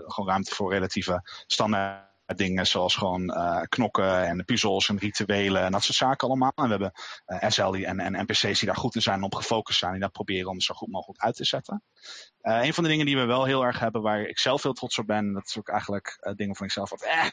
gewoon 0.07 0.29
ruimte 0.29 0.55
voor 0.55 0.73
relatieve 0.73 1.21
standaard 1.47 2.08
dingen 2.37 2.67
zoals 2.67 2.95
gewoon 2.95 3.23
uh, 3.23 3.61
knokken 3.69 4.27
en 4.27 4.45
puzzels 4.45 4.89
en 4.89 4.99
rituelen 4.99 5.63
en 5.63 5.73
dat 5.73 5.83
soort 5.83 5.97
zaken 5.97 6.29
allemaal. 6.29 6.53
En 6.55 6.65
we 6.65 6.71
hebben 6.71 6.93
uh, 7.27 7.51
SL 7.51 7.63
en, 7.63 8.01
en 8.01 8.13
NPC's 8.13 8.59
die 8.59 8.67
daar 8.67 8.77
goed 8.77 8.95
in 8.95 9.03
zijn, 9.03 9.23
op 9.23 9.35
gefocust 9.35 9.79
zijn, 9.79 9.93
die 9.93 10.01
dat 10.01 10.13
proberen 10.13 10.51
om 10.51 10.61
zo 10.61 10.75
goed 10.75 10.91
mogelijk 10.91 11.21
uit 11.21 11.37
te 11.37 11.45
zetten. 11.45 11.83
Een 12.41 12.75
van 12.75 12.83
de 12.83 12.91
dingen 12.91 13.07
die 13.07 13.17
we 13.17 13.25
wel 13.25 13.45
heel 13.45 13.65
erg 13.65 13.79
hebben, 13.79 14.03
waar 14.03 14.21
ik 14.21 14.39
zelf 14.39 14.63
heel 14.63 14.73
trots 14.73 14.99
op 14.99 15.07
ben, 15.07 15.33
dat 15.33 15.47
is 15.47 15.59
ook 15.59 15.69
eigenlijk 15.69 16.33
dingen 16.37 16.57
van 16.57 16.67
ikzelf 16.67 16.91
wat 16.91 17.03
eh, 17.03 17.27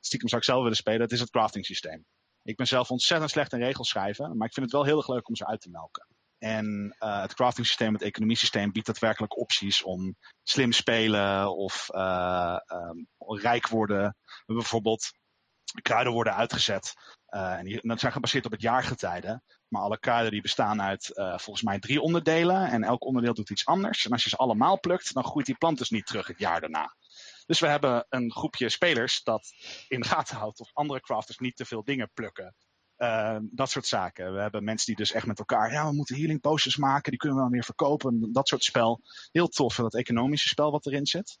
stiekem 0.00 0.28
zou 0.28 0.40
ik 0.40 0.46
zelf 0.46 0.62
willen 0.62 0.76
spelen, 0.76 1.00
dat 1.00 1.12
is 1.12 1.20
het 1.20 1.30
crafting 1.30 1.66
systeem. 1.66 2.04
Ik 2.42 2.56
ben 2.56 2.66
zelf 2.66 2.90
ontzettend 2.90 3.30
slecht 3.30 3.52
in 3.52 3.58
regels 3.58 3.88
schrijven, 3.88 4.36
maar 4.36 4.46
ik 4.46 4.54
vind 4.54 4.66
het 4.66 4.74
wel 4.74 4.84
heel 4.84 4.96
erg 4.96 5.08
leuk 5.08 5.28
om 5.28 5.36
ze 5.36 5.46
uit 5.46 5.60
te 5.60 5.70
melken. 5.70 6.06
En 6.42 6.96
uh, 7.00 7.20
het 7.20 7.34
crafting 7.34 7.66
systeem, 7.66 7.92
het 7.92 8.02
economie 8.02 8.36
systeem, 8.36 8.72
biedt 8.72 8.86
daadwerkelijk 8.86 9.38
opties 9.38 9.82
om 9.82 10.16
slim 10.42 10.72
spelen 10.72 11.56
of 11.56 11.88
uh, 11.90 12.56
um, 12.68 13.08
rijk 13.18 13.68
worden. 13.68 14.16
Bijvoorbeeld 14.46 15.12
kruiden 15.82 16.12
worden 16.12 16.34
uitgezet. 16.34 16.92
Uh, 17.28 17.52
en 17.52 17.64
die, 17.64 17.80
dat 17.82 18.00
zijn 18.00 18.12
gebaseerd 18.12 18.44
op 18.44 18.52
het 18.52 18.60
jaargetijde. 18.60 19.42
Maar 19.68 19.82
alle 19.82 19.98
kruiden 19.98 20.32
die 20.32 20.42
bestaan 20.42 20.82
uit 20.82 21.10
volgens 21.14 21.62
mij 21.62 21.78
drie 21.78 22.00
onderdelen. 22.00 22.70
En 22.70 22.82
elk 22.82 23.04
onderdeel 23.04 23.34
doet 23.34 23.50
iets 23.50 23.66
anders. 23.66 24.04
En 24.04 24.10
als 24.10 24.22
je 24.22 24.28
ze 24.28 24.36
allemaal 24.36 24.80
plukt, 24.80 25.14
dan 25.14 25.24
groeit 25.24 25.46
die 25.46 25.58
plant 25.58 25.78
dus 25.78 25.90
niet 25.90 26.06
terug 26.06 26.26
het 26.26 26.38
jaar 26.38 26.60
daarna. 26.60 26.96
Dus 27.46 27.60
we 27.60 27.66
hebben 27.66 28.06
een 28.08 28.32
groepje 28.32 28.68
spelers 28.68 29.22
dat 29.22 29.52
in 29.88 30.00
de 30.00 30.08
gaten 30.08 30.36
houdt 30.36 30.60
of 30.60 30.70
andere 30.72 31.00
crafters 31.00 31.38
niet 31.38 31.56
te 31.56 31.64
veel 31.64 31.84
dingen 31.84 32.10
plukken. 32.14 32.54
Uh, 33.02 33.36
dat 33.40 33.70
soort 33.70 33.86
zaken. 33.86 34.34
We 34.34 34.40
hebben 34.40 34.64
mensen 34.64 34.86
die 34.86 34.96
dus 34.96 35.12
echt 35.12 35.26
met 35.26 35.38
elkaar, 35.38 35.72
ja, 35.72 35.88
we 35.88 35.94
moeten 35.94 36.16
healing 36.16 36.40
posters 36.40 36.76
maken, 36.76 37.10
die 37.10 37.18
kunnen 37.18 37.36
we 37.38 37.44
dan 37.44 37.52
weer 37.52 37.64
verkopen. 37.64 38.32
Dat 38.32 38.48
soort 38.48 38.64
spel. 38.64 39.00
Heel 39.32 39.48
tof, 39.48 39.74
dat 39.74 39.94
economische 39.94 40.48
spel 40.48 40.70
wat 40.70 40.86
erin 40.86 41.06
zit. 41.06 41.38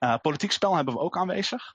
Uh, 0.00 0.16
politiek 0.16 0.52
spel 0.52 0.74
hebben 0.74 0.94
we 0.94 1.00
ook 1.00 1.16
aanwezig. 1.16 1.74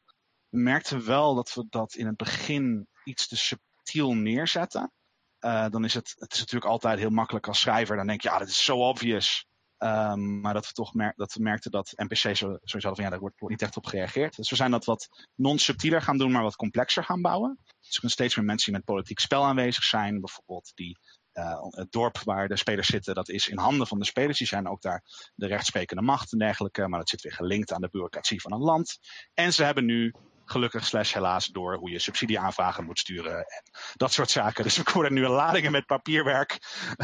We 0.50 0.60
merkten 0.60 1.06
wel 1.06 1.36
dat 1.36 1.54
we 1.54 1.66
dat 1.70 1.94
in 1.94 2.06
het 2.06 2.18
begin 2.18 2.88
iets 3.04 3.28
te 3.28 3.38
subtiel 3.38 4.14
neerzetten. 4.14 4.92
Uh, 5.40 5.70
dan 5.70 5.84
is 5.84 5.94
het, 5.94 6.14
het 6.18 6.34
is 6.34 6.40
natuurlijk 6.40 6.72
altijd 6.72 7.00
heel 7.00 7.10
makkelijk 7.10 7.48
als 7.48 7.60
schrijver. 7.60 7.96
Dan 7.96 8.08
denk 8.08 8.22
je, 8.22 8.30
ja, 8.30 8.38
dat 8.38 8.48
is 8.48 8.66
zo 8.66 8.78
obvious. 8.78 9.48
Um, 9.78 10.42
maar 10.42 10.54
dat 10.54 10.68
we 10.68 10.74
toch 10.74 10.92
dat 11.16 11.34
we 11.34 11.44
merkten 11.44 11.72
dat 11.72 11.94
NPC's 11.96 12.40
sowieso 12.40 12.94
van 12.94 13.04
ja, 13.04 13.10
daar 13.10 13.20
wordt, 13.20 13.42
niet 13.42 13.62
echt 13.62 13.78
op 13.78 13.86
gereageerd. 13.86 14.36
Dus 14.36 14.50
we 14.50 14.56
zijn 14.56 14.72
dat 14.72 14.86
wat 14.86 15.28
non-subtieler 15.36 16.02
gaan 16.02 16.18
doen, 16.18 16.32
maar 16.32 16.44
wat 16.44 16.56
complexer 16.56 17.04
gaan 17.04 17.22
bouwen. 17.22 17.60
Er 18.02 18.10
steeds 18.10 18.36
meer 18.36 18.46
mensen 18.46 18.72
die 18.72 18.76
met 18.76 18.86
politiek 18.86 19.20
spel 19.20 19.44
aanwezig 19.44 19.84
zijn. 19.84 20.20
Bijvoorbeeld 20.20 20.72
die, 20.76 20.98
uh, 21.34 21.64
het 21.70 21.92
dorp 21.92 22.20
waar 22.24 22.48
de 22.48 22.58
spelers 22.58 22.88
zitten, 22.88 23.16
dat 23.16 23.30
is 23.30 23.48
in 23.48 23.58
handen 23.58 23.88
van 23.88 24.00
de 24.00 24.06
spelers. 24.06 24.38
Die 24.38 24.48
zijn 24.48 24.68
ook 24.68 24.82
daar 24.82 25.04
de 25.36 25.48
rechtsprekende 25.48 26.04
macht 26.04 26.32
en 26.32 26.38
dergelijke. 26.38 26.88
Maar 26.88 27.00
dat 27.00 27.10
zit 27.10 27.22
weer 27.22 27.34
gelinkt 27.34 27.72
aan 27.72 27.82
de 27.82 27.90
bureaucratie 27.92 28.42
van 28.42 28.54
een 28.54 28.60
land. 28.60 28.98
En 29.34 29.54
ze 29.54 29.64
hebben 29.64 29.86
nu 29.86 30.14
gelukkig 30.46 30.86
slash 30.86 31.14
helaas 31.14 31.48
door 31.48 31.76
hoe 31.76 31.92
je 31.92 32.00
subsidieaanvragen 32.00 32.84
moet 32.84 33.00
sturen 33.00 33.36
en 33.36 33.64
dat 33.94 34.12
soort 34.12 34.30
zaken. 34.30 34.64
Dus 34.64 34.78
we 34.78 34.92
worden 34.94 35.14
nu 35.14 35.28
ladingen 35.28 35.72
met 35.72 35.86
papierwerk. 35.86 36.58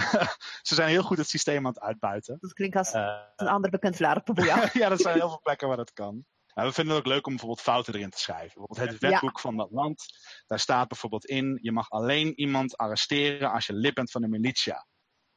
Ze 0.67 0.75
zijn 0.75 0.89
heel 0.89 1.03
goed 1.03 1.17
het 1.17 1.29
systeem 1.29 1.65
aan 1.65 1.73
het 1.73 1.81
uitbuiten. 1.81 2.37
Dat 2.39 2.53
klinkt 2.53 2.75
als 2.75 2.93
uh, 2.93 3.19
een 3.35 3.47
ander 3.47 3.69
bekend 3.69 3.95
vlaardenpoboe, 3.95 4.45
ja. 4.53 4.69
ja, 4.73 4.91
er 4.91 4.99
zijn 4.99 5.15
heel 5.15 5.29
veel 5.33 5.41
plekken 5.43 5.67
waar 5.67 5.77
dat 5.77 5.93
kan. 5.93 6.25
Nou, 6.59 6.71
we 6.71 6.77
vinden 6.77 6.95
het 6.95 7.05
ook 7.05 7.11
leuk 7.11 7.25
om 7.25 7.31
bijvoorbeeld 7.31 7.61
fouten 7.61 7.93
erin 7.93 8.09
te 8.09 8.19
schrijven. 8.19 8.53
Bijvoorbeeld 8.53 8.89
het 8.89 8.99
wetboek 8.99 9.35
ja. 9.35 9.41
van 9.41 9.57
dat 9.57 9.71
land. 9.71 10.05
Daar 10.47 10.59
staat 10.59 10.87
bijvoorbeeld 10.87 11.25
in, 11.25 11.59
je 11.61 11.71
mag 11.71 11.89
alleen 11.89 12.39
iemand 12.39 12.77
arresteren 12.77 13.51
als 13.51 13.65
je 13.65 13.73
lid 13.73 13.93
bent 13.93 14.11
van 14.11 14.21
de 14.21 14.27
militia. 14.27 14.87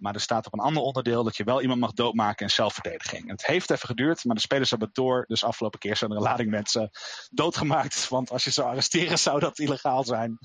Maar 0.02 0.14
er 0.14 0.20
staat 0.20 0.46
op 0.46 0.52
een 0.52 0.60
ander 0.60 0.82
onderdeel 0.82 1.24
dat 1.24 1.36
je 1.36 1.44
wel 1.44 1.62
iemand 1.62 1.80
mag 1.80 1.92
doodmaken 1.92 2.46
in 2.46 2.52
zelfverdediging. 2.52 3.22
En 3.22 3.30
het 3.30 3.46
heeft 3.46 3.70
even 3.70 3.88
geduurd, 3.88 4.24
maar 4.24 4.34
de 4.34 4.40
spelers 4.40 4.70
hebben 4.70 4.88
het 4.88 4.96
door. 4.96 5.24
Dus 5.28 5.44
afgelopen 5.44 5.78
keer 5.78 5.96
zijn 5.96 6.10
er 6.10 6.16
een 6.16 6.22
lading 6.22 6.50
mensen 6.50 6.90
doodgemaakt. 7.30 8.08
Want 8.08 8.30
als 8.30 8.44
je 8.44 8.50
ze 8.50 8.62
arresteren 8.62 9.18
zou 9.18 9.40
dat 9.40 9.58
illegaal 9.58 10.04
zijn. 10.04 10.30
Uh, 10.30 10.40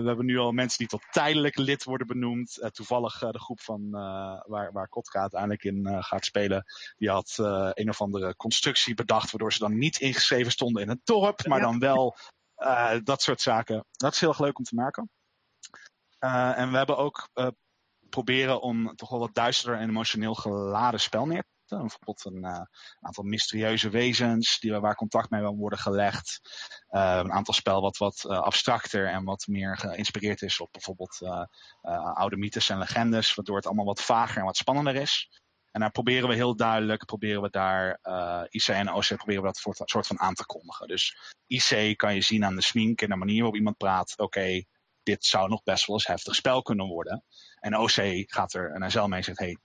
we 0.00 0.06
hebben 0.06 0.24
nu 0.24 0.38
al 0.38 0.52
mensen 0.52 0.78
die 0.78 0.86
tot 0.86 1.02
tijdelijk 1.10 1.56
lid 1.56 1.84
worden 1.84 2.06
benoemd. 2.06 2.58
Uh, 2.58 2.68
toevallig 2.68 3.22
uh, 3.22 3.30
de 3.30 3.40
groep 3.40 3.60
van 3.60 3.90
waar, 4.46 4.72
waar 4.72 4.88
Kotka 4.88 5.20
uiteindelijk 5.20 5.64
in 5.64 6.02
gaat 6.02 6.24
spelen. 6.24 6.64
Die 6.96 7.10
had 7.10 7.34
een 7.74 7.88
of 7.88 8.00
andere 8.00 8.36
constructie 8.36 8.94
bedacht. 8.94 9.30
Waardoor 9.30 9.52
ze 9.52 9.58
dan 9.58 9.78
niet 9.78 10.00
ingeschreven 10.00 10.52
stonden 10.52 10.82
in 10.82 10.88
het 10.88 11.00
dorp. 11.04 11.46
Maar 11.46 11.60
dan 11.60 11.78
wel 11.78 12.16
dat 13.04 13.22
soort 13.22 13.40
zaken. 13.40 13.86
Dat 13.90 14.12
is 14.12 14.20
heel 14.20 14.28
erg 14.28 14.40
leuk 14.40 14.58
om 14.58 14.64
te 14.64 14.74
merken. 14.74 15.10
en 16.18 16.70
we 16.70 16.76
hebben 16.76 16.96
ook 16.96 17.28
proberen 18.10 18.62
om 18.62 18.94
toch 18.96 19.10
wel 19.10 19.18
wat 19.18 19.34
duisterder 19.34 19.80
en 19.80 19.88
emotioneel 19.88 20.34
geladen 20.34 21.00
spel 21.00 21.26
neer 21.26 21.42
te 21.42 21.48
zetten. 21.66 21.86
Bijvoorbeeld 21.86 22.24
een 22.24 22.52
uh, 22.52 22.64
aantal 23.00 23.24
mysterieuze 23.24 23.90
wezens 23.90 24.58
die, 24.58 24.72
waar 24.72 24.94
contact 24.94 25.30
mee 25.30 25.42
worden 25.42 25.78
gelegd. 25.78 26.40
Uh, 26.90 27.20
een 27.22 27.32
aantal 27.32 27.54
spel 27.54 27.80
wat 27.80 27.96
wat 27.96 28.24
uh, 28.26 28.38
abstracter 28.38 29.06
en 29.06 29.24
wat 29.24 29.46
meer 29.46 29.78
geïnspireerd 29.78 30.42
is 30.42 30.60
op 30.60 30.68
bijvoorbeeld 30.72 31.18
oude 32.14 32.36
mythes 32.36 32.68
en 32.68 32.78
legendes. 32.78 33.34
Waardoor 33.34 33.56
het 33.56 33.66
allemaal 33.66 33.84
wat 33.84 34.02
vager 34.02 34.38
en 34.38 34.44
wat 34.44 34.56
spannender 34.56 34.94
is. 34.94 35.40
En 35.70 35.80
daar 35.80 35.90
proberen 35.90 36.28
we 36.28 36.34
heel 36.34 36.56
duidelijk, 36.56 37.04
proberen 37.04 37.42
we 37.42 37.50
daar 37.50 37.98
IC 38.50 38.68
en 38.68 38.92
OC 38.92 39.06
proberen 39.06 39.42
we 39.42 39.52
dat 39.76 39.88
soort 39.88 40.06
van 40.06 40.20
aan 40.20 40.34
te 40.34 40.46
kondigen. 40.46 40.88
Dus 40.88 41.16
IC 41.46 41.96
kan 41.96 42.14
je 42.14 42.20
zien 42.20 42.44
aan 42.44 42.54
de 42.54 42.62
smink 42.62 43.02
en 43.02 43.08
de 43.08 43.16
manier 43.16 43.36
waarop 43.36 43.56
iemand 43.56 43.76
praat. 43.76 44.14
Oké, 44.16 44.62
dit 45.02 45.24
zou 45.24 45.48
nog 45.48 45.62
best 45.62 45.86
wel 45.86 45.96
eens 45.96 46.06
heftig 46.06 46.34
spel 46.34 46.62
kunnen 46.62 46.86
worden. 46.86 47.24
En 47.60 47.76
OC 47.76 47.92
gaat 48.26 48.54
er 48.54 48.74
een 48.74 48.86
NSL 48.86 49.04
mee 49.04 49.18
en 49.18 49.24
zegt, 49.24 49.38
hey, 49.38 49.58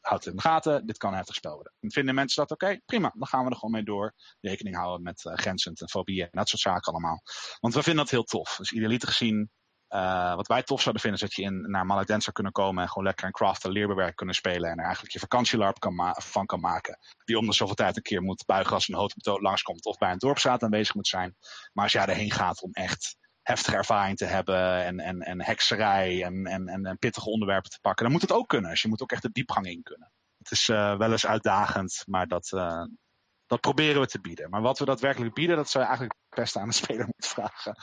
houd 0.00 0.24
het 0.24 0.32
in 0.32 0.36
de 0.36 0.42
gaten, 0.42 0.86
dit 0.86 0.96
kan 0.96 1.10
een 1.10 1.16
heftig 1.16 1.34
spel 1.34 1.54
worden. 1.54 1.72
En 1.80 1.90
vinden 1.90 2.14
mensen 2.14 2.46
dat 2.46 2.50
oké? 2.50 2.80
Prima, 2.84 3.12
dan 3.14 3.26
gaan 3.26 3.44
we 3.44 3.50
er 3.50 3.56
gewoon 3.56 3.70
mee 3.70 3.82
door. 3.82 4.14
Rekening 4.40 4.76
houden 4.76 5.02
met 5.02 5.24
uh, 5.24 5.46
en 5.46 5.88
fobieën 5.88 6.24
en 6.24 6.38
dat 6.38 6.48
soort 6.48 6.62
zaken 6.62 6.92
allemaal. 6.92 7.22
Want 7.60 7.74
we 7.74 7.82
vinden 7.82 8.02
dat 8.02 8.12
heel 8.12 8.24
tof. 8.24 8.56
Dus 8.56 8.72
idealiter 8.72 9.08
gezien, 9.08 9.50
uh, 9.88 10.34
wat 10.34 10.46
wij 10.46 10.62
tof 10.62 10.80
zouden 10.80 11.02
vinden 11.02 11.20
is 11.20 11.26
dat 11.26 11.36
je 11.36 11.42
in, 11.42 11.70
naar 11.70 11.86
Malakden 11.86 12.20
zou 12.20 12.32
kunnen 12.32 12.52
komen 12.52 12.82
en 12.82 12.88
gewoon 12.88 13.04
lekker 13.04 13.26
een 13.26 13.32
craft 13.32 13.64
en 13.64 13.70
leerbewerk 13.70 14.16
kunnen 14.16 14.34
spelen 14.34 14.70
en 14.70 14.78
er 14.78 14.84
eigenlijk 14.84 15.12
je 15.12 15.18
vakantielarp 15.18 15.78
kan 15.78 16.14
van 16.16 16.46
kan 16.46 16.60
maken. 16.60 16.98
Die 17.24 17.38
om 17.38 17.46
de 17.46 17.52
zoveel 17.52 17.74
tijd 17.74 17.96
een 17.96 18.02
keer 18.02 18.22
moet 18.22 18.46
buigen 18.46 18.74
als 18.74 18.88
een 18.88 18.94
hoofdmetoot 18.94 19.40
langskomt 19.40 19.84
of 19.84 19.98
bij 19.98 20.10
een 20.10 20.18
dorpsraad 20.18 20.62
aanwezig 20.62 20.94
moet 20.94 21.08
zijn. 21.08 21.36
Maar 21.72 21.84
als 21.84 21.92
jij 21.92 22.06
erheen 22.06 22.30
gaat 22.30 22.62
om 22.62 22.72
echt 22.72 23.16
heftige 23.42 23.76
ervaring 23.76 24.16
te 24.16 24.24
hebben 24.24 24.84
en, 24.84 25.00
en, 25.00 25.20
en 25.20 25.42
hekserij 25.42 26.24
en, 26.24 26.46
en, 26.46 26.68
en 26.68 26.98
pittige 26.98 27.30
onderwerpen 27.30 27.70
te 27.70 27.80
pakken, 27.80 28.04
dan 28.04 28.12
moet 28.12 28.22
het 28.22 28.32
ook 28.32 28.48
kunnen. 28.48 28.70
Dus 28.70 28.82
je 28.82 28.88
moet 28.88 29.02
ook 29.02 29.12
echt 29.12 29.22
de 29.22 29.32
diepgang 29.32 29.66
in 29.66 29.82
kunnen. 29.82 30.12
Het 30.38 30.50
is 30.50 30.68
uh, 30.68 30.96
wel 30.96 31.10
eens 31.10 31.26
uitdagend, 31.26 32.02
maar 32.06 32.26
dat, 32.26 32.50
uh, 32.54 32.84
dat 33.46 33.60
proberen 33.60 34.00
we 34.00 34.06
te 34.06 34.20
bieden. 34.20 34.50
Maar 34.50 34.60
wat 34.60 34.78
we 34.78 34.84
daadwerkelijk 34.84 35.34
bieden, 35.34 35.56
dat 35.56 35.70
zou 35.70 35.84
je 35.84 35.90
eigenlijk 35.90 36.20
het 36.28 36.38
beste 36.38 36.58
aan 36.58 36.68
de 36.68 36.74
speler 36.74 37.04
moeten 37.12 37.30
vragen. 37.30 37.76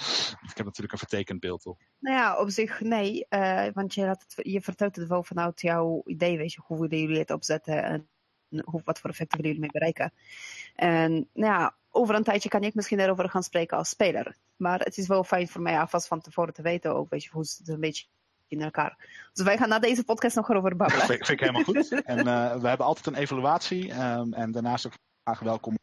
Ik 0.50 0.58
heb 0.58 0.66
natuurlijk 0.66 0.92
een 0.92 0.98
vertekend 0.98 1.40
beeld 1.40 1.66
op. 1.66 1.82
Nou 2.00 2.18
ja, 2.18 2.38
op 2.40 2.50
zich 2.50 2.82
nee. 2.82 3.26
Uh, 3.30 3.68
want 3.74 3.94
je, 3.94 4.06
had 4.06 4.26
het, 4.28 4.48
je 4.48 4.62
vertelt 4.62 4.96
het 4.96 5.08
wel 5.08 5.24
vanuit 5.24 5.62
jouw 5.62 6.02
idee, 6.06 6.38
weet 6.38 6.54
je, 6.54 6.62
hoe 6.64 6.80
willen 6.80 7.00
jullie 7.00 7.20
het 7.20 7.32
opzetten 7.32 7.84
en 7.84 8.10
hoe, 8.64 8.82
wat 8.84 9.00
voor 9.00 9.10
effecten 9.10 9.42
willen 9.42 9.56
jullie 9.56 9.72
mee 9.72 9.82
bereiken. 9.82 10.14
En 10.76 11.30
nou 11.34 11.54
ja, 11.54 11.78
over 12.00 12.16
een 12.16 12.24
tijdje 12.24 12.50
kan 12.50 12.64
ik 12.64 12.74
misschien 12.74 12.98
daarover 12.98 13.30
gaan 13.30 13.44
spreken 13.44 13.78
als 13.78 13.90
speler. 13.90 14.36
Maar 14.56 14.80
het 14.80 14.98
is 14.98 15.08
wel 15.08 15.24
fijn 15.24 15.48
voor 15.48 15.62
mij 15.62 15.80
alvast 15.80 16.08
van 16.08 16.22
tevoren 16.22 16.54
te 16.54 16.62
weten 16.62 16.96
ook, 16.96 17.10
weet 17.10 17.24
je, 17.24 17.30
hoe 17.32 17.42
het 17.42 17.62
een 17.68 17.80
beetje 17.80 18.06
in 18.48 18.62
elkaar. 18.62 19.08
Dus 19.34 19.46
wij 19.46 19.58
gaan 19.58 19.70
na 19.70 19.80
deze 19.80 20.04
podcast 20.04 20.36
nog 20.36 20.50
erover 20.50 20.76
babbelen. 20.76 21.08
Dat 21.08 21.10
vind, 21.10 21.26
vind 21.26 21.42
ik 21.42 21.48
helemaal 21.48 21.64
goed. 21.64 22.02
en 22.14 22.18
uh, 22.18 22.56
we 22.56 22.68
hebben 22.68 22.86
altijd 22.86 23.08
een 23.08 23.16
evaluatie 23.16 23.92
um, 23.92 24.34
en 24.34 24.52
daarnaast 24.52 24.86
ook 24.86 25.40
welkom. 25.40 25.78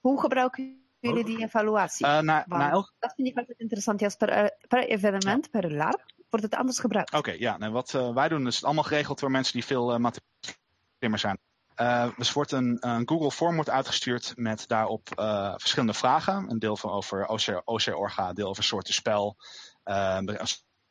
Hoe 0.00 0.20
gebruiken 0.20 0.86
jullie 0.98 1.24
die 1.24 1.42
evaluatie? 1.42 2.06
Uh, 2.06 2.20
na, 2.20 2.44
na 2.46 2.70
elk... 2.70 2.92
Dat 2.98 3.14
vind 3.14 3.28
ik 3.28 3.36
altijd 3.36 3.58
interessant. 3.58 4.00
Ja, 4.00 4.10
per, 4.18 4.56
per 4.68 4.84
evenement, 4.84 5.48
ja. 5.50 5.60
per 5.60 5.72
LAR, 5.72 6.04
wordt 6.30 6.44
het 6.44 6.54
anders 6.54 6.78
gebruikt. 6.78 7.08
Oké, 7.08 7.18
okay, 7.18 7.38
ja. 7.40 7.56
Nou, 7.56 7.72
wat 7.72 7.92
uh, 7.92 8.14
wij 8.14 8.28
doen 8.28 8.46
is 8.46 8.54
het 8.54 8.64
allemaal 8.64 8.84
geregeld 8.84 9.20
door 9.20 9.30
mensen 9.30 9.52
die 9.52 9.64
veel 9.64 10.00
uh, 10.00 11.14
zijn. 11.14 11.38
Uh, 11.82 12.16
dus 12.16 12.32
wordt 12.32 12.52
een, 12.52 12.76
een, 12.80 13.08
Google 13.08 13.30
Form 13.30 13.54
wordt 13.54 13.70
uitgestuurd 13.70 14.32
met 14.36 14.68
daarop 14.68 15.08
verschillende 15.56 15.94
vragen. 15.94 16.50
Een 16.50 16.58
deel 16.58 16.76
van 16.76 16.90
over 16.90 17.26
OC-orga, 17.64 18.28
een 18.28 18.34
deel 18.34 18.48
over 18.48 18.64
soorten 18.64 18.94
spel. 18.94 19.36
sommige 19.84 20.46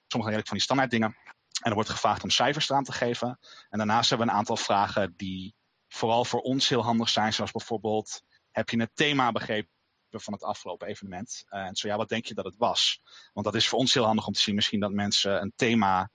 redelijk 0.08 0.47
van 0.47 0.58
die 0.58 0.62
standaard 0.62 0.91
dingen. 0.91 1.15
En 1.62 1.69
er 1.69 1.73
wordt 1.73 1.89
gevraagd 1.89 2.23
om 2.23 2.30
cijfers 2.30 2.69
eraan 2.69 2.84
te 2.84 2.91
geven. 2.91 3.39
En 3.69 3.77
daarnaast 3.77 4.10
hebben 4.10 4.27
we 4.27 4.34
een 4.34 4.39
aantal 4.39 4.58
vragen 4.58 5.13
die 5.17 5.56
vooral 5.88 6.25
voor 6.25 6.41
ons 6.41 6.69
heel 6.69 6.84
handig 6.84 7.10
zijn. 7.10 7.34
Zoals 7.34 7.51
bijvoorbeeld, 7.51 8.23
heb 8.51 8.69
je 8.69 8.80
het 8.80 8.91
thema 8.93 9.32
begrepen 9.32 9.69
van 10.10 10.34
het 10.34 10.43
afgelopen 10.43 10.88
evenement? 10.88 11.43
Uh, 11.49 11.60
en 11.60 11.75
zo 11.75 11.88
ja, 11.88 11.97
wat 11.97 12.10
denk 12.10 12.25
je 12.25 12.34
dat 12.34 12.45
het 12.45 12.58
was? 12.58 13.01
Want 13.34 13.45
dat 13.45 13.56
is 13.56 13.67
voor 13.67 13.80
ons 13.80 13.93
heel 13.93 14.06
handig 14.06 14.27
om 14.27 14.34
te 14.34 14.41
zien. 14.41 14.56
Misschien 14.56 14.80
dat 14.80 14.91
mensen 14.91 15.41
een 15.41 15.54
thema 15.56 16.10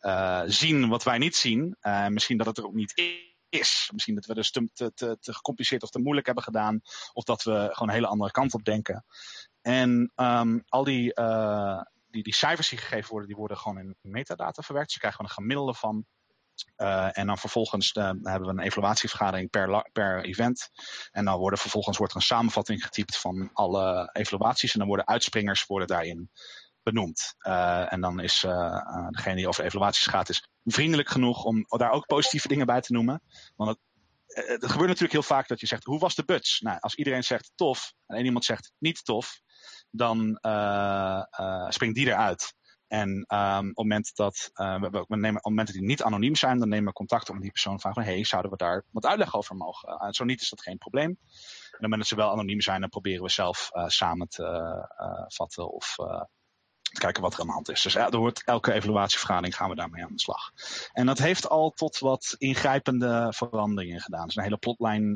uh, 0.00 0.42
zien 0.46 0.88
wat 0.88 1.02
wij 1.02 1.18
niet 1.18 1.36
zien. 1.36 1.76
Uh, 1.82 2.06
misschien 2.06 2.36
dat 2.36 2.46
het 2.46 2.58
er 2.58 2.64
ook 2.64 2.74
niet 2.74 2.96
is. 2.96 3.31
Misschien 3.92 4.14
dat 4.14 4.26
we 4.26 4.34
dus 4.34 4.50
te, 4.50 4.70
te, 4.74 4.92
te, 4.94 5.16
gecompliceerd 5.20 5.82
of 5.82 5.90
te 5.90 5.98
moeilijk 5.98 6.26
hebben 6.26 6.44
gedaan. 6.44 6.80
Of 7.12 7.24
dat 7.24 7.42
we 7.42 7.68
gewoon 7.72 7.88
een 7.88 7.94
hele 7.94 8.06
andere 8.06 8.30
kant 8.30 8.54
op 8.54 8.64
denken. 8.64 9.04
En 9.60 10.12
um, 10.16 10.62
al 10.68 10.84
die, 10.84 11.14
die, 12.10 12.22
die 12.22 12.34
cijfers 12.34 12.68
die 12.68 12.78
gegeven 12.78 13.10
worden, 13.10 13.28
die 13.28 13.36
worden 13.36 13.56
gewoon 13.56 13.78
in 13.78 13.96
metadata 14.00 14.62
verwerkt. 14.62 14.92
Je 14.92 14.98
krijgt 14.98 15.16
gewoon 15.16 15.30
een 15.30 15.42
gemiddelde 15.42 15.74
van. 15.74 16.06
Uh, 16.76 17.18
en 17.18 17.26
dan 17.26 17.38
vervolgens 17.38 17.94
uh, 17.94 18.04
hebben 18.04 18.42
we 18.42 18.48
een 18.48 18.66
evaluatievergadering 18.66 19.50
per, 19.50 19.90
per 19.92 20.24
event. 20.24 20.70
En 21.10 21.24
dan 21.24 21.38
worden 21.38 21.58
vervolgens 21.58 21.96
wordt 21.96 22.12
er 22.12 22.18
een 22.18 22.26
samenvatting 22.26 22.82
getypt 22.82 23.16
van 23.16 23.50
alle 23.52 24.10
evaluaties. 24.12 24.72
En 24.72 24.78
dan 24.78 24.88
worden 24.88 25.06
uitspringers 25.06 25.66
worden 25.66 25.88
daarin 25.88 26.30
benoemd. 26.82 27.34
Uh, 27.40 27.92
en 27.92 28.00
dan 28.00 28.20
is 28.20 28.40
degene 29.10 29.36
die 29.36 29.48
over 29.48 29.64
evaluaties 29.64 30.06
gaat, 30.06 30.28
is 30.28 30.48
vriendelijk 30.64 31.08
genoeg 31.08 31.44
om 31.44 31.64
daar 31.68 31.90
ook 31.90 32.06
positieve 32.06 32.48
dingen 32.48 32.66
bij 32.66 32.80
te 32.80 32.92
noemen. 32.92 33.22
Want 33.56 33.70
het, 33.70 33.78
het 34.46 34.70
gebeurt 34.70 34.88
natuurlijk 34.88 35.12
heel 35.12 35.22
vaak 35.22 35.48
dat 35.48 35.60
je 35.60 35.66
zegt, 35.66 35.84
hoe 35.84 35.98
was 35.98 36.14
de 36.14 36.24
buts? 36.24 36.60
Nou, 36.60 36.80
als 36.80 36.94
iedereen 36.94 37.24
zegt 37.24 37.52
tof 37.54 37.92
en 38.06 38.16
één 38.16 38.24
iemand 38.24 38.44
zegt 38.44 38.72
niet 38.78 39.04
tof, 39.04 39.40
dan 39.90 40.38
springt 41.68 41.94
die 41.94 42.06
eruit. 42.06 42.54
En 42.92 43.08
um, 43.08 43.58
op 43.58 43.66
het 43.66 43.76
moment 43.76 44.16
dat 44.16 44.50
uh, 44.54 44.80
we, 44.80 45.04
we 45.08 45.16
nemen, 45.16 45.44
op 45.44 45.56
het 45.56 45.66
die 45.66 45.82
niet 45.82 46.02
anoniem 46.02 46.36
zijn, 46.36 46.58
dan 46.58 46.68
nemen 46.68 46.86
we 46.86 46.92
contact 46.92 47.28
op 47.28 47.34
met 47.34 47.42
die 47.42 47.52
persoon 47.52 47.72
en 47.72 47.80
vragen 47.80 48.02
van 48.02 48.12
hey, 48.12 48.24
zouden 48.24 48.50
we 48.50 48.56
daar 48.56 48.84
wat 48.90 49.06
uitleg 49.06 49.36
over 49.36 49.56
mogen? 49.56 49.88
Uh, 49.88 50.10
zo 50.10 50.24
niet 50.24 50.40
is 50.40 50.48
dat 50.48 50.62
geen 50.62 50.78
probleem. 50.78 51.08
En 51.08 51.14
op 51.14 51.70
het 51.70 51.80
moment 51.80 52.00
dat 52.00 52.08
ze 52.08 52.16
wel 52.16 52.30
anoniem 52.30 52.60
zijn, 52.60 52.80
dan 52.80 52.88
proberen 52.88 53.22
we 53.22 53.30
zelf 53.30 53.70
samen 53.86 54.28
te 54.28 54.46
vatten 55.28 55.72
of 55.72 55.96
te 56.92 57.00
kijken 57.00 57.22
wat 57.22 57.34
er 57.34 57.40
aan 57.40 57.46
de 57.46 57.52
hand 57.52 57.70
is. 57.70 57.82
Dus 57.82 57.94
er 57.94 58.16
wordt 58.16 58.44
elke 58.44 58.72
evaluatievergadering 58.72 59.56
gaan 59.56 59.68
we 59.68 59.74
daarmee 59.74 60.04
aan 60.04 60.12
de 60.12 60.20
slag. 60.20 60.52
En 60.92 61.06
dat 61.06 61.18
heeft 61.18 61.48
al 61.48 61.70
tot 61.70 61.98
wat 61.98 62.34
ingrijpende 62.38 63.32
veranderingen 63.36 64.00
gedaan. 64.00 64.26
Dus 64.26 64.36
een 64.36 64.42
hele 64.42 64.56
plotlijn 64.56 65.12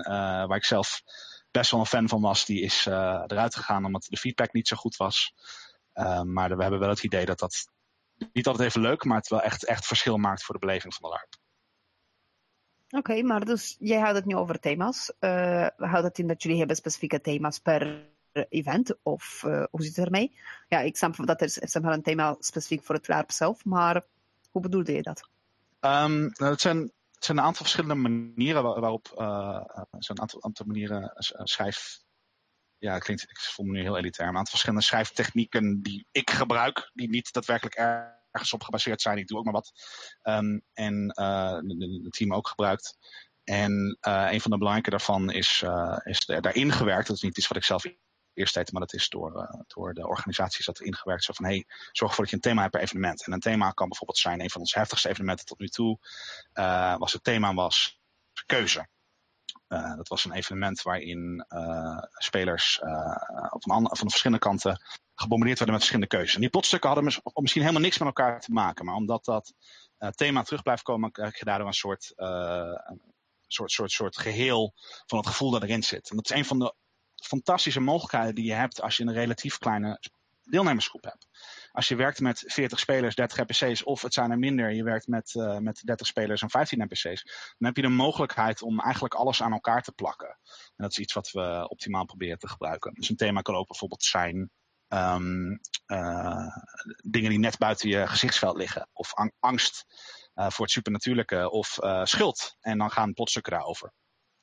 waar 0.47 0.57
ik 0.57 0.65
zelf 0.65 1.03
best 1.51 1.71
wel 1.71 1.81
een 1.81 1.87
fan 1.87 2.09
van 2.09 2.21
was, 2.21 2.45
die 2.45 2.61
is 2.61 2.87
uh, 2.87 3.23
eruit 3.27 3.57
gegaan 3.57 3.85
omdat 3.85 4.07
de 4.09 4.17
feedback 4.17 4.53
niet 4.53 4.69
zo 4.69 4.77
goed 4.77 4.97
was. 4.97 5.35
Uh, 5.95 6.23
maar 6.23 6.57
we 6.57 6.63
hebben 6.63 6.81
wel 6.81 6.89
het 6.89 7.03
idee 7.03 7.25
dat 7.25 7.39
dat 7.39 7.69
niet 8.33 8.47
altijd 8.47 8.69
even 8.69 8.81
leuk, 8.81 9.05
maar 9.05 9.17
het 9.17 9.29
wel 9.29 9.43
echt, 9.43 9.65
echt 9.65 9.87
verschil 9.87 10.17
maakt 10.17 10.45
voor 10.45 10.55
de 10.55 10.67
beleving 10.67 10.95
van 10.95 11.11
de 11.11 11.17
LARP. 11.17 11.35
Oké, 12.89 13.23
maar 13.23 13.45
dus 13.45 13.77
jij 13.79 13.99
houdt 13.99 14.17
het 14.17 14.25
nu 14.25 14.37
over 14.37 14.61
thema's. 14.61 15.13
Uh, 15.21 15.67
houdt 15.77 16.07
het 16.07 16.19
in 16.19 16.27
dat 16.27 16.43
jullie 16.43 16.59
hebben 16.59 16.77
specifieke 16.77 17.21
thema's 17.21 17.59
per 17.59 18.09
event? 18.49 18.95
Of 19.03 19.41
hoe 19.41 19.83
zit 19.83 19.97
het 19.97 20.05
ermee? 20.05 20.39
Ja, 20.69 20.81
ik 20.81 20.97
snap 20.97 21.27
dat 21.27 21.41
er 21.41 21.81
maar, 21.83 21.93
een 21.93 22.03
thema 22.03 22.37
specifiek 22.39 22.85
voor 22.85 22.95
het 22.95 23.09
LARP 23.09 23.31
zelf, 23.31 23.65
maar 23.65 24.05
hoe 24.51 24.63
bedoelde 24.63 24.93
je 24.93 25.03
dat? 25.03 25.29
Um, 25.81 26.33
het 26.35 26.61
zijn 26.61 26.93
het 27.15 27.25
zijn 27.25 27.39
een 27.39 27.45
aantal 27.45 27.65
verschillende 27.65 28.09
manieren 28.09 28.63
waarop 28.63 29.15
uh, 29.19 29.61
zo'n 29.99 30.21
aantal, 30.21 30.43
aantal 30.43 30.67
manieren 30.67 31.13
schrijf. 31.43 31.99
Ja, 32.79 32.99
klinkt, 32.99 33.23
ik 33.23 33.39
voel 33.39 33.67
me 33.67 33.73
nu 33.73 33.81
heel 33.81 33.97
elitair. 33.97 34.29
Een 34.29 34.37
aantal 34.37 34.51
verschillende 34.51 34.85
schrijftechnieken 34.85 35.83
die 35.83 36.07
ik 36.11 36.31
gebruik, 36.31 36.91
die 36.95 37.09
niet 37.09 37.33
daadwerkelijk 37.33 37.75
ergens 37.75 38.53
op 38.53 38.63
gebaseerd 38.63 39.01
zijn. 39.01 39.19
Ik 39.19 39.27
doe 39.27 39.39
ook 39.39 39.45
maar 39.45 39.53
wat. 39.53 39.73
Um, 40.23 40.63
en 40.73 41.13
het 42.05 42.13
team 42.13 42.35
ook 42.35 42.49
gebruikt. 42.49 42.97
En 43.45 43.99
een 44.01 44.41
van 44.41 44.51
de 44.51 44.59
belangrijke 44.59 44.91
daarvan 44.91 45.31
is, 45.31 45.65
is 46.05 46.25
daarin 46.27 46.73
gewerkt. 46.73 47.07
Dat 47.07 47.17
is 47.17 47.23
niet 47.23 47.39
iets 47.39 47.49
wat 47.49 47.57
ik 47.57 47.65
zelf 47.65 47.85
eerst 48.37 48.55
deed, 48.55 48.73
maar 48.73 48.81
dat 48.81 48.93
is 48.93 49.09
door, 49.09 49.33
uh, 49.37 49.61
door 49.67 49.95
de 49.95 50.07
organisaties 50.07 50.67
dat 50.67 50.81
erin 50.81 50.95
gewerkt. 50.97 51.25
Zo 51.25 51.33
van, 51.33 51.45
hey, 51.45 51.65
zorg 51.93 52.11
ervoor 52.11 52.25
dat 52.25 52.31
je 52.31 52.35
een 52.35 52.43
thema 52.43 52.61
hebt 52.61 52.73
per 52.73 52.83
evenement. 52.83 53.27
En 53.27 53.33
een 53.33 53.41
thema 53.41 53.71
kan 53.71 53.89
bijvoorbeeld 53.89 54.19
zijn, 54.19 54.41
een 54.41 54.51
van 54.51 54.61
onze 54.61 54.79
heftigste 54.79 55.09
evenementen 55.09 55.47
tot 55.47 55.59
nu 55.59 55.69
toe, 55.69 55.99
uh, 56.55 56.97
was 56.97 57.13
het 57.13 57.25
thema 57.25 57.55
was 57.55 58.01
keuze. 58.47 58.89
Uh, 59.69 59.97
dat 59.97 60.09
was 60.09 60.25
een 60.25 60.33
evenement 60.33 60.83
waarin 60.83 61.45
spelers 62.09 62.79
van, 63.49 63.89
van 63.97 64.11
verschillende 64.11 64.43
kanten 64.43 64.85
gebombardeerd 65.15 65.59
werden 65.59 65.77
met 65.77 65.85
verschillende 65.85 66.17
keuzes. 66.17 66.35
En 66.35 66.41
die 66.41 66.51
plotstukken 66.51 66.91
hadden 66.91 67.21
misschien 67.35 67.63
helemaal 67.63 67.83
niks 67.83 67.99
met 67.99 68.07
elkaar 68.07 68.41
te 68.41 68.53
maken, 68.53 68.85
maar 68.85 68.95
omdat 68.95 69.25
dat 69.25 69.53
thema 70.15 70.43
terug 70.43 70.63
blijft 70.63 70.83
komen, 70.83 71.13
krijg 71.13 71.39
je 71.39 71.45
daardoor 71.45 71.67
een 71.67 71.73
soort, 71.73 72.13
soort, 73.47 73.71
soort, 73.71 73.91
soort 73.91 74.19
geheel 74.19 74.75
van 75.07 75.19
het 75.19 75.27
gevoel 75.27 75.51
dat 75.51 75.63
erin 75.63 75.83
zit. 75.83 76.11
En 76.11 76.17
dat 76.17 76.31
is 76.31 76.37
een 76.37 76.45
van 76.45 76.59
de 76.59 76.75
fantastische 77.25 77.81
mogelijkheden 77.81 78.35
die 78.35 78.45
je 78.45 78.53
hebt 78.53 78.81
als 78.81 78.97
je 78.97 79.03
een 79.03 79.13
relatief 79.13 79.59
kleine 79.59 80.01
deelnemersgroep 80.47 81.05
hebt. 81.05 81.29
Als 81.73 81.89
je 81.89 81.97
werkt 81.97 82.21
met 82.21 82.45
40 82.47 82.79
spelers, 82.79 83.15
30 83.15 83.39
NPC's, 83.39 83.85
of 83.85 84.03
het 84.03 84.15
zijn 84.15 84.31
er 84.31 84.39
minder, 84.39 84.73
je 84.73 84.83
werkt 84.83 85.07
met, 85.07 85.35
uh, 85.35 85.59
met 85.59 85.83
30 85.85 86.07
spelers 86.07 86.43
en 86.43 86.51
15 86.51 86.83
NPC's, 86.83 87.23
dan 87.59 87.69
heb 87.69 87.77
je 87.77 87.83
de 87.83 87.89
mogelijkheid 87.89 88.63
om 88.63 88.81
eigenlijk 88.81 89.15
alles 89.15 89.43
aan 89.43 89.53
elkaar 89.53 89.83
te 89.83 89.93
plakken. 89.93 90.29
En 90.29 90.75
dat 90.77 90.91
is 90.91 90.99
iets 90.99 91.13
wat 91.13 91.31
we 91.31 91.67
optimaal 91.69 92.05
proberen 92.05 92.39
te 92.39 92.49
gebruiken. 92.49 92.95
Dus 92.95 93.09
een 93.09 93.17
thema 93.17 93.41
kan 93.41 93.55
ook 93.55 93.69
bijvoorbeeld 93.69 94.03
zijn 94.03 94.51
um, 94.89 95.61
uh, 95.87 96.57
dingen 97.03 97.31
die 97.31 97.39
net 97.39 97.59
buiten 97.59 97.89
je 97.89 98.07
gezichtsveld 98.07 98.57
liggen, 98.57 98.89
of 98.93 99.13
angst 99.39 99.85
uh, 100.35 100.51
voor 100.51 100.65
het 100.65 100.75
supernatuurlijke, 100.75 101.51
of 101.51 101.79
schuld. 102.03 102.57
En 102.61 102.79
dan 102.79 102.91
gaan 102.91 103.13
plotstukken 103.13 103.53
daarover. 103.53 103.93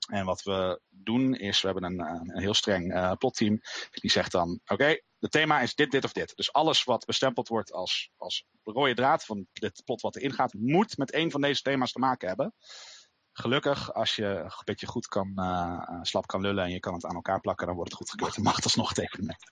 En 0.06 0.26
wat 0.26 0.44
we 0.44 0.82
doen 0.90 1.36
is, 1.36 1.62
we 1.62 1.70
hebben 1.70 1.84
een, 1.84 2.00
een 2.00 2.40
heel 2.40 2.54
streng 2.54 2.94
uh, 2.94 3.12
plotteam. 3.12 3.60
Die 3.92 4.12
zegt 4.12 4.32
dan, 4.32 4.50
oké, 4.52 4.74
okay, 4.74 5.04
het 5.20 5.32
thema 5.32 5.60
is 5.60 5.76
dit, 5.76 5.92
dit 5.92 6.04
of 6.04 6.12
dit. 6.12 6.36
Dus 6.36 6.54
alles 6.54 6.84
wat 6.84 7.06
bestempeld 7.06 7.48
wordt 7.48 7.72
als, 7.72 8.12
als 8.18 8.46
rode 8.64 8.94
draad 8.94 9.26
van 9.26 9.48
dit 9.54 9.82
plot 9.86 10.02
wat 10.02 10.16
erin 10.16 10.34
gaat, 10.34 10.54
moet 10.54 10.98
met 10.98 11.14
een 11.14 11.32
van 11.32 11.42
deze 11.42 11.62
thema's 11.62 11.92
te 11.92 12.00
maken 12.00 12.28
hebben. 12.28 12.54
Gelukkig, 13.32 13.94
als 13.94 14.16
je 14.16 14.26
een 14.26 14.52
beetje 14.64 14.88
goed 14.88 15.08
kan, 15.08 15.32
uh, 15.36 16.00
slap 16.02 16.28
kan 16.28 16.42
lullen 16.42 16.64
en 16.64 16.72
je 16.72 16.80
kan 16.80 16.94
het 16.94 17.06
aan 17.06 17.16
elkaar 17.16 17.40
plakken, 17.40 17.68
dan 17.68 17.76
wordt 17.76 17.92
het 17.92 18.00
goedgekeurd 18.00 18.36
en 18.36 18.44
mag 18.44 18.56
het 18.56 18.64
alsnog 18.64 18.90
het 18.90 19.00
evenement. 19.00 19.52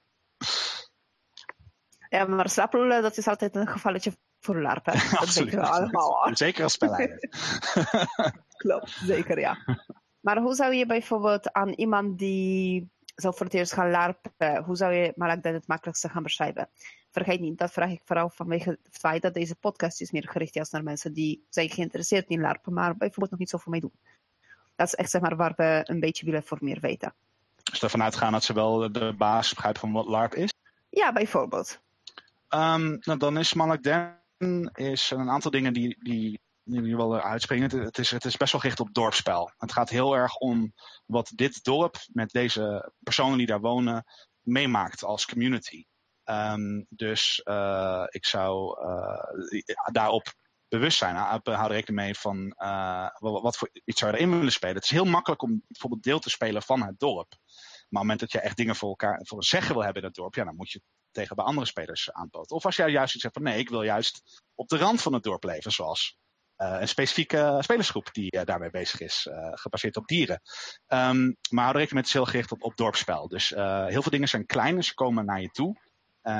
Ja, 2.10 2.26
maar 2.26 2.50
slap 2.50 2.74
lullen, 2.74 3.02
dat 3.02 3.18
is 3.18 3.28
altijd 3.28 3.56
een 3.56 3.68
gevalletje 3.68 4.18
voor 4.40 4.62
LARP. 4.62 4.86
Hè? 4.86 4.92
Dat 5.10 5.20
Absoluut. 5.20 5.54
we 5.54 5.62
allemaal. 5.62 6.30
Zeker 6.34 6.64
als 6.64 6.74
spelleider. 6.74 7.30
Klopt, 8.64 8.90
zeker 8.90 9.40
ja. 9.40 9.58
Maar 10.22 10.38
hoe 10.38 10.54
zou 10.54 10.74
je 10.74 10.86
bijvoorbeeld 10.86 11.54
aan 11.54 11.70
iemand 11.70 12.20
die 12.20 12.90
zou 13.16 13.36
voor 13.36 13.46
het 13.46 13.56
eerst 13.56 13.74
gaan 13.74 13.92
larpen, 13.92 14.64
hoe 14.64 14.76
zou 14.76 14.94
je 14.94 15.14
Malak 15.16 15.44
het 15.44 15.68
makkelijkste 15.68 16.10
gaan 16.10 16.24
beschrijven? 16.24 16.70
Vergeet 17.12 17.40
niet, 17.40 17.58
dat 17.58 17.72
vraag 17.72 17.92
ik 17.92 18.02
vooral 18.06 18.30
vanwege 18.30 18.70
het 18.70 18.98
feit 18.98 19.22
dat 19.22 19.34
deze 19.34 19.56
podcast 19.56 20.02
is 20.02 20.12
meer 20.12 20.30
gericht 20.30 20.56
is 20.56 20.70
naar 20.70 20.84
mensen 20.84 21.14
die 21.14 21.46
zijn 21.50 21.70
geïnteresseerd 21.70 22.30
in 22.30 22.42
larpen, 22.42 22.74
maar 22.74 22.98
bijvoorbeeld 22.98 23.30
nog 23.32 23.40
niet 23.40 23.50
zoveel 23.50 23.72
mee 23.72 23.82
doen. 23.82 23.94
Dat 24.76 24.88
is 24.88 24.96
echt 24.96 25.10
zeg 25.10 25.22
maar 25.22 25.36
waar 25.36 25.54
we 25.56 25.82
een 25.84 26.00
beetje 26.00 26.26
willen 26.26 26.44
voor 26.44 26.58
meer 26.62 26.80
weten. 26.80 27.14
Dus 27.64 27.84
ervan 27.84 28.04
uitgaan 28.04 28.32
dat 28.32 28.44
ze 28.44 28.54
wel 28.54 28.92
de 28.92 29.14
basis 29.18 29.54
begrijpen 29.54 29.82
van 29.82 29.92
wat 29.92 30.08
LARP 30.08 30.36
is? 30.36 30.54
Ja, 30.90 31.14
bijvoorbeeld. 31.14 31.80
Um, 32.50 32.98
nou, 33.02 33.18
dan 33.18 33.38
is 33.38 33.54
Malak 33.54 33.84
Den 33.84 34.72
is 34.74 35.12
een 35.12 35.30
aantal 35.30 35.52
dingen 35.52 35.74
die, 35.74 35.98
die 36.04 36.40
jullie 36.64 36.96
wel 36.96 37.20
uitspringen. 37.20 37.80
Het, 37.80 37.98
is, 37.98 38.12
het 38.12 38.26
is 38.26 38.38
best 38.38 38.52
wel 38.52 38.62
gericht 38.62 38.80
op 38.80 38.94
dorpspel. 38.94 39.52
Het 39.58 39.72
gaat 39.72 39.90
heel 39.90 40.16
erg 40.16 40.36
om 40.36 40.74
wat 41.06 41.32
dit 41.36 41.64
dorp 41.64 41.96
met 42.08 42.30
deze 42.30 42.92
personen 43.00 43.38
die 43.38 43.48
daar 43.48 43.62
wonen 43.62 44.06
meemaakt 44.42 45.04
als 45.04 45.26
community. 45.26 45.86
Um, 46.26 46.86
dus 46.90 47.42
uh, 47.44 48.04
ik 48.08 48.26
zou 48.26 48.80
uh, 48.82 49.72
daarop 49.92 50.34
bewust 50.68 50.98
zijn. 50.98 51.16
Hou 51.16 51.40
er 51.44 51.68
rekening 51.68 52.06
mee 52.06 52.16
van 52.16 52.56
wat 53.20 53.58
voor 53.58 53.70
iets 53.86 54.00
zou 54.00 54.12
je 54.12 54.18
erin 54.18 54.38
willen 54.38 54.52
spelen. 54.52 54.76
Het 54.76 54.84
is 54.84 54.90
heel 54.90 55.06
makkelijk 55.06 55.42
om 55.42 55.64
bijvoorbeeld 55.68 56.04
deel 56.04 56.20
te 56.20 56.30
spelen 56.30 56.62
van 56.62 56.82
het 56.82 57.00
dorp. 57.00 57.30
Maar 57.30 58.02
op 58.02 58.08
het 58.08 58.10
moment 58.10 58.20
dat 58.20 58.32
je 58.32 58.40
echt 58.40 58.58
dingen 58.58 58.76
voor 58.76 58.90
elkaar 58.90 59.20
voor 59.24 59.44
zeggen 59.44 59.74
wil 59.74 59.84
hebben 59.84 60.02
in 60.02 60.08
het 60.08 60.18
dorp, 60.18 60.36
ja, 60.36 60.44
dan 60.44 60.56
moet 60.56 60.72
je 60.72 60.82
tegen 61.12 61.36
bij 61.36 61.46
andere 61.46 61.66
spelers 61.66 62.12
aanpoten. 62.12 62.56
Of 62.56 62.66
als 62.66 62.76
jij 62.76 62.90
juist 62.90 63.14
iets 63.14 63.22
zegt 63.24 63.34
van 63.34 63.44
nee, 63.44 63.60
ik 63.60 63.70
wil 63.70 63.84
juist 63.84 64.42
op 64.56 64.68
de 64.68 64.78
rand 64.78 65.02
van 65.02 65.14
het 65.14 65.24
dorp 65.24 65.44
leven, 65.44 65.72
zoals 65.72 66.18
een 66.62 66.88
specifieke 66.88 67.58
spelersgroep 67.60 68.14
die 68.14 68.46
daarmee 68.46 68.70
bezig 68.70 69.00
is, 69.00 69.28
gebaseerd 69.52 69.98
op 69.98 70.08
dieren. 70.08 70.42
Um, 70.88 71.38
maar 71.50 71.64
hou 71.64 71.78
rekening 71.78 71.94
met 71.94 72.04
het 72.04 72.14
heel 72.14 72.26
gericht 72.26 72.52
op, 72.52 72.64
op 72.64 72.78
dorpsspel. 72.78 73.28
Dus 73.28 73.50
heel 73.50 74.02
veel 74.02 74.12
dingen 74.12 74.28
zijn 74.28 74.46
klein 74.46 74.76
en 74.76 74.84
ze 74.84 74.94
komen 74.94 75.26
naar 75.26 75.42
je 75.42 75.50
toe. 75.50 75.76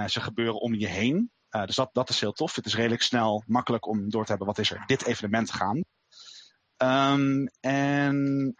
ze 0.08 0.22
gebeuren 0.22 0.62
om 0.62 0.74
je 0.74 0.88
heen. 0.88 1.32
dus 1.66 1.76
dat, 1.76 1.90
dat 1.94 2.10
is 2.10 2.20
heel 2.20 2.32
tof. 2.32 2.56
Het 2.56 2.66
is 2.66 2.76
redelijk 2.76 3.02
snel, 3.02 3.44
makkelijk 3.46 3.88
om 3.88 4.10
door 4.10 4.24
te 4.24 4.30
hebben 4.30 4.48
wat 4.48 4.58
is 4.58 4.72
er 4.72 4.84
dit 4.86 5.06
evenement 5.06 5.52
gaan. 5.52 5.82
Um, 6.82 7.48
en 7.60 8.56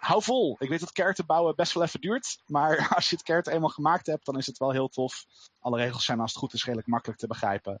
hou 0.00 0.22
vol. 0.22 0.56
Ik 0.58 0.68
weet 0.68 0.80
dat 0.80 0.92
kaarten 0.92 1.26
bouwen 1.26 1.56
best 1.56 1.72
wel 1.72 1.82
even 1.82 2.00
duurt. 2.00 2.42
Maar 2.46 2.88
als 2.96 3.10
je 3.10 3.16
het 3.16 3.24
kaart 3.24 3.46
eenmaal 3.46 3.68
gemaakt 3.68 4.06
hebt, 4.06 4.24
dan 4.24 4.38
is 4.38 4.46
het 4.46 4.58
wel 4.58 4.70
heel 4.70 4.88
tof. 4.88 5.24
Alle 5.58 5.76
regels 5.76 6.04
zijn 6.04 6.20
als 6.20 6.30
het 6.30 6.40
goed 6.40 6.52
is 6.52 6.64
redelijk 6.64 6.88
makkelijk 6.88 7.18
te 7.18 7.26
begrijpen. 7.26 7.80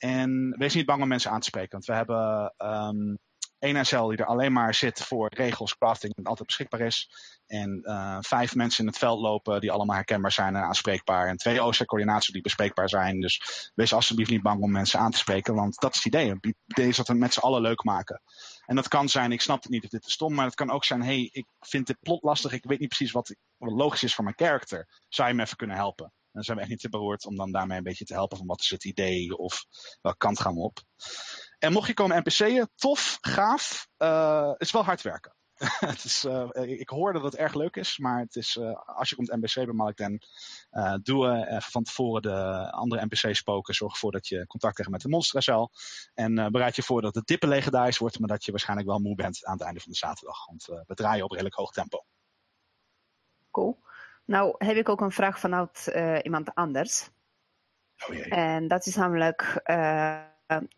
En 0.00 0.54
wees 0.58 0.74
niet 0.74 0.86
bang 0.86 1.02
om 1.02 1.08
mensen 1.08 1.30
aan 1.30 1.40
te 1.40 1.46
spreken. 1.46 1.70
Want 1.70 1.84
we 1.84 1.94
hebben 1.94 2.54
um, 2.58 3.18
één 3.58 3.86
SL 3.86 4.06
die 4.06 4.18
er 4.18 4.26
alleen 4.26 4.52
maar 4.52 4.74
zit 4.74 5.02
voor 5.02 5.28
regels, 5.34 5.76
crafting 5.76 6.14
en 6.14 6.24
altijd 6.24 6.46
beschikbaar 6.46 6.80
is. 6.80 7.10
En 7.46 7.78
uh, 7.82 8.18
vijf 8.20 8.54
mensen 8.54 8.84
in 8.84 8.90
het 8.90 8.98
veld 8.98 9.20
lopen 9.20 9.60
die 9.60 9.72
allemaal 9.72 9.96
herkenbaar 9.96 10.32
zijn 10.32 10.56
en 10.56 10.62
aanspreekbaar. 10.62 11.26
En 11.28 11.36
twee 11.36 11.64
OC-coördinaties 11.64 12.32
die 12.32 12.42
bespreekbaar 12.42 12.88
zijn. 12.88 13.20
Dus 13.20 13.70
wees 13.74 13.92
alsjeblieft 13.92 14.30
niet 14.30 14.42
bang 14.42 14.62
om 14.62 14.70
mensen 14.70 15.00
aan 15.00 15.10
te 15.10 15.18
spreken. 15.18 15.54
Want 15.54 15.80
dat 15.80 15.94
is 15.94 16.04
het 16.04 16.14
idee. 16.14 16.30
Het 16.30 16.54
idee 16.66 16.88
is 16.88 16.96
dat 16.96 17.08
we 17.08 17.14
met 17.14 17.32
z'n 17.32 17.40
allen 17.40 17.60
leuk 17.60 17.84
maken. 17.84 18.22
En 18.66 18.76
dat 18.76 18.88
kan 18.88 19.08
zijn, 19.08 19.32
ik 19.32 19.40
snap 19.40 19.62
het 19.62 19.70
niet 19.70 19.84
of 19.84 19.90
dit 19.90 20.06
is 20.06 20.12
stom, 20.12 20.34
maar 20.34 20.44
het 20.44 20.54
kan 20.54 20.70
ook 20.70 20.84
zijn, 20.84 21.02
hey, 21.02 21.28
ik 21.32 21.46
vind 21.60 21.86
dit 21.86 22.00
plot 22.00 22.22
lastig, 22.22 22.52
ik 22.52 22.64
weet 22.64 22.80
niet 22.80 22.88
precies 22.88 23.12
wat, 23.12 23.34
wat 23.56 23.72
logisch 23.72 24.02
is 24.02 24.14
voor 24.14 24.24
mijn 24.24 24.36
karakter. 24.36 24.88
Zou 25.08 25.28
je 25.28 25.34
me 25.34 25.42
even 25.42 25.56
kunnen 25.56 25.76
helpen? 25.76 26.12
Dan 26.32 26.42
zijn 26.42 26.56
we 26.56 26.62
echt 26.62 26.72
niet 26.72 26.80
te 26.80 26.88
beroerd 26.88 27.26
om 27.26 27.36
dan 27.36 27.52
daarmee 27.52 27.78
een 27.78 27.84
beetje 27.84 28.04
te 28.04 28.14
helpen 28.14 28.38
van 28.38 28.46
wat 28.46 28.60
is 28.60 28.70
het 28.70 28.84
idee 28.84 29.36
of 29.36 29.64
welke 30.00 30.18
kant 30.18 30.40
gaan 30.40 30.54
we 30.54 30.60
op. 30.60 30.78
En 31.58 31.72
mocht 31.72 31.86
je 31.86 31.94
komen 31.94 32.18
NPC'en, 32.18 32.70
tof, 32.74 33.18
gaaf, 33.20 33.88
uh, 33.98 34.50
het 34.50 34.60
is 34.60 34.72
wel 34.72 34.84
hard 34.84 35.02
werken. 35.02 35.34
het 35.92 36.04
is, 36.04 36.24
uh, 36.24 36.48
ik 36.54 36.88
hoor 36.88 37.12
dat 37.12 37.22
het 37.22 37.36
erg 37.36 37.54
leuk 37.54 37.76
is, 37.76 37.98
maar 37.98 38.20
het 38.20 38.36
is, 38.36 38.56
uh, 38.56 38.72
als 38.86 39.08
je 39.08 39.16
komt 39.16 39.30
NPC 39.30 39.54
bij 39.54 39.74
Malekden, 39.74 40.18
uh, 40.70 40.94
doe 41.02 41.46
even 41.46 41.70
van 41.70 41.82
tevoren 41.82 42.22
de 42.22 42.70
andere 42.70 43.04
NPC's 43.04 43.38
spoken. 43.38 43.74
Zorg 43.74 43.92
ervoor 43.92 44.12
dat 44.12 44.28
je 44.28 44.46
contact 44.46 44.74
krijgt 44.74 44.92
met 44.92 45.00
de 45.00 45.08
monstercel. 45.08 45.70
En 46.14 46.34
bereid 46.34 46.76
je 46.76 46.82
voor 46.82 47.02
dat 47.02 47.14
het 47.14 47.26
dippen 47.26 47.48
legendarisch 47.48 47.98
wordt, 47.98 48.18
maar 48.18 48.28
dat 48.28 48.44
je 48.44 48.50
waarschijnlijk 48.50 48.88
wel 48.88 48.98
moe 48.98 49.14
bent 49.14 49.44
aan 49.44 49.52
het 49.52 49.62
einde 49.62 49.80
van 49.80 49.92
de 49.92 49.98
zaterdag. 49.98 50.46
Want 50.46 50.64
we 50.86 50.94
draaien 50.94 51.24
op 51.24 51.30
redelijk 51.30 51.54
hoog 51.54 51.72
tempo. 51.72 52.04
Cool. 53.50 53.78
Nou 54.30 54.54
heb 54.58 54.76
ik 54.76 54.88
ook 54.88 55.00
een 55.00 55.10
vraag 55.10 55.40
vanuit 55.40 55.90
iemand 56.22 56.54
anders. 56.54 57.10
Oh 58.08 58.14
jee. 58.14 58.28
En 58.28 58.68
dat 58.68 58.86
is 58.86 58.94
namelijk 58.94 59.62
uh, 59.66 60.20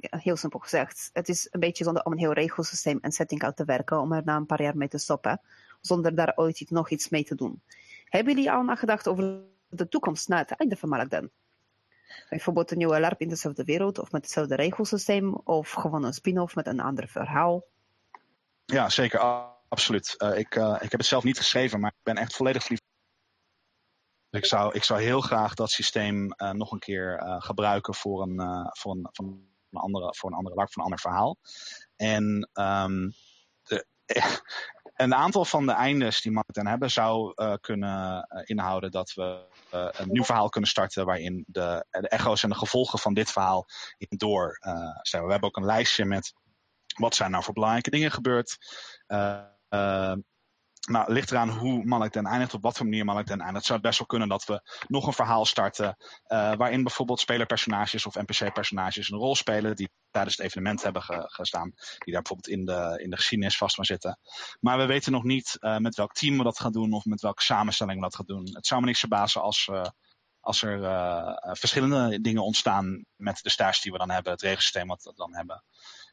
heel 0.01 0.37
simpel 0.37 0.59
gezegd, 0.59 1.11
het 1.13 1.29
is 1.29 1.49
een 1.51 1.61
beetje 1.61 1.85
zonde 1.85 2.03
om 2.03 2.13
een 2.13 2.19
heel 2.19 2.33
regelsysteem 2.33 2.99
en 3.01 3.13
setting 3.13 3.43
uit 3.43 3.57
te 3.57 3.65
werken 3.65 4.01
om 4.01 4.13
er 4.13 4.23
na 4.25 4.37
een 4.37 4.47
paar 4.47 4.63
jaar 4.63 4.77
mee 4.77 4.89
te 4.89 4.99
stoppen, 4.99 5.41
zonder 5.81 6.15
daar 6.15 6.33
ooit 6.37 6.71
nog 6.71 6.91
iets 6.91 7.09
mee 7.09 7.25
te 7.25 7.35
doen. 7.35 7.63
Hebben 8.05 8.35
jullie 8.35 8.51
al 8.51 8.63
nagedacht 8.63 9.09
over 9.09 9.41
de 9.69 9.89
toekomst 9.89 10.29
na 10.29 10.39
het 10.39 10.51
einde 10.51 10.77
van 10.77 10.89
Malakden? 10.89 11.31
Bijvoorbeeld 12.29 12.71
een 12.71 12.79
nieuwe 12.79 13.01
LARP 13.01 13.21
in 13.21 13.29
dezelfde 13.29 13.65
wereld 13.65 13.99
of 13.99 14.13
met 14.13 14.23
hetzelfde 14.23 14.55
regelsysteem 14.55 15.35
of 15.35 15.71
gewoon 15.71 16.05
een 16.05 16.13
spin-off 16.13 16.55
met 16.55 16.67
een 16.67 16.81
ander 16.81 17.09
verhaal? 17.09 17.65
Ja, 18.65 18.89
zeker. 18.89 19.21
Absoluut. 19.69 20.15
Uh, 20.19 20.39
ik, 20.39 20.55
ik 20.55 20.91
heb 20.91 21.01
het 21.01 21.07
zelf 21.07 21.25
niet 21.25 21.39
geschreven, 21.39 21.81
maar 21.81 21.91
ik 21.91 22.03
ben 22.03 22.17
echt 22.17 22.37
volledig 22.37 22.63
verliefd. 22.63 22.91
Ik 24.33 24.45
zou, 24.45 24.75
ik 24.75 24.85
zou 24.85 25.03
heel 25.03 25.21
graag 25.21 25.55
dat 25.55 25.71
systeem 25.71 26.35
uh, 26.37 26.51
nog 26.51 26.73
een 26.73 26.79
keer 26.79 27.23
gebruiken 27.39 27.95
voor 27.95 28.23
een, 28.23 28.69
voor 28.79 28.93
een, 28.93 29.09
voor 29.13 29.25
een 29.25 29.81
andere, 29.81 30.15
voor 30.15 30.31
een 30.31 30.37
andere 30.37 30.55
LARP, 30.55 30.73
voor 30.73 30.83
een 30.83 30.91
ander 30.91 31.01
verhaal. 31.01 31.37
En 31.97 32.51
um, 32.53 33.13
de, 33.63 33.87
een 34.95 35.15
aantal 35.15 35.45
van 35.45 35.67
de 35.67 35.73
eindes 35.73 36.21
die 36.21 36.33
Martin 36.33 36.67
hebben 36.67 36.91
zou 36.91 37.33
uh, 37.37 37.55
kunnen 37.61 38.27
uh, 38.29 38.43
inhouden 38.45 38.91
dat 38.91 39.13
we 39.15 39.45
uh, 39.75 39.89
een 39.93 40.09
nieuw 40.09 40.25
verhaal 40.25 40.49
kunnen 40.49 40.71
starten 40.71 41.07
waarin 41.07 41.45
de, 41.47 41.87
de 41.91 42.09
echo's 42.09 42.43
en 42.43 42.49
de 42.49 42.55
gevolgen 42.55 42.99
van 42.99 43.15
dit 43.15 43.31
verhaal 43.31 43.67
door 44.09 44.59
zijn. 45.03 45.25
We 45.25 45.31
hebben 45.31 45.49
ook 45.49 45.57
een 45.57 45.65
lijstje 45.65 46.05
met 46.05 46.35
wat 46.99 47.15
zijn 47.15 47.31
nou 47.31 47.45
voor 47.45 47.55
belangrijke 47.55 47.91
dingen 47.91 48.11
gebeurd. 48.11 48.59
Nou, 50.91 51.13
ligt 51.13 51.31
eraan 51.31 51.49
hoe 51.49 51.85
Malek 51.85 52.13
den 52.13 52.27
eindigt, 52.27 52.55
op 52.55 52.63
wat 52.63 52.77
voor 52.77 52.87
manier 52.87 53.05
Malek 53.05 53.27
den 53.27 53.41
eindigt. 53.41 53.57
Het 53.57 53.67
zou 53.67 53.81
best 53.81 53.99
wel 53.99 54.07
kunnen 54.07 54.29
dat 54.29 54.45
we 54.45 54.61
nog 54.89 55.07
een 55.07 55.13
verhaal 55.13 55.45
starten. 55.45 55.97
Uh, 56.29 56.55
waarin 56.55 56.83
bijvoorbeeld 56.83 57.21
spelerpersonages 57.21 58.07
of 58.07 58.15
NPC-personages 58.15 59.11
een 59.11 59.19
rol 59.19 59.37
spelen. 59.37 59.77
die 59.77 59.91
tijdens 60.11 60.37
het 60.37 60.47
evenement 60.47 60.83
hebben 60.83 61.03
ge 61.03 61.23
gestaan. 61.27 61.73
Die 61.99 62.13
daar 62.13 62.23
bijvoorbeeld 62.23 62.49
in 62.49 62.65
de, 62.65 63.01
in 63.03 63.11
de 63.11 63.17
geschiedenis 63.17 63.57
vast 63.57 63.77
maar 63.77 63.87
zitten. 63.87 64.19
Maar 64.61 64.79
we 64.79 64.87
weten 64.87 65.13
nog 65.13 65.23
niet 65.25 65.57
uh, 65.61 65.77
met 65.77 65.95
welk 65.95 66.13
team 66.13 66.39
we 66.39 66.45
dat 66.45 66.61
gaan 66.61 66.73
doen. 66.73 66.93
of 66.93 67.05
met 67.05 67.21
welke 67.21 67.43
samenstelling 67.43 67.97
we 67.97 68.03
dat 68.03 68.17
gaan 68.17 68.27
doen. 68.27 68.51
Het 68.53 68.67
zou 68.67 68.81
me 68.81 68.87
niks 68.87 69.01
verbazen 69.01 69.43
als. 69.43 69.69
Uh, 69.73 69.85
als 70.45 70.63
er 70.63 70.81
verschillende 71.57 72.21
dingen 72.21 72.45
ontstaan 72.45 73.05
met 73.17 73.39
de 73.43 73.51
stage 73.51 73.81
die 73.83 73.93
we 73.93 73.99
dan 73.99 74.11
hebben, 74.11 74.33
het 74.33 74.41
regelsysteem 74.41 74.87
wat 74.87 75.03
we 75.03 75.13
dan 75.15 75.35
hebben. 75.35 75.63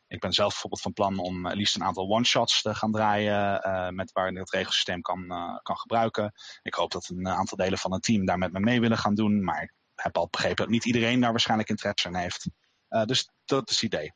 Ik 0.10 0.20
ben 0.20 0.34
zelf 0.34 0.50
bijvoorbeeld 0.50 0.82
van 0.82 0.94
plan 0.94 1.18
om 1.18 1.46
eh, 1.46 1.56
liefst 1.56 1.76
een 1.76 1.84
aantal 1.84 2.10
one-shots 2.10 2.62
te 2.62 2.76
gaan 2.76 2.92
draaien. 2.92 3.68
Uh, 3.68 3.90
met 3.90 4.12
waarin 4.12 4.38
het 4.38 4.52
regelsysteem 4.52 5.02
kan, 5.02 5.24
uh, 5.24 5.58
kan 5.62 5.78
gebruiken. 5.78 6.34
Ik 6.62 6.74
hoop 6.74 6.92
dat 6.92 7.10
een 7.10 7.28
aantal 7.28 7.58
delen 7.58 7.78
van 7.78 7.94
het 7.94 8.04
team 8.04 8.26
daar 8.26 8.38
met 8.38 8.52
me 8.52 8.60
mee 8.60 8.80
willen 8.80 8.98
gaan 8.98 9.16
doen. 9.16 9.44
Maar 9.44 9.62
ik 9.64 9.74
heb 9.96 10.18
al 10.18 10.28
begrepen 10.30 10.56
dat 10.56 10.70
niet 10.70 10.86
iedereen 10.86 11.20
daar 11.20 11.32
waarschijnlijk 11.32 11.70
interesse 11.70 12.08
in 12.08 12.16
heeft. 12.16 12.50
Uh, 12.90 13.04
dus 13.04 13.30
dat 13.46 13.70
is 13.70 13.82
het 13.82 13.94
idee. 13.94 14.14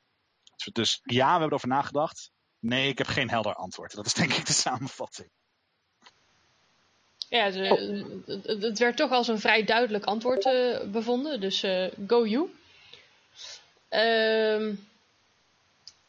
Dus, 0.56 0.74
dus 0.74 1.00
ja, 1.04 1.26
we 1.26 1.30
hebben 1.30 1.48
erover 1.48 1.68
nagedacht. 1.68 2.32
Nee, 2.60 2.88
ik 2.88 2.98
heb 2.98 3.08
geen 3.08 3.30
helder 3.30 3.56
antwoord. 3.56 3.96
Dat 3.96 4.06
is 4.06 4.14
denk 4.14 4.34
ik 4.34 4.46
de 4.46 4.54
samenvatting. 4.54 5.30
Ja, 7.30 7.44
het, 7.44 8.62
het, 8.62 8.80
werd 8.80 8.98
toch 8.98 9.12
als 9.12 9.28
een 9.28 9.40
vrij 9.40 9.64
duidelijk 9.64 10.06
antwoord 10.06 10.44
bevonden. 10.92 11.42
Dus 11.42 11.66
go 12.08 12.26
you. 12.28 12.50
Ehm 13.90 14.76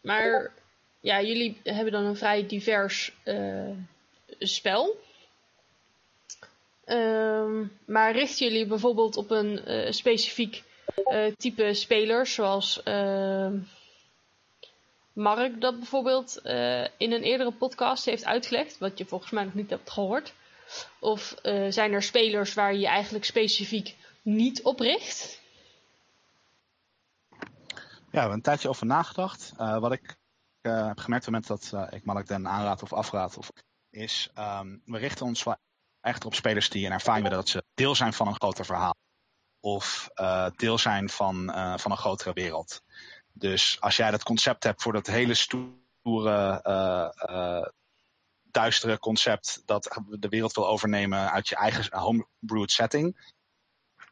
maar 0.05 0.53
ja, 1.01 1.23
jullie 1.23 1.61
hebben 1.63 1.93
dan 1.93 2.05
een 2.05 2.17
vrij 2.17 2.47
divers 2.47 3.13
uh, 3.25 3.71
spel. 4.39 5.01
Um, 6.87 7.79
maar 7.85 8.13
richten 8.13 8.47
jullie 8.47 8.67
bijvoorbeeld 8.67 9.17
op 9.17 9.31
een 9.31 9.71
uh, 9.71 9.91
specifiek 9.91 10.63
uh, 11.07 11.27
type 11.39 11.75
spelers, 11.75 12.35
zoals 12.35 12.83
ehm, 12.83 13.59
Mark 15.13 15.61
dat 15.61 15.79
bijvoorbeeld 15.79 16.41
in 16.97 17.13
een 17.13 17.23
eerdere 17.23 17.53
podcast 17.53 18.05
heeft 18.05 18.25
uitgelegd, 18.25 18.79
wat 18.79 18.99
je 18.99 19.05
volgens 19.05 19.31
mij 19.31 19.45
nog 19.45 19.55
niet 19.55 19.71
hebt 19.71 19.91
gehoord? 19.91 20.33
Of 20.99 21.35
zijn 21.69 21.93
er 21.93 22.03
spelers 22.03 22.55
waar 22.55 22.73
je 22.73 22.79
je 22.79 22.87
eigenlijk 22.87 23.25
specifiek 23.25 23.95
niet 24.23 24.63
op 24.63 24.81
richt? 24.81 25.43
Ja, 28.15 28.21
we 28.21 28.27
hebben 28.27 28.45
een 28.45 28.51
tijdje 28.51 28.69
over 28.69 28.87
nagedacht. 28.87 29.53
Uh, 29.59 29.79
wat 29.79 29.93
ik 29.93 30.17
uh, 30.63 30.87
heb 30.87 30.99
gemerkt 30.99 31.29
op 31.29 31.35
het 31.35 31.47
moment 31.47 31.47
dat 31.47 31.73
uh, 31.75 31.97
ik 31.99 32.05
Malak 32.05 32.27
den 32.27 32.49
aanraad 32.49 32.83
of 32.83 32.93
afraad, 32.93 33.37
of, 33.37 33.51
is 33.91 34.31
um, 34.39 34.83
we 34.85 34.99
richten 34.99 35.27
ons 35.27 35.43
wel 35.43 35.57
echt 36.01 36.25
op 36.25 36.35
spelers 36.35 36.69
die 36.69 36.87
een 36.87 36.93
ervaring 36.93 37.23
hebben 37.23 37.41
dat 37.41 37.51
ze 37.51 37.65
deel 37.75 37.95
zijn 37.95 38.13
van 38.13 38.27
een 38.27 38.35
groter 38.35 38.65
verhaal. 38.65 38.95
Of 39.61 40.09
deel 40.57 40.79
zijn 40.79 41.09
van, 41.11 41.53
van 41.79 41.91
een 41.91 41.97
grotere 41.97 42.33
wereld. 42.33 42.83
Dus 43.33 43.81
als 43.81 43.97
jij 43.97 44.11
dat 44.11 44.23
concept 44.23 44.65
hebt 44.65 44.83
voor 44.83 44.93
dat 44.93 45.07
hele 45.07 45.35
stoere, 45.35 46.63
duistere 48.43 48.99
concept 48.99 49.63
dat 49.65 50.01
de 50.09 50.29
wereld 50.29 50.55
wil 50.55 50.69
overnemen 50.69 51.31
uit 51.31 51.49
je 51.49 51.57
eigen 51.57 51.99
homebrewed 51.99 52.71
setting. 52.71 53.33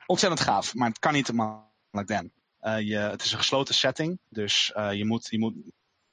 Ontzettend 0.07 0.41
gaaf, 0.41 0.75
maar 0.75 0.89
het 0.89 0.99
kan 0.99 1.13
niet 1.13 1.25
te 1.25 1.35
Malak 1.35 2.07
den. 2.07 2.33
Je, 2.63 2.97
het 2.97 3.25
is 3.25 3.33
een 3.33 3.39
gesloten 3.39 3.75
setting, 3.75 4.19
dus 4.29 4.73
uh, 4.77 4.93
je, 4.93 5.05
moet, 5.05 5.27
je 5.31 5.39
moet 5.39 5.55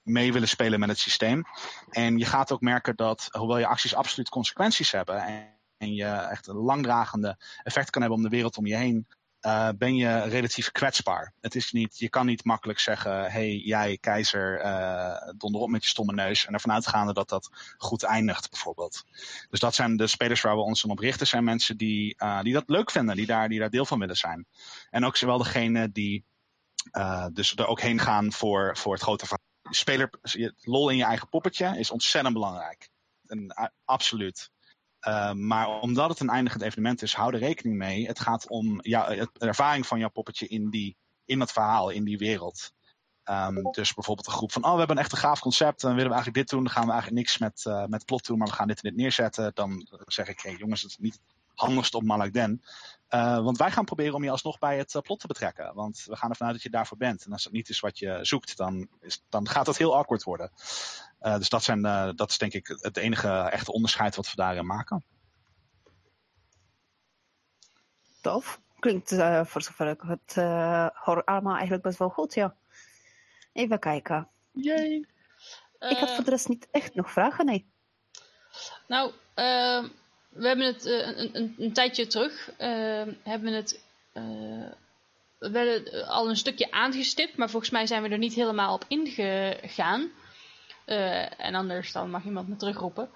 mee 0.03 0.33
willen 0.33 0.47
spelen 0.47 0.79
met 0.79 0.89
het 0.89 0.99
systeem. 0.99 1.43
En 1.89 2.17
je 2.17 2.25
gaat 2.25 2.51
ook 2.51 2.61
merken 2.61 2.95
dat, 2.95 3.27
hoewel 3.31 3.57
je 3.57 3.67
acties 3.67 3.95
absoluut 3.95 4.29
consequenties 4.29 4.91
hebben 4.91 5.23
en, 5.77 5.93
je 5.93 6.05
echt 6.05 6.47
een 6.47 6.55
langdragende 6.55 7.37
effect 7.63 7.89
kan 7.89 8.01
hebben 8.01 8.19
om 8.19 8.25
de 8.25 8.35
wereld 8.35 8.57
om 8.57 8.65
je 8.65 8.75
heen, 8.75 9.07
uh, 9.41 9.69
ben 9.77 9.95
je 9.95 10.21
relatief 10.21 10.71
kwetsbaar. 10.71 11.33
Het 11.41 11.55
is 11.55 11.71
niet, 11.71 11.97
je 11.97 12.09
kan 12.09 12.25
niet 12.25 12.43
makkelijk 12.43 12.79
zeggen, 12.79 13.31
hey 13.31 13.55
jij 13.55 13.97
keizer, 13.97 14.65
uh, 14.65 15.33
donder 15.37 15.69
met 15.69 15.83
je 15.83 15.89
stomme 15.89 16.13
neus. 16.13 16.45
En 16.45 16.53
ervan 16.53 16.71
uitgaande 16.71 17.13
dat 17.13 17.29
dat 17.29 17.49
goed 17.77 18.03
eindigt 18.03 18.49
bijvoorbeeld. 18.49 19.03
Dus 19.49 19.59
dat 19.59 19.75
zijn 19.75 19.97
de 19.97 20.07
spelers 20.07 20.41
waar 20.41 20.55
we 20.55 20.61
ons 20.61 20.83
op 20.83 20.99
richten. 20.99 21.27
Zijn 21.27 21.43
mensen 21.43 21.77
die, 21.77 22.17
die 22.41 22.53
dat 22.53 22.69
leuk 22.69 22.91
vinden, 22.91 23.15
die 23.15 23.25
daar, 23.25 23.49
die 23.49 23.59
daar 23.59 23.69
deel 23.69 23.85
van 23.85 23.99
willen 23.99 24.17
zijn. 24.17 24.47
En 24.89 25.05
ook 25.05 25.17
zowel 25.17 25.37
degene 25.37 25.91
die 25.91 26.25
dus 27.33 27.55
er 27.55 27.67
ook 27.67 27.81
heen 27.81 27.99
gaan 27.99 28.31
voor, 28.31 28.77
voor 28.77 28.93
het 28.93 29.01
grote 29.01 29.25
verhaal. 29.25 29.47
Speler, 29.69 30.09
lol 30.61 30.89
in 30.89 30.97
je 30.97 31.03
eigen 31.03 31.29
poppetje 31.29 31.77
is 31.77 31.91
ontzettend 31.91 32.33
belangrijk. 32.33 32.89
En, 33.27 33.71
absoluut. 33.85 34.51
Uh, 35.07 35.31
maar 35.31 35.67
omdat 35.67 36.09
het 36.09 36.19
een 36.19 36.29
eindigend 36.29 36.63
evenement 36.63 37.01
is, 37.01 37.13
hou 37.13 37.33
er 37.33 37.39
rekening 37.39 37.77
mee. 37.77 38.07
Het 38.07 38.19
gaat 38.19 38.47
om 38.47 38.81
jou, 38.81 39.15
de 39.33 39.45
ervaring 39.45 39.87
van 39.87 39.99
jouw 39.99 40.09
poppetje 40.09 40.47
in, 40.47 40.69
die, 40.69 40.97
in 41.25 41.39
dat 41.39 41.51
verhaal, 41.51 41.89
in 41.89 42.03
die 42.03 42.17
wereld. 42.17 42.71
Ehm, 43.23 43.71
dus 43.71 43.93
bijvoorbeeld 43.93 44.27
een 44.27 44.33
groep 44.33 44.51
van, 44.51 44.63
oh, 44.63 44.71
we 44.71 44.77
hebben 44.77 44.97
een 44.97 45.03
echt 45.03 45.11
een 45.11 45.17
gaaf 45.17 45.39
concept 45.39 45.83
en 45.83 45.89
willen 45.89 46.09
we 46.09 46.15
eigenlijk 46.15 46.37
dit 46.37 46.49
doen, 46.49 46.63
dan 46.63 46.73
gaan 46.73 46.85
we 46.85 46.91
eigenlijk 46.91 47.21
niks 47.21 47.37
met, 47.37 47.63
uh, 47.67 47.85
met 47.85 48.05
plot 48.05 48.25
doen, 48.25 48.37
maar 48.37 48.47
we 48.47 48.53
gaan 48.53 48.67
dit 48.67 48.83
en 48.83 48.89
dit 48.89 48.99
neerzetten. 48.99 49.51
Dan 49.53 49.87
zeg 50.05 50.27
ik, 50.27 50.39
hé 50.39 50.49
hey, 50.49 50.59
jongens, 50.59 50.81
het 50.81 50.91
is 50.91 50.97
niet 50.97 51.19
handigst 51.53 51.93
op 51.93 52.03
Malakden. 52.03 52.63
Uh, 53.09 53.43
want 53.43 53.57
wij 53.57 53.71
gaan 53.71 53.85
proberen 53.85 54.13
om 54.13 54.23
je 54.23 54.29
alsnog 54.29 54.59
bij 54.59 54.77
het 54.77 54.99
plot 55.01 55.19
te 55.19 55.27
betrekken. 55.27 55.73
Want 55.73 56.03
we 56.05 56.15
gaan 56.15 56.29
ervan 56.29 56.45
uit 56.45 56.55
dat 56.55 56.63
je 56.63 56.69
daarvoor 56.69 56.97
bent. 56.97 57.25
En 57.25 57.31
als 57.31 57.43
dat 57.43 57.53
niet 57.53 57.69
is 57.69 57.79
wat 57.79 57.99
je 57.99 58.19
zoekt, 58.21 58.57
dan, 58.57 58.87
is, 58.99 59.25
dan 59.29 59.47
gaat 59.47 59.65
dat 59.65 59.77
heel 59.77 59.95
awkward 59.95 60.23
worden. 60.23 60.51
Uh, 61.21 61.37
dus 61.37 61.49
dat, 61.49 61.63
zijn, 61.63 61.85
uh, 61.85 62.09
dat 62.15 62.29
is 62.29 62.37
denk 62.37 62.53
ik 62.53 62.67
het 62.67 62.97
enige 62.97 63.29
echte 63.29 63.71
onderscheid 63.71 64.15
wat 64.15 64.29
we 64.29 64.35
daarin 64.35 64.65
maken. 64.65 65.03
Tof. 68.21 68.61
Klinkt 68.79 69.11
uh, 69.11 69.45
voor 69.45 69.61
zover 69.61 69.87
ik 69.87 70.01
het 70.01 70.35
hoor 70.93 71.23
allemaal 71.23 71.53
eigenlijk 71.53 71.83
best 71.83 71.99
wel 71.99 72.09
goed, 72.09 72.33
ja. 72.33 72.55
Even 73.53 73.79
kijken. 73.79 74.29
Yay. 74.51 75.05
Ik 75.79 75.97
had 75.97 76.15
voor 76.15 76.23
de 76.23 76.29
rest 76.29 76.47
niet 76.47 76.67
echt 76.71 76.95
nog 76.95 77.11
vragen, 77.11 77.45
nee. 77.45 77.71
Nou, 78.87 79.13
ehm, 79.33 79.87
we 80.39 80.47
hebben 80.47 80.65
het 80.65 80.85
een, 80.85 81.35
een, 81.35 81.55
een, 81.57 81.73
tijdje 81.73 82.07
terug, 82.07 82.51
ehm, 82.57 83.13
hebben 83.23 83.53
het 83.53 83.79
we 85.39 85.51
werden 85.51 86.07
al 86.07 86.29
een 86.29 86.37
stukje 86.37 86.71
aangestipt, 86.71 87.37
maar 87.37 87.49
volgens 87.49 87.71
mij 87.71 87.87
zijn 87.87 88.03
we 88.03 88.09
er 88.09 88.17
niet 88.17 88.33
helemaal 88.33 88.73
op 88.73 88.85
ingegaan. 88.87 90.11
En 91.37 91.55
anders 91.55 91.91
dan 91.91 92.09
mag 92.09 92.23
iemand 92.23 92.47
me 92.47 92.55
terugroepen. 92.55 93.09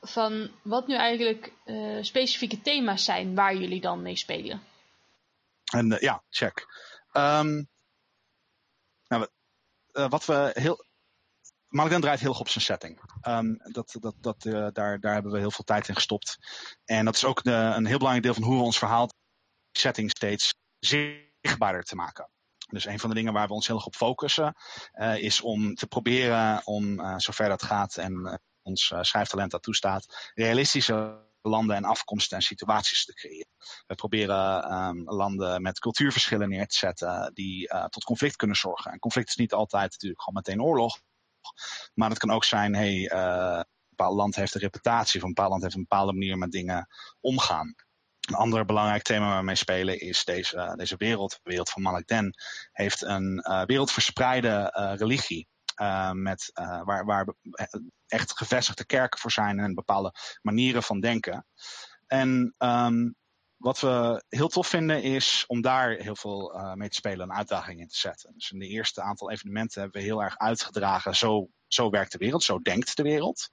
Van 0.00 0.50
wat 0.62 0.86
nu 0.86 0.94
eigenlijk 0.94 1.52
specifieke 2.00 2.60
thema's 2.60 3.04
zijn 3.04 3.34
waar 3.34 3.56
jullie 3.56 3.80
dan 3.80 4.02
mee 4.02 4.16
spelen. 4.16 4.62
En 5.72 5.96
ja, 6.00 6.22
check. 6.30 6.66
Um, 7.12 7.68
nou, 9.08 9.28
wat 9.92 10.24
we 10.24 10.50
heel. 10.54 10.84
Malden 11.74 12.00
draait 12.00 12.20
heel 12.20 12.28
erg 12.28 12.40
op 12.40 12.48
zijn 12.48 12.64
setting. 12.64 13.00
Um, 13.28 13.60
dat, 13.62 13.96
dat, 14.00 14.14
dat, 14.20 14.42
daar, 14.74 15.00
daar 15.00 15.12
hebben 15.12 15.32
we 15.32 15.38
heel 15.38 15.50
veel 15.50 15.64
tijd 15.64 15.88
in 15.88 15.94
gestopt. 15.94 16.36
En 16.84 17.04
dat 17.04 17.14
is 17.14 17.24
ook 17.24 17.42
de, 17.42 17.50
een 17.50 17.86
heel 17.86 17.98
belangrijk 17.98 18.22
deel 18.22 18.34
van 18.34 18.42
hoe 18.42 18.56
we 18.56 18.62
ons 18.62 18.78
verhaal 18.78 19.08
setting 19.72 20.10
steeds 20.10 20.54
zichtbaarder 20.78 21.82
te 21.82 21.94
maken. 21.94 22.30
Dus 22.68 22.84
een 22.84 22.98
van 22.98 23.08
de 23.08 23.14
dingen 23.14 23.32
waar 23.32 23.46
we 23.46 23.52
ons 23.52 23.66
heel 23.66 23.76
erg 23.76 23.86
op 23.86 23.94
focussen 23.94 24.54
uh, 24.94 25.18
is 25.18 25.40
om 25.40 25.74
te 25.74 25.86
proberen 25.86 26.66
om, 26.66 27.18
zover 27.20 27.48
dat 27.48 27.62
gaat 27.62 27.96
en 27.96 28.40
ons 28.62 28.94
schrijftalent 29.00 29.50
dat 29.50 29.62
toestaat, 29.62 30.30
realistische 30.34 31.22
landen 31.42 31.76
en 31.76 31.84
afkomsten 31.84 32.36
en 32.36 32.42
situaties 32.42 33.04
te 33.04 33.14
creëren. 33.14 33.48
We 33.86 33.94
proberen 33.94 34.72
um, 34.72 35.02
landen 35.04 35.62
met 35.62 35.78
cultuurverschillen 35.78 36.48
neer 36.48 36.66
te 36.66 36.76
zetten 36.76 37.30
die 37.34 37.68
tot 37.88 38.04
conflict 38.04 38.36
kunnen 38.36 38.56
zorgen. 38.56 38.92
En 38.92 38.98
conflict 38.98 39.28
is 39.28 39.36
niet 39.36 39.52
altijd 39.52 39.90
natuurlijk 39.90 40.22
gewoon 40.22 40.42
meteen 40.44 40.62
oorlog. 40.62 41.00
Maar 41.94 42.08
het 42.08 42.18
kan 42.18 42.30
ook 42.30 42.44
zijn, 42.44 42.74
hey, 42.74 43.10
een 43.10 43.64
bepaald 43.88 44.16
land 44.16 44.36
heeft 44.36 44.54
een 44.54 44.60
reputatie, 44.60 45.20
of 45.20 45.26
een 45.26 45.34
bepaald 45.34 45.50
land 45.50 45.62
heeft 45.62 45.74
een 45.74 45.86
bepaalde 45.88 46.12
manier 46.12 46.38
met 46.38 46.50
dingen 46.50 46.88
omgaan. 47.20 47.74
Een 48.20 48.34
ander 48.34 48.64
belangrijk 48.64 49.02
thema 49.02 49.28
waar 49.28 49.38
we 49.38 49.44
mee 49.44 49.54
spelen 49.54 50.00
is 50.00 50.24
deze, 50.24 50.74
deze 50.76 50.96
wereld. 50.96 51.30
De 51.30 51.50
wereld 51.50 51.70
van 51.70 51.82
Malak 51.82 52.06
Den 52.06 52.34
heeft 52.72 53.02
een 53.02 53.44
uh, 53.48 53.62
wereldverspreide 53.64 54.70
religie. 54.98 55.48
Met, 56.12 56.50
waar, 56.84 57.04
waar 57.04 57.26
echt 58.06 58.36
gevestigde 58.36 58.86
kerken 58.86 59.20
voor 59.20 59.30
zijn 59.30 59.58
en 59.58 59.74
bepaalde 59.74 60.14
manieren 60.42 60.82
van 60.82 61.00
denken. 61.00 61.46
En 62.06 62.54
um, 62.58 63.16
wat 63.64 63.80
we 63.80 64.24
heel 64.28 64.48
tof 64.48 64.66
vinden 64.66 65.02
is 65.02 65.44
om 65.46 65.60
daar 65.60 65.90
heel 65.90 66.16
veel 66.16 66.54
uh, 66.54 66.72
mee 66.72 66.88
te 66.88 66.94
spelen 66.94 67.30
en 67.30 67.36
uitdagingen 67.36 67.80
in 67.80 67.88
te 67.88 67.98
zetten. 67.98 68.32
Dus 68.34 68.50
in 68.50 68.58
de 68.58 68.66
eerste 68.66 69.02
aantal 69.02 69.30
evenementen 69.30 69.80
hebben 69.82 70.00
we 70.00 70.06
heel 70.06 70.22
erg 70.22 70.38
uitgedragen. 70.38 71.16
Zo, 71.16 71.48
zo 71.66 71.90
werkt 71.90 72.12
de 72.12 72.18
wereld, 72.18 72.42
zo 72.42 72.58
denkt 72.58 72.96
de 72.96 73.02
wereld. 73.02 73.50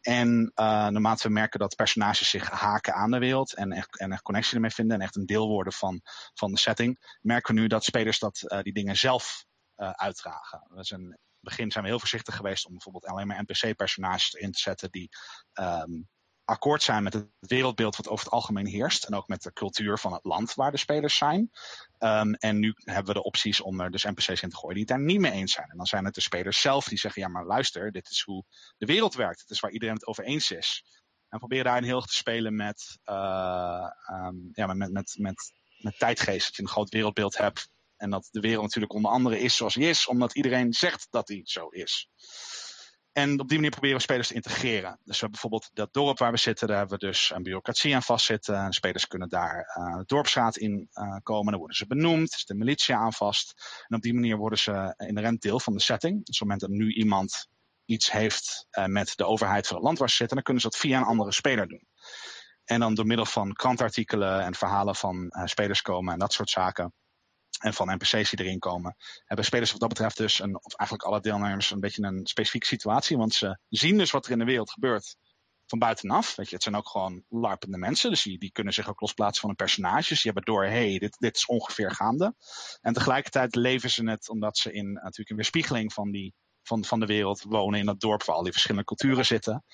En 0.00 0.52
uh, 0.54 0.64
naarmate 0.64 1.28
we 1.28 1.34
merken 1.34 1.60
dat 1.60 1.76
personages 1.76 2.30
zich 2.30 2.50
haken 2.50 2.94
aan 2.94 3.10
de 3.10 3.18
wereld 3.18 3.54
en 3.54 3.72
echt, 3.72 3.98
en 3.98 4.22
connectie 4.22 4.54
ermee 4.54 4.70
vinden 4.70 4.96
en 4.96 5.02
echt 5.02 5.16
een 5.16 5.26
deel 5.26 5.48
worden 5.48 5.72
van, 5.72 6.00
van 6.34 6.52
de 6.52 6.58
setting, 6.58 7.16
merken 7.20 7.54
we 7.54 7.60
nu 7.60 7.66
dat 7.66 7.84
spelers 7.84 8.18
dat, 8.18 8.42
uh, 8.44 8.60
die 8.60 8.72
dingen 8.72 8.96
zelf 8.96 9.44
uitdragen. 9.76 10.66
In 10.70 11.10
het 11.10 11.18
begin 11.40 11.70
zijn 11.70 11.84
we 11.84 11.90
heel 11.90 11.98
voorzichtig 11.98 12.36
geweest 12.36 12.66
om 12.66 12.72
bijvoorbeeld 12.72 13.06
alleen 13.06 13.26
maar 13.26 13.44
NPC-personages 13.46 14.34
erin 14.34 14.52
te 14.52 14.60
zetten 14.60 14.90
die 14.90 15.08
um, 15.54 16.08
akkoord 16.50 16.82
zijn 16.82 17.02
met 17.02 17.12
het 17.12 17.26
wereldbeeld 17.38 17.96
wat 17.96 18.08
over 18.08 18.24
het 18.24 18.34
algemeen 18.34 18.66
heerst. 18.66 19.04
En 19.04 19.14
ook 19.14 19.28
met 19.28 19.42
de 19.42 19.52
cultuur 19.52 19.98
van 19.98 20.12
het 20.12 20.24
land 20.24 20.54
waar 20.54 20.70
de 20.70 20.76
spelers 20.76 21.16
zijn. 21.16 21.50
Um, 21.98 22.34
en 22.34 22.58
nu 22.58 22.72
hebben 22.76 23.06
we 23.06 23.12
de 23.12 23.22
opties 23.22 23.60
om 23.60 23.80
er 23.80 23.90
dus 23.90 24.04
NPC's 24.04 24.42
in 24.42 24.48
te 24.48 24.56
gooien 24.56 24.74
die 24.74 24.84
het 24.84 24.88
daar 24.88 25.00
niet 25.00 25.20
mee 25.20 25.32
eens 25.32 25.52
zijn. 25.52 25.70
En 25.70 25.76
dan 25.76 25.86
zijn 25.86 26.04
het 26.04 26.14
de 26.14 26.20
spelers 26.20 26.60
zelf 26.60 26.88
die 26.88 26.98
zeggen, 26.98 27.22
ja 27.22 27.28
maar 27.28 27.44
luister, 27.44 27.92
dit 27.92 28.10
is 28.10 28.22
hoe 28.22 28.44
de 28.78 28.86
wereld 28.86 29.14
werkt. 29.14 29.40
Het 29.40 29.50
is 29.50 29.60
waar 29.60 29.70
iedereen 29.70 29.94
het 29.94 30.06
over 30.06 30.24
eens 30.24 30.50
is. 30.50 30.84
En 31.28 31.38
proberen 31.38 31.64
daarin 31.64 31.84
heel 31.84 31.96
erg 31.96 32.06
te 32.06 32.14
spelen 32.14 32.56
met, 32.56 32.98
uh, 33.04 33.90
um, 34.10 34.50
ja, 34.52 34.66
met, 34.66 34.92
met, 34.92 35.14
met, 35.18 35.52
met 35.78 35.98
tijdgeest. 35.98 36.46
Dat 36.46 36.56
je 36.56 36.62
een 36.62 36.68
groot 36.68 36.88
wereldbeeld 36.90 37.36
hebt. 37.36 37.68
En 37.96 38.10
dat 38.10 38.28
de 38.30 38.40
wereld 38.40 38.62
natuurlijk 38.62 38.92
onder 38.92 39.10
andere 39.10 39.40
is 39.40 39.56
zoals 39.56 39.74
hij 39.74 39.88
is, 39.88 40.06
omdat 40.06 40.34
iedereen 40.34 40.72
zegt 40.72 41.06
dat 41.10 41.28
hij 41.28 41.40
zo 41.44 41.68
is. 41.68 42.08
En 43.12 43.40
op 43.40 43.48
die 43.48 43.56
manier 43.56 43.70
proberen 43.70 43.96
we 43.96 44.02
spelers 44.02 44.28
te 44.28 44.34
integreren. 44.34 44.90
Dus 44.90 45.20
we 45.20 45.26
hebben 45.26 45.30
bijvoorbeeld 45.30 45.70
dat 45.72 45.92
dorp 45.92 46.18
waar 46.18 46.30
we 46.30 46.38
zitten, 46.38 46.68
daar 46.68 46.78
hebben 46.78 46.98
we 46.98 47.06
dus 47.06 47.30
een 47.34 47.42
bureaucratie 47.42 47.94
aan 47.94 48.02
vastzitten. 48.02 48.56
En 48.56 48.72
spelers 48.72 49.06
kunnen 49.06 49.28
daar 49.28 49.76
uh, 49.78 50.00
dorpsraad 50.06 50.56
in 50.56 50.88
uh, 50.92 51.16
komen. 51.22 51.50
Dan 51.50 51.58
worden 51.58 51.76
ze 51.76 51.86
benoemd, 51.86 52.32
er 52.32 52.38
zit 52.38 52.48
de 52.48 52.54
militie 52.54 52.94
aan 52.94 53.12
vast. 53.12 53.82
En 53.88 53.96
op 53.96 54.02
die 54.02 54.14
manier 54.14 54.36
worden 54.36 54.58
ze 54.58 54.94
inherent 54.96 55.42
deel 55.42 55.60
van 55.60 55.72
de 55.72 55.80
setting. 55.80 56.24
Dus 56.24 56.40
op 56.40 56.48
het 56.48 56.60
moment 56.60 56.60
dat 56.60 56.70
nu 56.70 56.94
iemand 56.94 57.48
iets 57.84 58.12
heeft 58.12 58.66
uh, 58.78 58.84
met 58.84 59.12
de 59.16 59.26
overheid 59.26 59.66
van 59.66 59.76
het 59.76 59.84
land 59.84 59.98
waar 59.98 60.10
ze 60.10 60.16
zitten, 60.16 60.36
dan 60.36 60.44
kunnen 60.44 60.62
ze 60.62 60.68
dat 60.68 60.78
via 60.78 60.98
een 60.98 61.04
andere 61.04 61.32
speler 61.32 61.68
doen. 61.68 61.86
En 62.64 62.80
dan 62.80 62.94
door 62.94 63.06
middel 63.06 63.26
van 63.26 63.52
krantartikelen 63.52 64.40
en 64.40 64.54
verhalen 64.54 64.96
van 64.96 65.32
spelers 65.44 65.82
komen 65.82 66.12
en 66.12 66.18
dat 66.18 66.32
soort 66.32 66.50
zaken 66.50 66.92
en 67.60 67.74
van 67.74 67.94
NPC's 67.94 68.30
die 68.30 68.44
erin 68.44 68.58
komen, 68.58 68.96
hebben 69.24 69.44
spelers 69.44 69.70
wat 69.70 69.80
dat 69.80 69.88
betreft 69.88 70.16
dus, 70.16 70.40
een, 70.40 70.64
of 70.64 70.74
eigenlijk 70.74 71.08
alle 71.08 71.20
deelnemers, 71.20 71.70
een 71.70 71.80
beetje 71.80 72.02
een 72.02 72.26
specifieke 72.26 72.66
situatie. 72.66 73.16
Want 73.16 73.34
ze 73.34 73.58
zien 73.68 73.98
dus 73.98 74.10
wat 74.10 74.26
er 74.26 74.32
in 74.32 74.38
de 74.38 74.44
wereld 74.44 74.70
gebeurt 74.70 75.16
van 75.66 75.78
buitenaf. 75.78 76.36
Weet 76.36 76.48
je, 76.48 76.54
het 76.54 76.62
zijn 76.62 76.76
ook 76.76 76.88
gewoon 76.88 77.24
larpende 77.28 77.78
mensen, 77.78 78.10
dus 78.10 78.22
die, 78.22 78.52
kunnen 78.52 78.72
zich 78.72 78.88
ook 78.88 79.00
losplaatsen 79.00 79.40
van 79.40 79.48
hun 79.48 79.58
personages. 79.58 80.22
Die 80.22 80.32
hebben 80.32 80.54
door, 80.54 80.64
hey, 80.64 80.98
dit, 80.98 81.16
dit 81.18 81.36
is 81.36 81.46
ongeveer 81.46 81.94
gaande. 81.94 82.34
En 82.80 82.92
tegelijkertijd 82.92 83.54
leven 83.54 83.90
ze 83.90 84.10
het 84.10 84.28
omdat 84.28 84.58
ze 84.58 84.72
in 84.72 84.92
natuurlijk 84.92 85.30
een 85.30 85.36
weerspiegeling 85.36 85.92
van, 85.92 86.10
die, 86.10 86.34
van, 86.62 86.84
van 86.84 87.00
de 87.00 87.06
wereld 87.06 87.42
wonen 87.42 87.78
in 87.78 87.86
dat 87.86 88.00
dorp 88.00 88.24
waar 88.24 88.36
al 88.36 88.42
die 88.42 88.52
verschillende 88.52 88.86
culturen 88.86 89.26
zitten. 89.26 89.64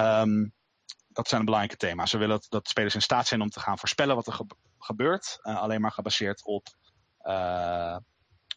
Um, 0.00 0.54
dat 1.08 1.28
zijn 1.28 1.44
belangrijke 1.44 1.86
thema's. 1.86 2.12
We 2.12 2.18
willen 2.18 2.36
dat, 2.36 2.46
dat 2.48 2.68
spelers 2.68 2.94
in 2.94 3.02
staat 3.02 3.26
zijn 3.26 3.40
om 3.40 3.50
te 3.50 3.60
gaan 3.60 3.78
voorspellen 3.78 4.14
wat 4.14 4.26
er 4.26 4.32
ge 4.32 4.46
gebeurt. 4.78 5.38
Uh, 5.42 5.60
alleen 5.60 5.80
maar 5.80 5.92
gebaseerd 5.92 6.44
op 6.44 6.66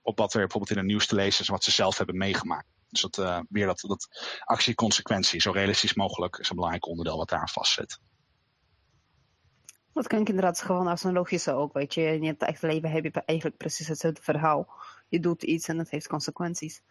op 0.02 0.18
wat 0.18 0.34
er 0.34 0.40
bijvoorbeeld 0.40 0.72
in 0.72 0.78
het 0.78 0.86
nieuws 0.86 1.08
te 1.08 1.16
lezen 1.16 1.42
is, 1.42 1.50
wat 1.50 1.64
ze 1.64 1.72
zelf 1.72 1.98
hebben 1.98 2.18
meegemaakt. 2.18 2.68
Dus 2.90 3.02
dat, 3.02 3.44
weer 3.50 3.66
dat, 3.66 3.80
dat 3.88 4.08
actieconsequentie, 4.44 5.42
zo 5.42 5.52
realistisch 5.52 5.94
mogelijk, 5.94 6.38
is 6.38 6.50
een 6.50 6.56
belangrijk 6.56 6.88
onderdeel 6.88 7.18
wat 7.18 7.30
daar 7.30 7.50
vastzit. 7.50 8.00
Dat 9.94 10.08
klinkt 10.08 10.30
inderdaad 10.30 10.62
gewoon 10.62 10.88
als 10.88 11.04
een 11.04 11.14
logische 11.14 11.54
ook, 11.54 11.74
weet 11.74 11.94
je. 11.94 12.02
In 12.02 12.26
het 12.26 12.42
echte 12.42 12.68
leven 12.68 12.92
heb 12.92 13.04
je 13.04 13.24
eigenlijk 13.26 13.58
precies 13.58 13.88
hetzelfde 13.88 14.22
verhaal. 14.22 14.70
Je 15.08 15.20
doet 15.20 15.44
iets 15.44 15.68
en 15.68 15.78
het 15.78 15.90
heeft 15.90 16.08
consequenties. 16.08 16.82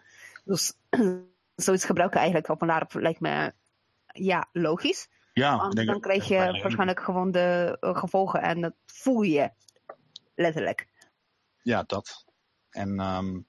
Dus 0.45 0.73
zoiets 1.55 1.85
gebruiken 1.85 2.19
eigenlijk 2.19 2.49
op 2.49 2.63
een 2.63 2.69
LARP 2.69 2.95
lijkt 2.95 3.21
me, 3.21 3.53
ja, 4.07 4.49
logisch. 4.53 5.09
Ja, 5.33 5.57
Want 5.57 5.87
dan 5.87 6.01
krijg 6.01 6.29
je 6.29 6.37
waarschijnlijk 6.37 7.01
gewoon 7.01 7.31
de 7.31 7.77
uh, 7.81 7.97
gevolgen 7.97 8.43
en 8.43 8.61
dat 8.61 8.75
voel 8.87 9.23
je 9.23 9.51
letterlijk 10.35 10.88
ja, 11.69 11.83
dat. 11.87 12.25
En 12.71 13.01
um, 13.01 13.47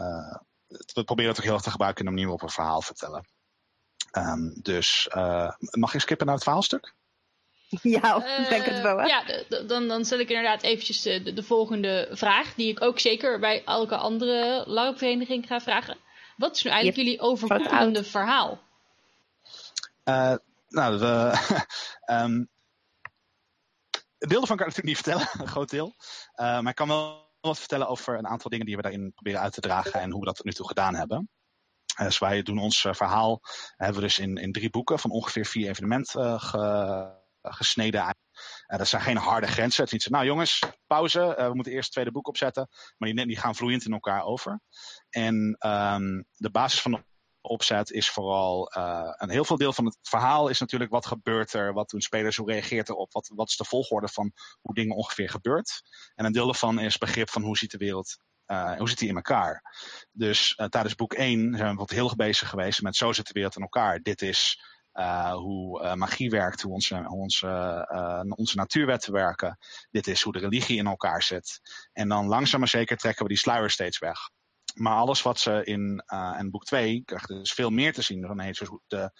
uh, 0.00 0.36
we 0.68 1.04
proberen 1.04 1.30
het 1.30 1.38
ook 1.38 1.44
heel 1.44 1.54
erg 1.54 1.62
te 1.62 1.70
gebruiken 1.70 2.00
in 2.00 2.06
een 2.06 2.16
manier 2.16 2.32
op 2.32 2.42
een 2.42 2.50
verhaal 2.50 2.82
vertellen. 2.82 3.28
Um, 4.12 4.60
dus 4.62 5.08
uh, 5.16 5.50
mag 5.70 5.94
ik 5.94 6.00
skippen 6.00 6.26
naar 6.26 6.34
het 6.34 6.44
verhaalstuk? 6.44 6.94
Ja, 7.82 8.16
uh, 8.16 8.48
denk 8.48 8.64
het 8.64 8.80
wel. 8.80 8.98
Hè? 8.98 9.04
Ja, 9.04 9.44
dan, 9.66 9.88
dan 9.88 10.04
stel 10.04 10.18
ik 10.18 10.28
inderdaad 10.28 10.62
eventjes 10.62 11.02
de, 11.02 11.32
de, 11.32 11.42
volgende 11.42 12.08
vraag, 12.12 12.54
die 12.54 12.70
ik 12.70 12.82
ook 12.82 12.98
zeker 12.98 13.38
bij 13.38 13.64
elke 13.64 13.96
andere 13.96 14.64
LARP-vereniging 14.66 15.46
ga 15.46 15.60
vragen. 15.60 15.96
Wat 16.36 16.56
is 16.56 16.62
nu 16.62 16.70
eigenlijk 16.70 17.02
jullie 17.02 17.20
overkoepelende 17.20 18.04
verhaal? 18.04 18.60
Uh, 20.04 20.34
nou, 20.68 20.98
de, 20.98 21.32
um, 22.06 22.48
een 24.18 24.28
deel 24.28 24.40
ervan 24.40 24.56
kan 24.56 24.66
ik 24.66 24.76
natuurlijk 24.76 24.84
niet 24.84 24.96
vertellen, 24.96 25.28
een 25.40 25.52
groot 25.52 25.70
deel. 25.70 25.94
Uh, 26.36 26.60
maar 26.60 26.68
ik 26.68 26.74
kan 26.74 26.88
wel 26.88 27.23
wat 27.48 27.58
vertellen 27.58 27.88
over 27.88 28.18
een 28.18 28.26
aantal 28.26 28.50
dingen 28.50 28.66
die 28.66 28.76
we 28.76 28.82
daarin 28.82 29.12
proberen 29.14 29.40
uit 29.40 29.52
te 29.52 29.60
dragen 29.60 30.00
en 30.00 30.10
hoe 30.10 30.20
we 30.20 30.26
dat 30.26 30.36
tot 30.36 30.44
nu 30.44 30.52
toe 30.52 30.66
gedaan 30.66 30.94
hebben. 30.94 31.28
Dus 31.96 32.18
wij 32.18 32.42
doen 32.42 32.58
ons 32.58 32.80
verhaal, 32.90 33.40
hebben 33.76 33.96
we 33.96 34.06
dus 34.06 34.18
in, 34.18 34.36
in 34.36 34.52
drie 34.52 34.70
boeken 34.70 34.98
van 34.98 35.10
ongeveer 35.10 35.46
vier 35.46 35.68
evenementen 35.68 36.40
ge, 36.40 37.22
gesneden. 37.42 38.00
Uh, 38.00 38.78
dat 38.78 38.88
zijn 38.88 39.02
geen 39.02 39.16
harde 39.16 39.46
grenzen. 39.46 39.84
Het 39.84 39.86
is 39.86 39.92
niet 39.92 40.02
zo, 40.02 40.10
nou 40.10 40.24
jongens, 40.24 40.62
pauze. 40.86 41.34
we 41.36 41.54
moeten 41.54 41.72
eerst 41.72 41.84
het 41.84 41.92
tweede 41.92 42.12
boek 42.12 42.28
opzetten. 42.28 42.68
Maar 42.96 43.12
die, 43.12 43.36
gaan 43.36 43.54
vloeiend 43.54 43.84
in 43.84 43.92
elkaar 43.92 44.24
over. 44.24 44.60
En 45.10 45.56
um, 45.66 46.26
de 46.36 46.50
basis 46.50 46.80
van 46.80 47.04
opzet 47.44 47.90
is 47.90 48.10
vooral 48.10 48.72
uh, 48.76 49.12
een 49.16 49.30
heel 49.30 49.44
veel 49.44 49.56
deel 49.56 49.72
van 49.72 49.84
het 49.84 49.98
verhaal 50.02 50.48
is 50.48 50.60
natuurlijk 50.60 50.90
wat 50.90 51.06
gebeurt 51.06 51.52
er, 51.52 51.72
wat 51.72 51.90
doen 51.90 52.00
spelers, 52.00 52.36
hoe 52.36 52.50
reageert 52.50 52.88
erop, 52.88 53.12
wat, 53.12 53.30
wat 53.34 53.48
is 53.48 53.56
de 53.56 53.64
volgorde 53.64 54.08
van 54.08 54.32
hoe 54.60 54.74
dingen 54.74 54.96
ongeveer 54.96 55.30
gebeurt. 55.30 55.82
En 56.14 56.24
een 56.24 56.32
deel 56.32 56.44
daarvan 56.44 56.78
is 56.78 56.98
begrip 56.98 57.30
van 57.30 57.42
hoe 57.42 57.56
ziet 57.56 57.70
de 57.70 57.78
wereld 57.78 58.16
uh, 58.46 58.76
hoe 58.76 58.88
zit 58.88 58.98
die 58.98 59.08
in 59.08 59.16
elkaar? 59.16 59.62
Dus 60.12 60.54
uh, 60.56 60.66
tijdens 60.66 60.94
boek 60.94 61.12
1 61.12 61.56
zijn 61.56 61.70
we 61.70 61.76
wat 61.76 61.90
heel 61.90 62.16
bezig 62.16 62.48
geweest 62.48 62.82
met 62.82 62.96
zo 62.96 63.12
zit 63.12 63.26
de 63.26 63.32
wereld 63.32 63.56
in 63.56 63.62
elkaar. 63.62 64.00
Dit 64.02 64.22
is 64.22 64.62
hoe 65.32 65.94
magie 65.96 66.30
werkt, 66.30 66.62
hoe 66.62 66.72
onze, 66.72 67.06
onze, 67.08 68.26
onze 68.36 68.56
natuurwetten 68.56 69.12
werken. 69.12 69.58
Dit 69.90 70.06
is 70.06 70.22
hoe 70.22 70.32
de 70.32 70.38
religie 70.38 70.78
in 70.78 70.86
elkaar 70.86 71.22
zit. 71.22 71.60
En 71.92 72.08
dan 72.08 72.26
langzaam 72.26 72.60
maar 72.60 72.68
zeker 72.68 72.96
trekken 72.96 73.22
we 73.22 73.28
die 73.28 73.38
sluier 73.38 73.70
steeds 73.70 73.98
weg. 73.98 74.18
Maar 74.74 74.96
alles 74.96 75.22
wat 75.22 75.38
ze 75.38 75.64
in, 75.64 76.04
in 76.38 76.50
boek 76.50 76.64
2 76.64 77.02
krijgt 77.04 77.28
dus 77.28 77.52
veel 77.52 77.70
meer 77.70 77.92
te 77.92 78.02
zien. 78.02 78.20
De, 78.86 79.10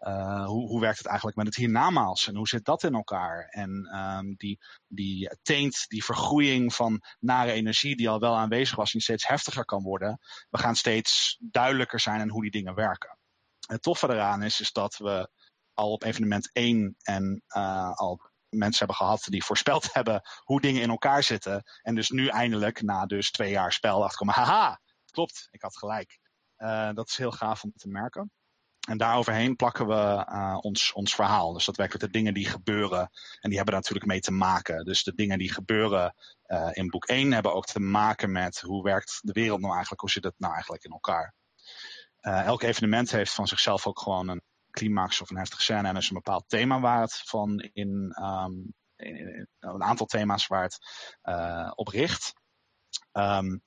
uh, 0.00 0.46
hoe, 0.46 0.68
hoe 0.68 0.80
werkt 0.80 0.98
het 0.98 1.06
eigenlijk 1.06 1.36
met 1.36 1.46
het 1.46 1.56
hiernamaals 1.56 2.28
en 2.28 2.36
hoe 2.36 2.48
zit 2.48 2.64
dat 2.64 2.82
in 2.82 2.94
elkaar? 2.94 3.46
En 3.50 3.98
um, 3.98 4.34
die, 4.36 4.60
die 4.86 5.36
teent, 5.42 5.84
die 5.88 6.04
vergroeiing 6.04 6.74
van 6.74 7.02
nare 7.20 7.52
energie 7.52 7.96
die 7.96 8.08
al 8.08 8.20
wel 8.20 8.36
aanwezig 8.36 8.76
was, 8.76 8.92
die 8.92 9.00
steeds 9.00 9.26
heftiger 9.26 9.64
kan 9.64 9.82
worden. 9.82 10.20
We 10.50 10.58
gaan 10.58 10.76
steeds 10.76 11.38
duidelijker 11.40 12.00
zijn 12.00 12.20
in 12.20 12.28
hoe 12.28 12.42
die 12.42 12.50
dingen 12.50 12.74
werken. 12.74 13.18
Het 13.66 13.82
toffe 13.82 14.08
eraan 14.08 14.42
is, 14.42 14.60
is 14.60 14.72
dat 14.72 14.96
we 14.96 15.28
al 15.74 15.92
op 15.92 16.02
evenement 16.02 16.50
1 16.52 16.96
en 17.02 17.42
uh, 17.56 17.92
al 17.92 18.30
mensen 18.48 18.78
hebben 18.78 18.96
gehad 18.96 19.24
die 19.24 19.44
voorspeld 19.44 19.92
hebben 19.94 20.22
hoe 20.44 20.60
dingen 20.60 20.82
in 20.82 20.90
elkaar 20.90 21.22
zitten. 21.22 21.62
En 21.82 21.94
dus 21.94 22.08
nu 22.10 22.26
eindelijk, 22.26 22.82
na 22.82 23.06
dus 23.06 23.30
twee 23.30 23.50
jaar 23.50 23.72
spel, 23.72 24.04
achterkomen, 24.04 24.34
haha, 24.34 24.80
klopt, 25.14 25.48
ik 25.50 25.62
had 25.62 25.76
gelijk. 25.76 26.18
Uh, 26.58 26.92
dat 26.92 27.08
is 27.08 27.16
heel 27.16 27.30
gaaf 27.30 27.62
om 27.62 27.72
te 27.76 27.88
merken. 27.88 28.30
En 28.88 28.98
daaroverheen 28.98 29.56
plakken 29.56 29.86
we 29.86 30.26
uh, 30.28 30.58
ons, 30.60 30.92
ons 30.92 31.14
verhaal. 31.14 31.52
Dus 31.52 31.64
dat 31.64 31.76
werkelijk 31.76 32.04
de 32.04 32.18
dingen 32.18 32.34
die 32.34 32.46
gebeuren. 32.46 33.10
En 33.40 33.48
die 33.48 33.56
hebben 33.56 33.74
natuurlijk 33.74 34.06
mee 34.06 34.20
te 34.20 34.32
maken. 34.32 34.84
Dus 34.84 35.02
de 35.02 35.14
dingen 35.14 35.38
die 35.38 35.52
gebeuren 35.52 36.14
uh, 36.46 36.68
in 36.72 36.88
boek 36.88 37.04
1 37.04 37.32
hebben 37.32 37.54
ook 37.54 37.66
te 37.66 37.80
maken 37.80 38.32
met 38.32 38.60
hoe 38.60 38.82
werkt 38.82 39.18
de 39.22 39.32
wereld 39.32 39.60
nou 39.60 39.72
eigenlijk? 39.72 40.00
Hoe 40.00 40.10
zit 40.10 40.24
het 40.24 40.34
nou 40.38 40.52
eigenlijk 40.52 40.84
in 40.84 40.90
elkaar? 40.90 41.34
Elk 42.20 42.62
evenement 42.62 43.10
heeft 43.10 43.34
van 43.34 43.46
zichzelf 43.46 43.86
ook 43.86 44.00
gewoon 44.00 44.28
een 44.28 44.42
climax 44.70 45.20
of 45.20 45.30
een 45.30 45.36
heftige 45.36 45.62
scène. 45.62 45.88
En 45.88 45.94
er 45.94 46.02
is 46.02 46.08
een 46.08 46.14
bepaald 46.22 46.48
thema 46.48 46.80
waar 46.80 47.00
het 47.00 47.22
van 47.24 47.58
in, 47.72 48.14
in 48.96 49.48
een 49.58 49.82
aantal 49.82 50.06
thema's 50.06 50.46
waar 50.46 50.62
het 50.62 50.78
op 51.76 51.88
richt. 51.88 52.32
Um, 53.12 53.62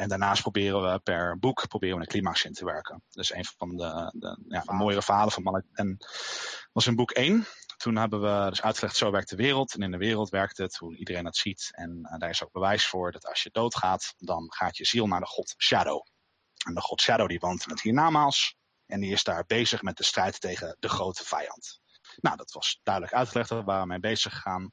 en 0.00 0.08
daarnaast 0.08 0.42
proberen 0.42 0.92
we 0.92 0.98
per 0.98 1.38
boek 1.38 1.68
proberen 1.68 1.96
we 1.96 2.02
een 2.02 2.08
climax 2.08 2.44
in 2.44 2.52
te 2.52 2.64
werken. 2.64 3.02
Dus 3.10 3.34
een 3.34 3.44
van 3.44 3.76
de, 3.76 4.12
de, 4.14 4.38
ja, 4.48 4.60
de 4.60 4.72
mooiere 4.72 5.02
verhalen 5.02 5.32
van 5.32 5.42
Malek. 5.42 5.64
En 5.72 5.96
was 6.72 6.86
in 6.86 6.96
boek 6.96 7.10
1. 7.10 7.46
Toen 7.76 7.96
hebben 7.96 8.20
we 8.20 8.50
dus 8.50 8.62
uitgelegd, 8.62 8.96
zo 8.96 9.10
werkt 9.10 9.28
de 9.28 9.36
wereld. 9.36 9.74
En 9.74 9.82
in 9.82 9.90
de 9.90 9.96
wereld 9.96 10.28
werkt 10.28 10.56
het, 10.56 10.76
hoe 10.76 10.96
iedereen 10.96 11.24
het 11.24 11.36
ziet. 11.36 11.68
En 11.72 11.98
uh, 12.02 12.18
daar 12.18 12.30
is 12.30 12.44
ook 12.44 12.52
bewijs 12.52 12.86
voor 12.86 13.12
dat 13.12 13.26
als 13.26 13.42
je 13.42 13.50
doodgaat, 13.52 14.14
dan 14.18 14.52
gaat 14.52 14.76
je 14.76 14.86
ziel 14.86 15.06
naar 15.06 15.20
de 15.20 15.26
god 15.26 15.54
Shadow. 15.58 16.06
En 16.66 16.74
de 16.74 16.80
god 16.80 17.00
Shadow 17.00 17.28
die 17.28 17.38
woont 17.38 17.64
in 17.64 17.70
het 17.70 17.82
hiernamaals. 17.82 18.54
En 18.86 19.00
die 19.00 19.12
is 19.12 19.24
daar 19.24 19.44
bezig 19.46 19.82
met 19.82 19.96
de 19.96 20.04
strijd 20.04 20.40
tegen 20.40 20.76
de 20.78 20.88
grote 20.88 21.24
vijand. 21.24 21.80
Nou, 22.16 22.36
dat 22.36 22.52
was 22.52 22.80
duidelijk 22.82 23.14
uitgelegd, 23.14 23.48
daar 23.48 23.64
waren 23.64 23.82
we 23.82 23.88
mee 23.88 24.00
bezig 24.00 24.32
gegaan. 24.32 24.72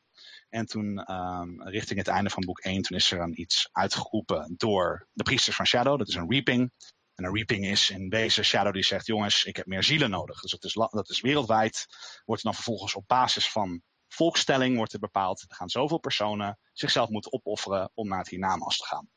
En 0.49 0.65
toen, 0.65 1.11
um, 1.11 1.63
richting 1.63 1.99
het 1.99 2.07
einde 2.07 2.29
van 2.29 2.45
boek 2.45 2.59
1, 2.59 2.81
toen 2.81 2.97
is 2.97 3.11
er 3.11 3.17
dan 3.17 3.31
iets 3.35 3.69
uitgeroepen 3.71 4.53
door 4.57 5.07
de 5.13 5.23
priesters 5.23 5.55
van 5.55 5.65
Shadow. 5.65 5.97
Dat 5.97 6.07
is 6.07 6.15
een 6.15 6.29
reaping. 6.29 6.71
En 7.15 7.25
een 7.25 7.33
reaping 7.33 7.65
is 7.65 7.89
in 7.89 8.09
deze 8.09 8.43
Shadow 8.43 8.73
die 8.73 8.83
zegt, 8.83 9.05
jongens, 9.05 9.43
ik 9.43 9.55
heb 9.55 9.65
meer 9.65 9.83
zielen 9.83 10.09
nodig. 10.09 10.41
Dus 10.41 10.51
dat 10.51 10.63
is, 10.63 10.73
dat 10.73 11.09
is 11.09 11.21
wereldwijd. 11.21 11.85
Wordt 12.25 12.43
dan 12.43 12.53
vervolgens 12.53 12.95
op 12.95 13.07
basis 13.07 13.49
van 13.49 13.81
volkstelling 14.07 14.75
wordt 14.75 14.93
er 14.93 14.99
bepaald. 14.99 15.41
Er 15.41 15.55
gaan 15.55 15.69
zoveel 15.69 15.99
personen 15.99 16.59
zichzelf 16.73 17.09
moeten 17.09 17.33
opofferen 17.33 17.91
om 17.93 18.07
naar 18.07 18.19
het 18.19 18.29
hiernamaals 18.29 18.77
te 18.77 18.85
gaan 18.85 19.09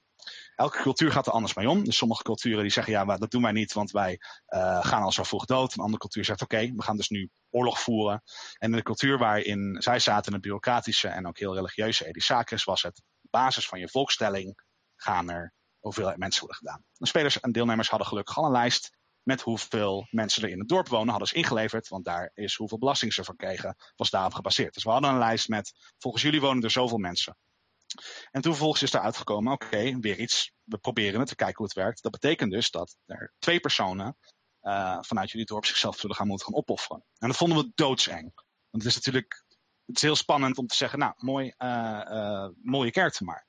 elke 0.54 0.82
cultuur 0.82 1.12
gaat 1.12 1.26
er 1.26 1.32
anders 1.32 1.54
mee 1.54 1.68
om. 1.68 1.84
Dus 1.84 1.96
sommige 1.96 2.22
culturen 2.22 2.62
die 2.62 2.72
zeggen, 2.72 2.92
ja, 2.92 3.04
dat 3.16 3.30
doen 3.30 3.42
wij 3.42 3.52
niet, 3.52 3.72
want 3.72 3.90
wij 3.90 4.20
uh, 4.48 4.84
gaan 4.84 5.02
al 5.02 5.12
zo 5.12 5.22
vroeg 5.22 5.44
dood. 5.44 5.72
Een 5.72 5.82
andere 5.82 5.98
cultuur 5.98 6.24
zegt, 6.24 6.42
oké, 6.42 6.72
we 6.76 6.82
gaan 6.82 6.96
dus 6.96 7.08
nu 7.08 7.30
oorlog 7.50 7.80
voeren. 7.80 8.22
En 8.58 8.70
in 8.70 8.76
de 8.76 8.82
cultuur 8.82 9.18
waarin 9.18 9.76
zij 9.82 9.98
zaten, 9.98 10.32
het 10.32 10.42
bureaucratische 10.42 11.08
en 11.08 11.26
ook 11.26 11.38
heel 11.38 11.54
religieuze 11.54 12.06
Edisakis, 12.06 12.64
was 12.64 12.82
het 12.82 13.02
basis 13.30 13.68
van 13.68 13.78
je 13.78 13.88
volkstelling 13.88 14.62
gaan 14.96 15.30
er 15.30 15.54
hoeveel 15.78 16.12
mensen 16.16 16.40
worden 16.40 16.58
gedaan. 16.58 16.84
De 16.92 17.06
spelers 17.06 17.40
en 17.40 17.52
deelnemers 17.52 17.88
hadden 17.88 18.08
gelukkig 18.08 18.36
al 18.36 18.44
een 18.44 18.50
lijst 18.50 18.98
met 19.22 19.40
hoeveel 19.40 20.06
mensen 20.10 20.42
er 20.42 20.48
in 20.48 20.58
het 20.58 20.68
dorp 20.68 20.88
wonen, 20.88 21.08
hadden 21.08 21.28
ze 21.28 21.34
ingeleverd, 21.34 21.88
want 21.88 22.04
daar 22.04 22.30
is 22.34 22.54
hoeveel 22.54 22.78
belasting 22.78 23.12
ze 23.12 23.24
voor 23.24 23.36
kregen, 23.36 23.76
was 23.96 24.10
daarop 24.10 24.34
gebaseerd. 24.34 24.74
Dus 24.74 24.84
we 24.84 24.90
hadden 24.90 25.10
een 25.10 25.18
lijst 25.18 25.48
met, 25.48 25.72
volgens 25.98 26.22
jullie 26.22 26.40
wonen 26.40 26.62
er 26.62 26.70
zoveel 26.70 26.98
mensen. 26.98 27.36
En 28.30 28.40
toen 28.40 28.52
vervolgens 28.52 28.82
is 28.82 28.92
er 28.92 29.00
uitgekomen, 29.00 29.52
oké, 29.52 29.98
weer 29.98 30.18
iets. 30.18 30.52
We 30.64 30.78
proberen 30.78 31.20
het, 31.20 31.28
te 31.28 31.34
kijken 31.34 31.56
hoe 31.56 31.66
het 31.66 31.74
werkt. 31.74 32.02
Dat 32.02 32.12
betekent 32.12 32.50
dus 32.50 32.70
dat 32.70 32.96
er 33.06 33.34
twee 33.38 33.60
personen 33.60 34.16
uh, 34.62 34.98
vanuit 35.00 35.30
jullie 35.30 35.46
dorp 35.46 35.64
zichzelf 35.64 35.98
zullen 35.98 36.16
gaan 36.16 36.26
moeten 36.26 36.46
gaan 36.46 36.56
opofferen. 36.56 37.04
En 37.18 37.28
dat 37.28 37.36
vonden 37.36 37.58
we 37.58 37.72
doodseng. 37.74 38.32
Want 38.70 38.82
het 38.82 38.84
is 38.84 38.94
natuurlijk 38.94 39.44
het 39.90 39.96
is 39.96 40.02
heel 40.02 40.16
spannend 40.16 40.58
om 40.58 40.66
te 40.66 40.76
zeggen, 40.76 40.98
nou, 40.98 41.12
mooi, 41.16 41.54
uh, 41.58 42.00
uh, 42.08 42.48
mooie 42.62 42.90
kerk 42.90 43.20
maar. 43.20 43.46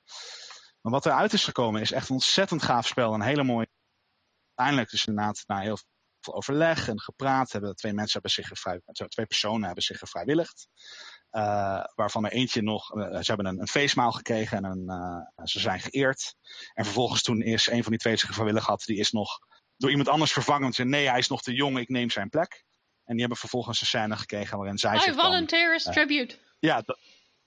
Maar 0.80 0.92
wat 0.92 1.06
eruit 1.06 1.32
is 1.32 1.44
gekomen 1.44 1.80
is 1.80 1.92
echt 1.92 2.08
een 2.08 2.14
ontzettend 2.14 2.62
gaaf 2.62 2.86
spel. 2.86 3.14
Een 3.14 3.22
hele 3.22 3.44
mooie. 3.44 3.68
Uiteindelijk 4.54 4.90
dus 4.90 5.06
inderdaad 5.06 5.42
na 5.46 5.60
heel 5.60 5.78
veel 6.24 6.34
overleg 6.34 6.88
en 6.88 7.00
gepraat 7.00 7.52
hebben 7.52 7.74
twee 7.74 7.92
mensen 7.92 8.12
hebben 8.12 8.30
zich 8.30 8.48
gevrijwilligd, 8.48 9.10
twee 9.10 9.26
personen 9.26 9.64
hebben 9.64 9.84
zich 9.84 9.98
gevrijwilligd. 9.98 10.68
Uh, 11.32 11.84
waarvan 11.94 12.24
er 12.24 12.32
eentje 12.32 12.62
nog, 12.62 12.94
uh, 12.94 13.04
ze 13.04 13.32
hebben 13.32 13.46
een, 13.46 13.60
een 13.60 13.68
feestmaal 13.68 14.12
gekregen 14.12 14.56
en 14.56 14.64
een, 14.64 14.84
uh, 15.38 15.44
ze 15.44 15.60
zijn 15.60 15.80
geëerd. 15.80 16.34
En 16.74 16.84
vervolgens 16.84 17.22
toen 17.22 17.42
is 17.42 17.70
een 17.70 17.82
van 17.82 17.90
die 17.90 18.00
twee 18.00 18.16
zich 18.16 18.34
vrijwillig 18.34 18.66
had, 18.66 18.82
die 18.84 18.98
is 18.98 19.10
nog 19.10 19.38
door 19.76 19.90
iemand 19.90 20.08
anders 20.08 20.32
vervangen. 20.32 20.72
Ze 20.72 20.84
nee, 20.84 21.08
hij 21.08 21.18
is 21.18 21.28
nog 21.28 21.42
te 21.42 21.52
jong, 21.54 21.78
ik 21.78 21.88
neem 21.88 22.10
zijn 22.10 22.28
plek. 22.28 22.64
En 23.04 23.12
die 23.12 23.20
hebben 23.20 23.38
vervolgens 23.38 23.80
een 23.80 23.86
scène 23.86 24.16
gekregen 24.16 24.58
waarin 24.58 24.78
zij 24.78 24.96
I 24.96 25.12
volunteer 25.12 25.74
as 25.74 25.82
tribute. 25.82 26.38
Ja, 26.58 26.82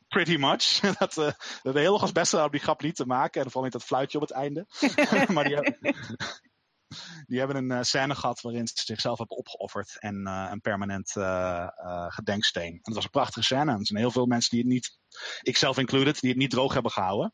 pretty 0.08 0.36
much. 0.36 0.80
dat, 1.00 1.18
uh, 1.18 1.26
we 1.26 1.60
hebben 1.62 1.82
heel 1.82 2.02
erg 2.02 2.12
best 2.12 2.32
wel 2.32 2.46
op 2.46 2.52
die 2.52 2.62
grap 2.62 2.82
niet 2.82 2.96
te 2.96 3.06
maken. 3.06 3.42
En 3.42 3.46
vooral 3.46 3.64
niet 3.64 3.72
dat 3.72 3.84
fluitje 3.84 4.18
op 4.18 4.28
het 4.28 4.38
einde. 4.38 4.66
maar 5.34 5.44
die 5.44 5.56
hebben, 5.56 5.96
die 7.26 7.40
hebben 7.40 7.58
een 7.58 7.72
uh, 7.72 7.82
scène 7.82 8.16
gehad 8.16 8.42
waarin 8.42 8.68
ze 8.68 8.74
zichzelf 8.76 9.18
hebben 9.18 9.38
opgeofferd 9.38 10.00
en 10.00 10.28
uh, 10.28 10.48
een 10.52 10.62
permanent 10.62 11.16
uh, 11.16 11.68
gedenksteen. 12.08 12.72
En 12.72 12.80
dat 12.84 12.96
was 12.96 13.04
een 13.04 13.10
prachtige 13.10 13.46
scène. 13.46 13.72
En 13.72 13.80
er 13.80 13.86
zijn 13.86 14.00
heel 14.00 14.12
veel 14.12 14.26
mensen 14.26 14.50
die 14.50 14.60
het 14.60 14.70
niet, 14.70 14.98
ikzelf 15.42 15.78
included, 15.78 16.20
die 16.20 16.30
het 16.30 16.40
niet 16.40 16.50
droog 16.50 16.74
hebben 16.74 16.92
gehouden. 16.92 17.34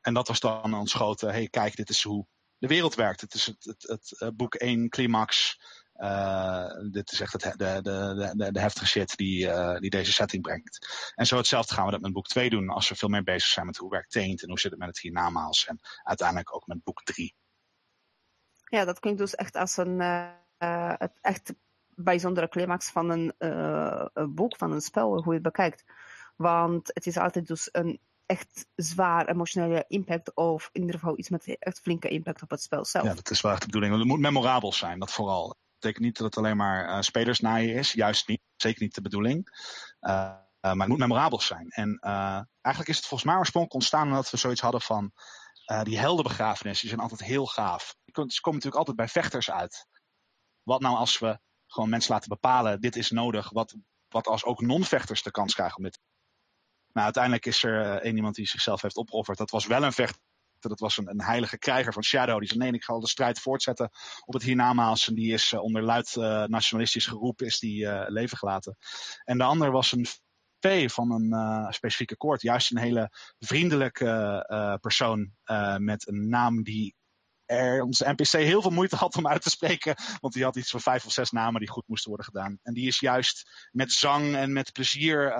En 0.00 0.14
dat 0.14 0.28
was 0.28 0.40
dan 0.40 0.74
ons 0.74 0.94
grote, 0.94 1.26
hey 1.26 1.48
kijk, 1.48 1.76
dit 1.76 1.88
is 1.88 2.02
hoe 2.02 2.26
de 2.58 2.66
wereld 2.66 2.94
werkt. 2.94 3.20
Het 3.20 3.34
is 3.34 3.46
het, 3.46 3.84
het, 3.88 4.36
boek 4.36 4.54
1 4.54 4.88
climax. 4.88 5.58
dit 6.90 7.12
is 7.12 7.20
echt 7.20 7.40
de, 7.40 7.52
de, 7.56 7.80
de, 8.36 8.52
de 8.52 8.60
heftige 8.60 8.86
shit 8.86 9.16
die, 9.16 9.50
die 9.78 9.90
deze 9.90 10.12
setting 10.12 10.42
brengt. 10.42 11.12
En 11.14 11.26
zo 11.26 11.36
hetzelfde 11.36 11.74
gaan 11.74 11.84
we 11.84 11.90
dat 11.90 12.00
met 12.00 12.12
boek 12.12 12.26
2 12.26 12.50
doen 12.50 12.68
als 12.68 12.88
we 12.88 12.94
veel 12.94 13.08
meer 13.08 13.22
bezig 13.22 13.48
zijn 13.50 13.66
met 13.66 13.76
hoe 13.76 13.90
werkt 13.90 14.10
Teent 14.10 14.42
en 14.42 14.48
hoe 14.48 14.60
zit 14.60 14.70
het 14.70 14.80
met 14.80 14.88
het 14.88 15.00
hiernamaals 15.00 15.66
en 15.66 15.80
uiteindelijk 16.02 16.54
ook 16.54 16.66
met 16.66 16.82
boek 16.82 17.02
3. 17.02 17.34
Ja, 18.72 18.84
dat 18.84 19.00
klinkt 19.00 19.18
dus 19.18 19.34
echt 19.34 19.56
als 19.56 19.76
een 19.76 20.00
uh, 20.00 20.92
het 20.98 21.12
echt 21.20 21.54
bijzondere 21.94 22.48
climax 22.48 22.90
van 22.90 23.10
een, 23.10 23.34
uh, 23.38 24.06
een, 24.12 24.34
boek, 24.34 24.56
van 24.56 24.72
een 24.72 24.80
spel, 24.80 25.14
hoe 25.14 25.24
je 25.26 25.32
het 25.32 25.42
bekijkt. 25.42 25.84
Want 26.36 26.90
het 26.94 27.06
is 27.06 27.16
altijd 27.16 27.46
dus 27.46 27.68
een 27.72 28.00
echt 28.26 28.66
zwaar 28.74 29.28
emotionele 29.28 29.84
impact 29.88 30.34
of 30.34 30.68
in 30.72 30.80
ieder 30.80 30.98
geval 30.98 31.18
iets 31.18 31.28
met 31.28 31.56
echt 31.58 31.80
flinke 31.80 32.08
impact 32.08 32.42
op 32.42 32.50
het 32.50 32.62
spel 32.62 32.84
zelf. 32.84 33.04
Ja, 33.04 33.14
dat 33.14 33.30
is 33.30 33.40
wel 33.40 33.52
echt 33.52 33.60
de 33.60 33.66
bedoeling. 33.66 33.94
Het 33.94 34.04
moet 34.04 34.20
memorabel 34.20 34.72
zijn, 34.72 34.98
dat 34.98 35.12
vooral. 35.12 35.48
Dat 35.48 35.56
betekent 35.78 36.04
niet 36.04 36.16
dat 36.16 36.26
het 36.26 36.36
alleen 36.36 36.56
maar 36.56 36.88
uh, 36.88 37.00
spelersnaaien 37.00 37.74
is, 37.74 37.92
juist 37.92 38.28
niet. 38.28 38.40
Zeker 38.56 38.82
niet 38.82 38.94
de 38.94 39.02
bedoeling. 39.02 39.48
Maar 40.00 40.48
het 40.60 40.88
moet 40.88 40.98
memorabel 40.98 41.40
zijn. 41.40 41.68
En 41.68 41.98
eigenlijk 42.60 42.88
is 42.88 42.96
het 42.96 43.06
volgens 43.06 43.30
mij 43.30 43.38
oorspronkelijk 43.38 43.74
ontstaan 43.74 44.08
omdat 44.08 44.30
we 44.30 44.36
zoiets 44.36 44.60
hadden 44.60 44.80
van 44.80 45.12
die 45.82 45.98
heldenbegrafenissen 45.98 46.88
zijn 46.88 47.00
altijd 47.00 47.22
heel 47.22 47.46
gaaf. 47.46 47.94
Komen 48.12 48.32
natuurlijk 48.42 48.74
altijd 48.74 48.96
bij 48.96 49.08
vechters 49.08 49.50
uit. 49.50 49.86
Wat 50.62 50.80
nou 50.80 50.96
als 50.96 51.18
we 51.18 51.40
gewoon 51.66 51.88
mensen 51.88 52.12
laten 52.12 52.28
bepalen, 52.28 52.80
dit 52.80 52.96
is 52.96 53.10
nodig. 53.10 53.50
Wat, 53.50 53.76
wat 54.08 54.26
als 54.26 54.44
ook 54.44 54.60
non-vechters 54.60 55.22
de 55.22 55.30
kans 55.30 55.54
krijgen 55.54 55.76
om 55.76 55.82
dit 55.82 56.00
Nou, 56.92 57.04
uiteindelijk 57.04 57.46
is 57.46 57.62
er 57.62 57.80
uh, 57.80 57.92
één 57.92 58.16
iemand 58.16 58.34
die 58.34 58.46
zichzelf 58.46 58.82
heeft 58.82 58.96
opgeofferd. 58.96 59.38
Dat 59.38 59.50
was 59.50 59.66
wel 59.66 59.82
een 59.82 59.92
vechter. 59.92 60.20
Dat 60.58 60.80
was 60.80 60.96
een, 60.96 61.08
een 61.08 61.22
heilige 61.22 61.58
krijger 61.58 61.92
van 61.92 62.02
Shadow. 62.02 62.38
Die 62.38 62.48
zei, 62.48 62.60
nee, 62.60 62.72
ik 62.72 62.84
ga 62.84 62.98
de 62.98 63.08
strijd 63.08 63.40
voortzetten 63.40 63.90
op 64.24 64.34
het 64.34 64.42
hiernamaals. 64.42 65.08
En 65.08 65.14
die 65.14 65.32
is 65.32 65.52
uh, 65.52 65.62
onder 65.62 65.82
luid 65.82 66.14
nationalistisch 66.48 67.06
geroep 67.06 67.42
is 67.42 67.58
die 67.58 68.10
leven 68.10 68.38
gelaten. 68.38 68.76
En 69.24 69.38
de 69.38 69.44
ander 69.44 69.70
was 69.70 69.92
een 69.92 70.06
van 70.90 71.10
een 71.10 71.72
specifieke 71.72 72.16
koord 72.16 72.42
juist 72.42 72.70
een 72.70 72.78
hele 72.78 73.10
vriendelijke 73.38 74.78
persoon 74.80 75.32
met 75.78 76.08
een 76.08 76.28
naam 76.28 76.62
die 76.62 76.94
er 77.52 77.82
onze 77.82 78.12
NPC 78.16 78.32
heel 78.32 78.62
veel 78.62 78.70
moeite 78.70 78.96
had 78.96 79.16
om 79.16 79.26
uit 79.26 79.42
te 79.42 79.50
spreken. 79.50 79.94
Want 80.20 80.34
die 80.34 80.44
had 80.44 80.56
iets 80.56 80.70
van 80.70 80.80
vijf 80.80 81.06
of 81.06 81.12
zes 81.12 81.30
namen 81.30 81.60
die 81.60 81.70
goed 81.70 81.88
moesten 81.88 82.08
worden 82.08 82.26
gedaan. 82.26 82.58
En 82.62 82.74
die 82.74 82.86
is 82.86 83.00
juist 83.00 83.68
met 83.72 83.92
zang 83.92 84.34
en 84.34 84.52
met 84.52 84.72
plezier 84.72 85.30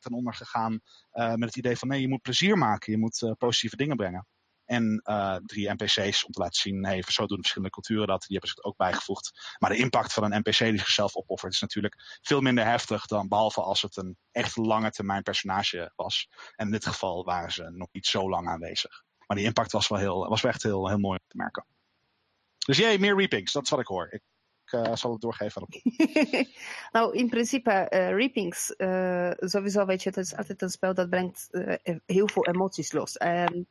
ten 0.00 0.12
onder 0.12 0.34
gegaan. 0.34 0.80
met 1.12 1.48
het 1.48 1.56
idee 1.56 1.76
van 1.76 1.88
nee, 1.88 2.00
je 2.00 2.08
moet 2.08 2.22
plezier 2.22 2.58
maken. 2.58 2.92
Je 2.92 2.98
moet 2.98 3.34
positieve 3.38 3.76
dingen 3.76 3.96
brengen. 3.96 4.26
En 4.64 5.02
drie 5.46 5.72
NPC's 5.72 6.24
om 6.24 6.32
te 6.32 6.40
laten 6.40 6.60
zien, 6.60 6.84
hey, 6.84 7.02
zo 7.06 7.26
doen 7.26 7.38
verschillende 7.38 7.74
culturen 7.74 8.06
dat. 8.06 8.20
Die 8.20 8.38
hebben 8.38 8.50
zich 8.50 8.64
ook 8.64 8.76
bijgevoegd. 8.76 9.56
Maar 9.58 9.70
de 9.70 9.76
impact 9.76 10.12
van 10.12 10.24
een 10.24 10.38
NPC 10.38 10.58
die 10.58 10.78
zichzelf 10.78 11.16
opoffert 11.16 11.52
is 11.52 11.60
natuurlijk 11.60 12.18
veel 12.22 12.40
minder 12.40 12.64
heftig 12.64 13.06
dan 13.06 13.28
behalve 13.28 13.60
als 13.60 13.82
het 13.82 13.96
een 13.96 14.16
echt 14.32 14.56
lange 14.56 14.90
termijn 14.90 15.22
personage 15.22 15.92
was. 15.96 16.28
En 16.56 16.66
in 16.66 16.72
dit 16.72 16.86
geval 16.86 17.24
waren 17.24 17.52
ze 17.52 17.70
nog 17.70 17.88
niet 17.92 18.06
zo 18.06 18.28
lang 18.28 18.48
aanwezig. 18.48 19.04
Maar 19.26 19.36
die 19.36 19.46
impact 19.46 19.72
was 19.72 19.88
wel, 19.88 19.98
heel, 19.98 20.28
was 20.28 20.42
wel 20.42 20.52
echt 20.52 20.62
heel, 20.62 20.88
heel 20.88 20.98
mooi 20.98 21.18
te 21.26 21.36
merken. 21.36 21.64
Dus 22.66 22.76
jee, 22.76 22.98
meer 22.98 23.16
reapings, 23.16 23.52
dat 23.52 23.62
is 23.62 23.70
wat 23.70 23.80
ik 23.80 23.86
hoor. 23.86 24.08
Ik 24.10 24.22
uh, 24.72 24.94
zal 24.94 25.12
het 25.12 25.20
doorgeven 25.20 25.62
aan 25.62 25.80
nou, 27.00 27.16
in 27.16 27.28
principe, 27.28 27.86
uh, 27.90 28.10
reapings, 28.10 28.74
uh, 28.76 29.30
sowieso 29.36 29.86
weet 29.86 30.02
je, 30.02 30.08
het 30.08 30.18
is 30.18 30.36
altijd 30.36 30.62
een 30.62 30.70
spel 30.70 30.94
dat 30.94 31.10
brengt 31.10 31.48
heel 32.06 32.28
veel 32.28 32.46
emoties 32.46 32.92
los. 32.92 33.16
En 33.16 33.68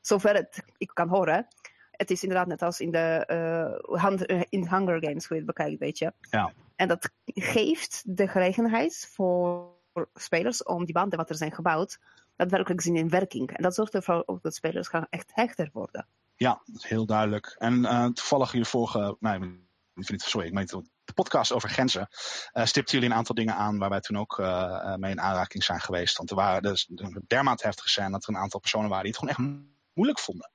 zover 0.00 0.34
het, 0.34 0.62
ik 0.76 0.90
kan 0.94 1.08
horen, 1.08 1.46
het 1.90 2.10
is 2.10 2.22
inderdaad 2.22 2.46
net 2.46 2.62
als 2.62 2.80
in 2.80 2.90
de 2.90 4.46
in 4.48 4.68
Hunger 4.68 5.04
Games, 5.04 5.26
hoe 5.26 5.36
je 5.36 5.44
het 5.44 5.54
bekijkt, 5.56 5.78
weet 5.78 5.98
je. 5.98 6.12
Ja. 6.20 6.52
En 6.76 6.88
dat 6.88 7.10
geeft 7.24 8.02
de 8.16 8.28
gelegenheid 8.28 9.08
voor 9.12 9.74
spelers 10.14 10.62
om 10.62 10.84
die 10.84 10.94
banden 10.94 11.18
wat 11.18 11.30
er 11.30 11.36
zijn 11.36 11.52
gebouwd, 11.52 11.98
daadwerkelijk 12.36 12.80
zien 12.80 12.96
in 12.96 13.08
werking. 13.08 13.50
En 13.50 13.62
dat 13.62 13.74
zorgt 13.74 13.94
ervoor 13.94 14.38
dat 14.42 14.54
spelers 14.54 14.88
gaan 14.88 15.06
echt 15.10 15.30
hechter 15.34 15.70
worden. 15.72 16.06
Ja, 16.36 16.62
heel 16.80 17.06
duidelijk. 17.06 17.56
En 17.58 17.78
uh, 17.78 18.04
toevallig 18.04 18.52
je 18.52 18.64
vorige, 18.64 19.16
nee, 19.20 19.68
sorry, 20.16 20.46
ik 20.46 20.52
meen 20.52 20.66
de 21.04 21.12
podcast 21.12 21.52
over 21.52 21.68
grenzen, 21.68 22.08
uh, 22.52 22.64
stipten 22.64 22.94
jullie 22.94 23.10
een 23.10 23.16
aantal 23.16 23.34
dingen 23.34 23.54
aan 23.54 23.78
waar 23.78 23.90
wij 23.90 24.00
toen 24.00 24.18
ook 24.18 24.38
uh, 24.38 24.94
mee 24.94 25.10
in 25.10 25.20
aanraking 25.20 25.64
zijn 25.64 25.80
geweest. 25.80 26.16
Want 26.16 26.30
er 26.30 26.36
waren 26.36 26.62
dus 26.62 26.90
dermate 27.26 27.66
heftig 27.66 27.88
zijn 27.88 28.12
dat 28.12 28.22
er 28.22 28.28
een 28.28 28.40
aantal 28.40 28.60
personen 28.60 28.88
waren 28.88 29.04
die 29.04 29.12
het 29.12 29.20
gewoon 29.20 29.50
echt 29.50 29.64
moeilijk 29.92 30.18
vonden. 30.20 30.50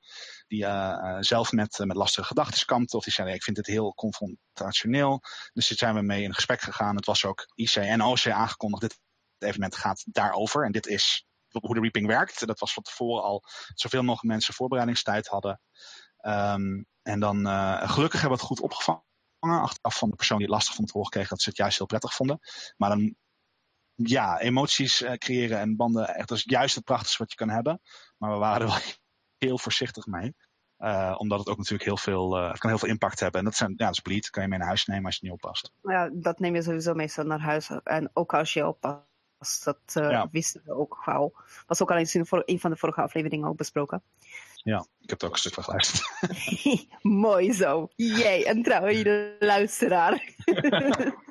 Die 0.47 0.65
zelf 1.19 1.51
met, 1.51 1.79
met 1.83 1.97
lastige 1.97 2.27
gedachten 2.27 2.65
kampten. 2.65 2.97
Of 2.97 3.03
die 3.03 3.13
zeiden, 3.13 3.35
ik 3.35 3.43
vind 3.43 3.57
het 3.57 3.65
heel 3.65 3.93
confrontationeel. 3.93 5.21
Dus 5.53 5.67
daar 5.67 5.77
zijn 5.77 5.95
we 5.95 6.01
mee 6.01 6.23
in 6.23 6.33
gesprek 6.33 6.61
gegaan. 6.61 6.95
Het 6.95 7.05
was 7.05 7.25
ook 7.25 7.51
IC 7.55 7.75
en 7.75 8.01
OC 8.01 8.27
aangekondigd. 8.27 8.81
Dit 8.81 8.99
evenement 9.37 9.75
gaat 9.75 10.03
daarover. 10.05 10.65
En 10.65 10.71
dit 10.71 10.87
is 10.87 11.25
hoe 11.51 11.73
de 11.73 11.79
reaping 11.79 12.07
werkt. 12.07 12.47
Dat 12.47 12.59
was 12.59 12.73
van 12.73 12.83
tevoren 12.83 13.23
al 13.23 13.43
zoveel 13.73 14.01
mogelijk 14.01 14.33
mensen 14.33 14.53
voorbereidingstijd 14.53 15.27
hadden. 15.27 15.61
Um, 16.21 16.85
en 17.01 17.19
dan 17.19 17.47
uh, 17.47 17.89
gelukkig 17.91 18.21
hebben 18.21 18.39
we 18.39 18.45
het 18.45 18.53
goed 18.53 18.61
opgevangen. 18.61 19.03
Achteraf 19.39 19.97
van 19.97 20.09
de 20.09 20.15
persoon 20.15 20.37
die 20.37 20.45
het 20.45 20.55
lastig 20.55 20.75
vond 20.75 20.87
te 20.87 20.93
horen 20.93 21.11
kreeg 21.11 21.27
dat 21.27 21.41
ze 21.41 21.49
het 21.49 21.57
juist 21.57 21.77
heel 21.77 21.87
prettig 21.87 22.13
vonden. 22.13 22.39
Maar 22.77 22.89
dan 22.89 23.15
ja, 23.95 24.39
emoties 24.39 25.01
uh, 25.01 25.11
creëren 25.11 25.59
en 25.59 25.75
banden, 25.75 26.07
echt, 26.07 26.27
dat 26.27 26.37
is 26.37 26.43
juist 26.43 26.75
het 26.75 26.83
prachtigste 26.83 27.17
wat 27.17 27.31
je 27.31 27.37
kan 27.37 27.49
hebben. 27.49 27.81
Maar 28.17 28.31
we 28.31 28.37
waren 28.37 28.61
er 28.61 28.67
wel 28.67 28.81
heel 29.47 29.57
voorzichtig 29.57 30.05
mee. 30.05 30.35
Uh, 30.77 31.15
omdat 31.17 31.39
het 31.39 31.47
ook 31.47 31.57
natuurlijk 31.57 31.83
heel 31.83 31.97
veel, 31.97 32.33
het 32.33 32.57
kan 32.57 32.69
heel 32.69 32.79
veel 32.79 32.89
impact 32.89 33.19
hebben. 33.19 33.39
En 33.39 33.45
dat, 33.45 33.55
zijn, 33.55 33.73
ja, 33.77 33.85
dat 33.85 33.93
is 33.93 33.99
bleed, 33.99 34.29
kan 34.29 34.43
je 34.43 34.49
mee 34.49 34.57
naar 34.57 34.67
huis 34.67 34.85
nemen 34.85 35.05
als 35.05 35.15
je 35.15 35.25
niet 35.25 35.33
oppast. 35.33 35.71
Ja, 35.81 36.09
dat 36.13 36.39
neem 36.39 36.55
je 36.55 36.61
sowieso 36.61 36.93
meestal 36.93 37.25
naar 37.25 37.39
huis. 37.39 37.69
En 37.83 38.09
ook 38.13 38.33
als 38.33 38.53
je 38.53 38.67
oppast, 38.67 39.10
dat 39.63 39.79
uh, 39.97 40.09
ja. 40.09 40.27
wisten 40.31 40.61
we 40.65 40.73
ook 40.73 40.97
gauw. 41.03 41.33
Was 41.67 41.81
ook 41.81 41.91
al 41.91 41.97
eens 41.97 42.15
in 42.15 42.25
een 42.29 42.59
van 42.59 42.71
de 42.71 42.77
vorige 42.77 43.01
afleveringen 43.01 43.47
ook 43.47 43.57
besproken. 43.57 44.03
Ja, 44.63 44.85
ik 44.99 45.09
heb 45.09 45.21
er 45.21 45.27
ook 45.27 45.33
een 45.33 45.39
stuk 45.39 45.53
van 45.53 45.63
geluisterd. 45.63 46.07
Mooi 47.01 47.53
zo. 47.53 47.89
Jee, 47.95 48.47
een 48.47 48.63
trouwe 48.63 49.35
luisteraar. 49.39 50.35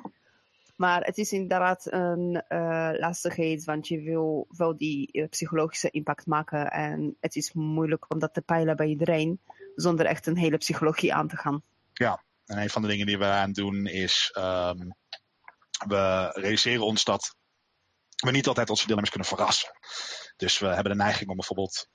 Maar 0.81 1.03
het 1.03 1.17
is 1.17 1.31
inderdaad 1.31 1.91
een 1.91 2.43
uh, 2.49 2.89
lastigheid, 2.93 3.63
want 3.63 3.87
je 3.87 4.01
wil 4.01 4.47
wel 4.49 4.77
die 4.77 5.09
uh, 5.11 5.27
psychologische 5.29 5.89
impact 5.89 6.25
maken. 6.25 6.71
En 6.71 7.17
het 7.19 7.35
is 7.35 7.53
moeilijk 7.53 8.13
om 8.13 8.19
dat 8.19 8.33
te 8.33 8.41
peilen 8.41 8.75
bij 8.75 8.87
iedereen, 8.87 9.41
zonder 9.75 10.05
echt 10.05 10.27
een 10.27 10.37
hele 10.37 10.57
psychologie 10.57 11.13
aan 11.13 11.27
te 11.27 11.37
gaan. 11.37 11.63
Ja, 11.93 12.23
en 12.45 12.57
een 12.57 12.69
van 12.69 12.81
de 12.81 12.87
dingen 12.87 13.05
die 13.05 13.17
we 13.17 13.25
aan 13.25 13.51
doen 13.51 13.85
is, 13.85 14.35
um, 14.37 14.95
we 15.87 16.31
realiseren 16.33 16.85
ons 16.85 17.03
dat 17.03 17.35
we 18.29 18.31
niet 18.31 18.47
altijd 18.47 18.69
onze 18.69 18.83
deelnemers 18.85 19.09
kunnen 19.11 19.29
verrassen. 19.29 19.71
Dus 20.35 20.59
we 20.59 20.67
hebben 20.67 20.91
de 20.91 21.03
neiging 21.03 21.29
om 21.29 21.35
bijvoorbeeld 21.35 21.87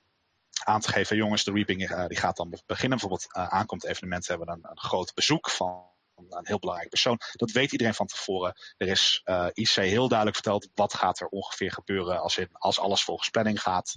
aan 0.63 0.81
te 0.81 0.91
geven, 0.91 1.15
jongens, 1.15 1.43
de 1.43 1.51
reaping 1.51 1.89
uh, 1.89 2.05
die 2.05 2.17
gaat 2.17 2.37
dan 2.37 2.59
beginnen. 2.65 2.99
Bijvoorbeeld 2.99 3.33
aankomt 3.33 3.85
evenement 3.85 4.27
hebben 4.27 4.47
we 4.47 4.53
een, 4.53 4.69
een 4.69 4.79
groot 4.79 5.13
bezoek 5.13 5.49
van 5.49 5.95
een 6.17 6.47
heel 6.47 6.59
belangrijke 6.59 6.89
persoon. 6.89 7.19
Dat 7.31 7.51
weet 7.51 7.71
iedereen 7.71 7.93
van 7.93 8.07
tevoren. 8.07 8.53
Er 8.77 8.87
is 8.87 9.21
uh, 9.25 9.47
IC 9.53 9.69
heel 9.69 10.07
duidelijk 10.07 10.37
verteld 10.37 10.69
wat 10.73 10.93
gaat 10.93 11.19
er 11.19 11.27
ongeveer 11.27 11.71
gebeuren 11.71 12.21
als, 12.21 12.37
in, 12.37 12.49
als 12.51 12.79
alles 12.79 13.03
volgens 13.03 13.29
planning 13.29 13.61
gaat. 13.61 13.93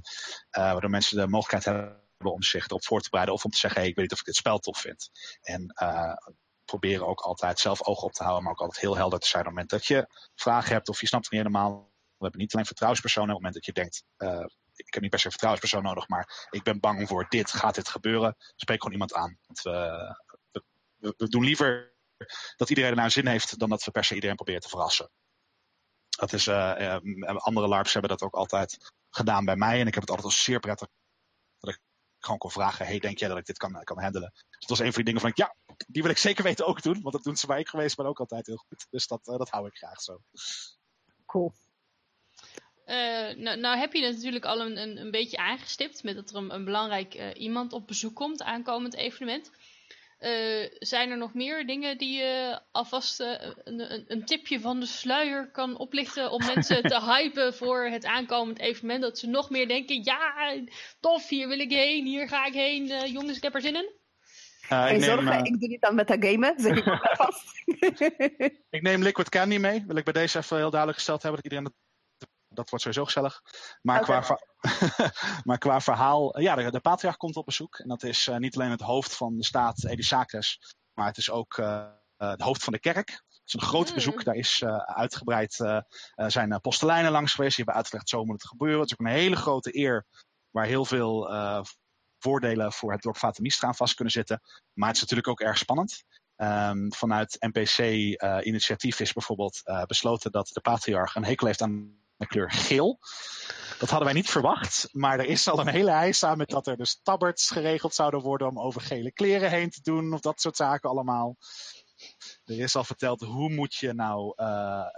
Uh, 0.58 0.72
waardoor 0.72 0.90
mensen 0.90 1.16
de 1.16 1.26
mogelijkheid 1.26 1.64
hebben 1.64 2.32
om 2.32 2.42
zich 2.42 2.66
erop 2.66 2.84
voor 2.84 3.00
te 3.00 3.08
bereiden 3.08 3.34
of 3.34 3.44
om 3.44 3.50
te 3.50 3.58
zeggen, 3.58 3.80
ik 3.84 3.94
weet 3.94 4.04
niet 4.04 4.12
of 4.12 4.18
ik 4.18 4.24
dit 4.24 4.36
spel 4.36 4.58
tof 4.58 4.78
vind. 4.78 5.10
En 5.40 5.74
uh, 5.82 6.12
proberen 6.64 7.06
ook 7.06 7.20
altijd 7.20 7.58
zelf 7.58 7.82
ogen 7.82 8.04
op 8.04 8.12
te 8.12 8.22
houden, 8.22 8.44
maar 8.44 8.52
ook 8.52 8.60
altijd 8.60 8.80
heel 8.80 8.96
helder 8.96 9.18
te 9.18 9.28
zijn 9.28 9.46
op 9.46 9.48
het 9.48 9.56
moment 9.56 9.70
dat 9.72 9.86
je 9.86 10.28
vragen 10.34 10.72
hebt 10.72 10.88
of 10.88 11.00
je 11.00 11.06
snapt 11.06 11.24
het 11.24 11.32
niet 11.32 11.42
helemaal. 11.42 11.89
We 12.20 12.26
hebben 12.26 12.40
niet 12.40 12.52
alleen 12.54 12.66
vertrouwenspersonen 12.66 13.34
op 13.34 13.42
het 13.42 13.44
moment 13.44 13.64
dat 13.64 13.74
je 13.74 13.80
denkt, 13.80 14.04
ik 14.74 14.94
heb 14.94 15.02
niet 15.02 15.10
per 15.10 15.18
se 15.18 15.24
een 15.24 15.30
vertrouwenspersoon 15.30 15.82
nodig, 15.82 16.08
maar 16.08 16.48
ik 16.50 16.62
ben 16.62 16.80
bang 16.80 17.08
voor 17.08 17.26
dit, 17.28 17.50
gaat 17.50 17.74
dit 17.74 17.88
gebeuren? 17.88 18.36
Spreek 18.56 18.78
gewoon 18.78 18.92
iemand 18.92 19.14
aan. 19.14 19.38
Want 19.46 19.62
we, 19.62 19.70
we, 20.96 21.14
we 21.16 21.28
doen 21.28 21.44
liever 21.44 21.94
dat 22.56 22.68
iedereen 22.68 22.90
er 22.90 22.96
naar 22.96 23.10
zin 23.10 23.26
heeft 23.26 23.58
dan 23.58 23.68
dat 23.68 23.84
we 23.84 23.90
per 23.90 24.04
se 24.04 24.14
iedereen 24.14 24.36
proberen 24.36 24.60
te 24.60 24.68
verrassen. 24.68 25.10
Dat 26.08 26.32
is, 26.32 26.46
uh, 26.46 26.96
andere 27.36 27.68
LARPs 27.68 27.92
hebben 27.92 28.10
dat 28.10 28.22
ook 28.22 28.34
altijd 28.34 28.92
gedaan 29.10 29.44
bij 29.44 29.56
mij 29.56 29.80
en 29.80 29.86
ik 29.86 29.94
heb 29.94 30.02
het 30.02 30.10
altijd 30.10 30.28
als 30.28 30.44
zeer 30.44 30.60
prettig 30.60 30.88
dat 31.58 31.70
ik 31.70 31.80
gewoon 32.18 32.38
kon 32.38 32.50
vragen, 32.50 32.86
hey, 32.86 32.98
denk 32.98 33.18
jij 33.18 33.28
dat 33.28 33.38
ik 33.38 33.46
dit 33.46 33.58
kan, 33.58 33.84
kan 33.84 34.00
handelen? 34.00 34.30
Dus 34.32 34.58
dat 34.58 34.68
was 34.68 34.78
een 34.78 34.92
van 34.92 34.94
die 34.94 35.04
dingen 35.04 35.20
van, 35.20 35.32
ja, 35.34 35.54
die 35.86 36.02
wil 36.02 36.10
ik 36.10 36.18
zeker 36.18 36.44
weten 36.44 36.66
ook 36.66 36.82
doen, 36.82 37.00
want 37.02 37.14
dat 37.14 37.24
doen 37.24 37.36
ze 37.36 37.46
bij 37.46 37.60
ik 37.60 37.68
geweest, 37.68 37.96
maar 37.96 38.06
ook 38.06 38.20
altijd 38.20 38.46
heel 38.46 38.64
goed. 38.68 38.86
Dus 38.90 39.06
dat, 39.06 39.24
dat 39.24 39.50
hou 39.50 39.66
ik 39.66 39.76
graag 39.76 40.00
zo. 40.00 40.22
Cool. 41.26 41.52
Uh, 42.90 43.36
nou, 43.36 43.58
nou, 43.58 43.78
heb 43.78 43.92
je 43.92 44.04
het 44.04 44.14
natuurlijk 44.14 44.44
al 44.44 44.60
een, 44.60 44.76
een, 44.76 44.96
een 44.96 45.10
beetje 45.10 45.36
aangestipt 45.36 46.02
met 46.02 46.14
dat 46.14 46.30
er 46.30 46.36
een, 46.36 46.54
een 46.54 46.64
belangrijk 46.64 47.14
uh, 47.14 47.26
iemand 47.34 47.72
op 47.72 47.86
bezoek 47.86 48.14
komt 48.14 48.42
aankomend 48.42 48.94
evenement. 48.94 49.50
Uh, 50.20 50.66
zijn 50.78 51.10
er 51.10 51.16
nog 51.16 51.34
meer 51.34 51.66
dingen 51.66 51.98
die 51.98 52.18
je 52.18 52.60
alvast 52.72 53.20
uh, 53.20 53.34
een, 53.64 54.04
een, 54.06 54.24
tipje 54.24 54.60
van 54.60 54.80
de 54.80 54.86
sluier 54.86 55.50
kan 55.50 55.76
oplichten 55.76 56.30
om 56.30 56.44
mensen 56.44 56.82
te 56.92 57.00
hypen 57.00 57.54
voor 57.54 57.84
het 57.84 58.04
aankomend 58.04 58.58
evenement? 58.58 59.02
Dat 59.02 59.18
ze 59.18 59.26
nog 59.26 59.50
meer 59.50 59.68
denken, 59.68 60.04
ja, 60.04 60.54
tof, 61.00 61.28
hier 61.28 61.48
wil 61.48 61.58
ik 61.58 61.70
heen, 61.70 62.06
hier 62.06 62.28
ga 62.28 62.46
ik 62.46 62.54
heen, 62.54 62.86
uh, 62.86 63.06
jongens, 63.06 63.36
ik 63.36 63.42
heb 63.42 63.54
er 63.54 63.60
zin 63.60 63.74
in. 63.74 63.90
Uh, 64.72 64.84
ik, 64.84 64.90
neem, 64.90 65.02
zorg, 65.02 65.42
ik 65.42 65.60
doe 65.60 65.68
niet 65.68 65.84
aan 65.84 65.94
metagamen, 65.94 66.54
zeg 66.56 66.76
ik 66.76 66.84
maar 66.84 67.14
vast. 67.22 67.62
ik 68.70 68.82
neem 68.82 69.02
Liquid 69.02 69.28
Candy 69.28 69.56
mee, 69.56 69.84
wil 69.86 69.96
ik 69.96 70.04
bij 70.04 70.12
deze 70.12 70.38
even 70.38 70.56
heel 70.56 70.70
duidelijk 70.70 70.98
gesteld 70.98 71.22
hebben 71.22 71.42
dat 71.42 71.52
iedereen 71.52 71.74
dat 72.50 72.70
wordt 72.70 72.84
sowieso 72.84 73.04
gezellig. 73.04 73.42
Maar, 73.82 74.00
okay. 74.00 74.20
qua, 74.20 74.38
maar 75.44 75.58
qua 75.58 75.80
verhaal, 75.80 76.40
ja, 76.40 76.54
de, 76.54 76.70
de 76.70 76.80
patriarch 76.80 77.16
komt 77.16 77.36
op 77.36 77.44
bezoek. 77.44 77.78
En 77.78 77.88
dat 77.88 78.02
is 78.02 78.26
uh, 78.26 78.36
niet 78.36 78.56
alleen 78.56 78.70
het 78.70 78.80
hoofd 78.80 79.16
van 79.16 79.36
de 79.36 79.44
staat, 79.44 79.84
Edisacres, 79.84 80.74
maar 80.92 81.06
het 81.06 81.16
is 81.16 81.30
ook 81.30 81.56
uh, 81.56 81.86
het 82.16 82.40
hoofd 82.40 82.64
van 82.64 82.72
de 82.72 82.78
kerk. 82.78 83.08
Het 83.08 83.42
is 83.44 83.52
een 83.52 83.68
groot 83.68 83.88
mm. 83.88 83.94
bezoek. 83.94 84.24
Daar 84.24 84.34
is 84.34 84.60
uh, 84.60 84.76
uitgebreid 84.76 85.54
zijn 86.14 86.60
postelijnen 86.60 87.12
langs 87.12 87.34
geweest. 87.34 87.56
Die 87.56 87.64
hebben 87.64 87.82
uitgelegd 87.82 88.08
zo 88.08 88.24
moet 88.24 88.42
het 88.42 88.50
gebeuren. 88.50 88.80
Het 88.80 88.90
is 88.90 88.98
ook 88.98 89.06
een 89.06 89.12
hele 89.12 89.36
grote 89.36 89.76
eer 89.76 90.06
waar 90.50 90.66
heel 90.66 90.84
veel 90.84 91.30
voordelen 92.18 92.72
voor 92.72 92.92
het 92.92 93.02
dorp 93.02 93.16
Fatamistra 93.16 93.68
aan 93.68 93.74
vast 93.74 93.94
kunnen 93.94 94.12
zitten. 94.12 94.40
Maar 94.72 94.86
het 94.86 94.96
is 94.96 95.02
natuurlijk 95.02 95.28
ook 95.28 95.40
erg 95.40 95.58
spannend. 95.58 96.04
Um, 96.36 96.92
vanuit 96.92 97.36
NPC-initiatief 97.40 99.00
is 99.00 99.12
bijvoorbeeld 99.12 99.62
besloten 99.86 100.32
dat 100.32 100.48
de 100.48 100.60
patriarch 100.60 101.14
een 101.14 101.24
hekel 101.24 101.46
heeft 101.46 101.62
aan 101.62 102.00
de 102.20 102.26
kleur 102.26 102.50
geel. 102.50 102.98
Dat 103.78 103.88
hadden 103.88 104.08
wij 104.08 104.16
niet 104.16 104.30
verwacht, 104.30 104.88
maar 104.92 105.18
er 105.18 105.26
is 105.26 105.48
al 105.48 105.60
een 105.60 105.68
hele 105.68 105.90
heisa 105.90 106.34
met 106.34 106.48
dat 106.48 106.66
er 106.66 106.76
dus 106.76 107.00
tabberts 107.02 107.50
geregeld 107.50 107.94
zouden 107.94 108.20
worden 108.20 108.48
om 108.48 108.60
over 108.60 108.80
gele 108.80 109.12
kleren 109.12 109.50
heen 109.50 109.70
te 109.70 109.80
doen 109.82 110.12
of 110.12 110.20
dat 110.20 110.40
soort 110.40 110.56
zaken 110.56 110.90
allemaal. 110.90 111.36
Er 112.44 112.60
is 112.60 112.76
al 112.76 112.84
verteld 112.84 113.20
hoe 113.20 113.50
moet 113.50 113.74
je 113.74 113.92
nou 113.92 114.32
uh, 114.36 114.46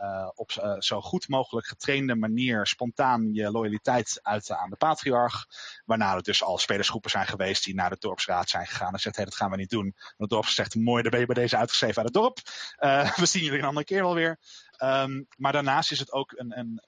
uh, 0.03 0.29
op 0.35 0.51
uh, 0.59 0.75
zo 0.79 1.01
goed 1.01 1.29
mogelijk 1.29 1.67
getrainde 1.67 2.15
manier 2.15 2.67
spontaan 2.67 3.33
je 3.33 3.51
loyaliteit 3.51 4.19
uiten 4.23 4.59
aan 4.59 4.71
de 4.71 4.77
patriarch. 4.77 5.47
Waarna 5.85 6.15
er 6.15 6.23
dus 6.23 6.43
al 6.43 6.59
spelersgroepen 6.59 7.11
zijn 7.11 7.27
geweest 7.27 7.65
die 7.65 7.75
naar 7.75 7.91
de 7.91 7.97
dorpsraad 7.99 8.49
zijn 8.49 8.67
gegaan 8.67 8.93
en 8.93 9.01
zegt, 9.01 9.17
hey, 9.17 9.25
dat 9.25 9.37
gaan 9.37 9.51
we 9.51 9.57
niet 9.57 9.71
doen. 9.71 9.87
En 9.87 10.15
het 10.17 10.31
dorp 10.31 10.47
zegt, 10.47 10.75
mooi, 10.75 11.03
dan 11.03 11.11
ben 11.11 11.21
je 11.21 11.27
bij 11.27 11.35
deze 11.35 11.57
uitgeschreven 11.57 12.03
uit 12.03 12.15
het 12.15 12.23
dorp. 12.23 12.39
we 13.21 13.27
zien 13.27 13.43
jullie 13.43 13.59
een 13.59 13.65
andere 13.65 13.87
keer 13.87 14.03
wel 14.03 14.15
weer. 14.15 14.39
Um, 14.83 15.27
maar 15.37 15.53
daarnaast 15.53 15.91
is 15.91 15.99
het 15.99 16.13
ook 16.13 16.33
een, 16.33 16.59
een 16.59 16.83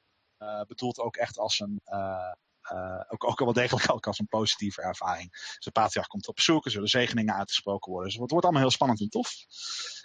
bedoeld 0.66 0.98
ook 0.98 1.16
echt 1.16 1.38
als 1.38 1.60
een, 1.60 1.80
ook, 3.08 3.24
ook 3.24 3.38
wel 3.38 3.52
degelijk 3.52 3.92
ook 3.92 4.06
als 4.06 4.18
een 4.18 4.26
positieve 4.26 4.82
ervaring. 4.82 5.30
Dus 5.30 5.58
de 5.60 5.70
patriarch 5.70 6.08
komt 6.08 6.28
op 6.28 6.34
bezoek, 6.34 6.64
er 6.64 6.70
zullen 6.70 6.88
zegeningen 6.88 7.34
uitgesproken 7.34 7.92
worden. 7.92 8.10
Dus 8.10 8.20
het 8.20 8.30
wordt 8.30 8.44
allemaal 8.44 8.62
heel 8.62 8.72
spannend 8.72 9.00
en 9.00 9.08
tof. 9.08 9.32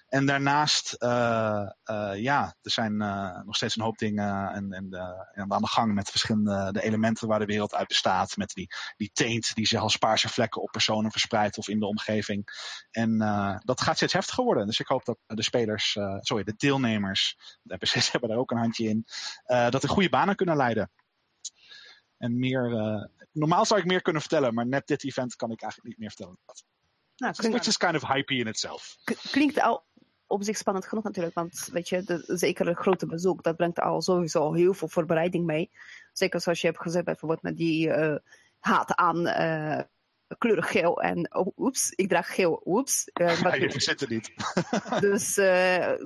En 0.10 0.26
daarnaast, 0.26 0.95
uh, 0.99 1.70
uh, 1.91 2.12
ja, 2.16 2.55
er 2.62 2.72
zijn 2.72 2.93
uh, 3.01 3.41
nog 3.45 3.55
steeds 3.55 3.76
een 3.76 3.84
hoop 3.84 3.97
dingen 3.97 4.51
en, 4.51 4.72
en, 4.72 4.89
en, 5.34 5.51
aan 5.51 5.62
de 5.62 5.68
gang 5.68 5.93
met 5.93 6.10
verschillende 6.10 6.72
de 6.72 6.82
elementen 6.82 7.28
waar 7.28 7.39
de 7.39 7.45
wereld 7.45 7.74
uit 7.74 7.88
bestaat. 7.88 8.38
Met 8.38 8.53
die, 8.53 8.68
die 8.97 9.10
teent 9.14 9.55
die 9.55 9.68
zich 9.68 9.80
als 9.80 9.97
paarse 9.97 10.30
vlekken 10.30 10.62
op 10.62 10.72
personen 10.72 11.12
verspreidt 11.12 11.57
of 11.57 11.68
in 11.68 11.80
de 11.80 11.86
omgeving. 11.86 12.43
En 12.91 13.18
dat 13.64 13.82
gaat 13.82 13.95
steeds 13.95 14.14
heftiger 14.14 14.43
worden. 14.43 14.66
Dus 14.66 14.80
ik 14.80 14.88
hoop 14.88 15.05
dat 15.05 15.18
de 15.26 15.43
spelers, 15.43 15.97
sorry, 16.20 16.43
de 16.43 16.53
deelnemers, 16.57 17.38
de 17.62 17.76
NPC's 17.76 18.12
hebben 18.12 18.30
daar 18.30 18.38
ook 18.38 18.51
een 18.51 18.57
handje 18.57 18.88
in, 18.88 19.05
dat 19.45 19.82
die 19.82 19.89
goede 19.89 20.10
banen 20.10 20.36
kunnen 20.36 20.55
leiden. 20.55 20.91
En 22.18 22.39
meer, 22.39 22.70
normaal 23.32 23.66
zou 23.66 23.80
ik 23.80 23.86
meer 23.86 24.01
kunnen 24.01 24.22
vertellen, 24.22 24.53
maar 24.53 24.68
net 24.68 24.88
dit 24.88 25.03
event 25.03 25.36
kan 25.36 25.51
ik 25.51 25.62
eigenlijk 25.62 25.91
niet 25.91 25.99
meer 25.99 26.12
vertellen. 26.16 26.39
Nou, 27.20 27.34
klinkt, 27.34 27.57
which 27.57 27.68
is 27.68 27.78
kind 27.78 27.95
of 27.95 28.07
hypey 28.07 28.38
in 28.38 28.47
itself. 28.47 28.97
Klinkt 29.32 29.60
al 29.60 29.86
op 30.30 30.43
zich 30.43 30.57
spannend 30.57 30.86
genoeg 30.86 31.03
natuurlijk, 31.03 31.36
want 31.36 31.69
weet 31.71 31.89
je, 31.89 32.03
de, 32.03 32.23
zeker 32.25 32.67
een 32.67 32.75
grote 32.75 33.05
bezoek, 33.05 33.43
dat 33.43 33.55
brengt 33.55 33.80
al 33.80 34.01
sowieso 34.01 34.53
heel 34.53 34.73
veel 34.73 34.88
voorbereiding 34.88 35.45
mee. 35.45 35.71
Zeker 36.13 36.41
zoals 36.41 36.61
je 36.61 36.67
hebt 36.67 36.82
gezegd, 36.82 37.05
bijvoorbeeld 37.05 37.41
met 37.41 37.57
die 37.57 37.88
uh, 37.88 38.15
haat 38.59 38.95
aan 38.95 39.27
uh, 39.27 39.80
kleurig 40.38 40.71
geel 40.71 41.01
en 41.01 41.36
oh, 41.36 41.57
oeps, 41.57 41.91
ik 41.91 42.09
draag 42.09 42.34
geel, 42.34 42.61
oeps. 42.65 43.09
Uh, 43.21 43.39
ja, 43.41 43.53
je 43.53 43.71
verzet 43.71 43.99
het 43.99 44.09
niet. 44.09 44.34
dus 45.09 45.36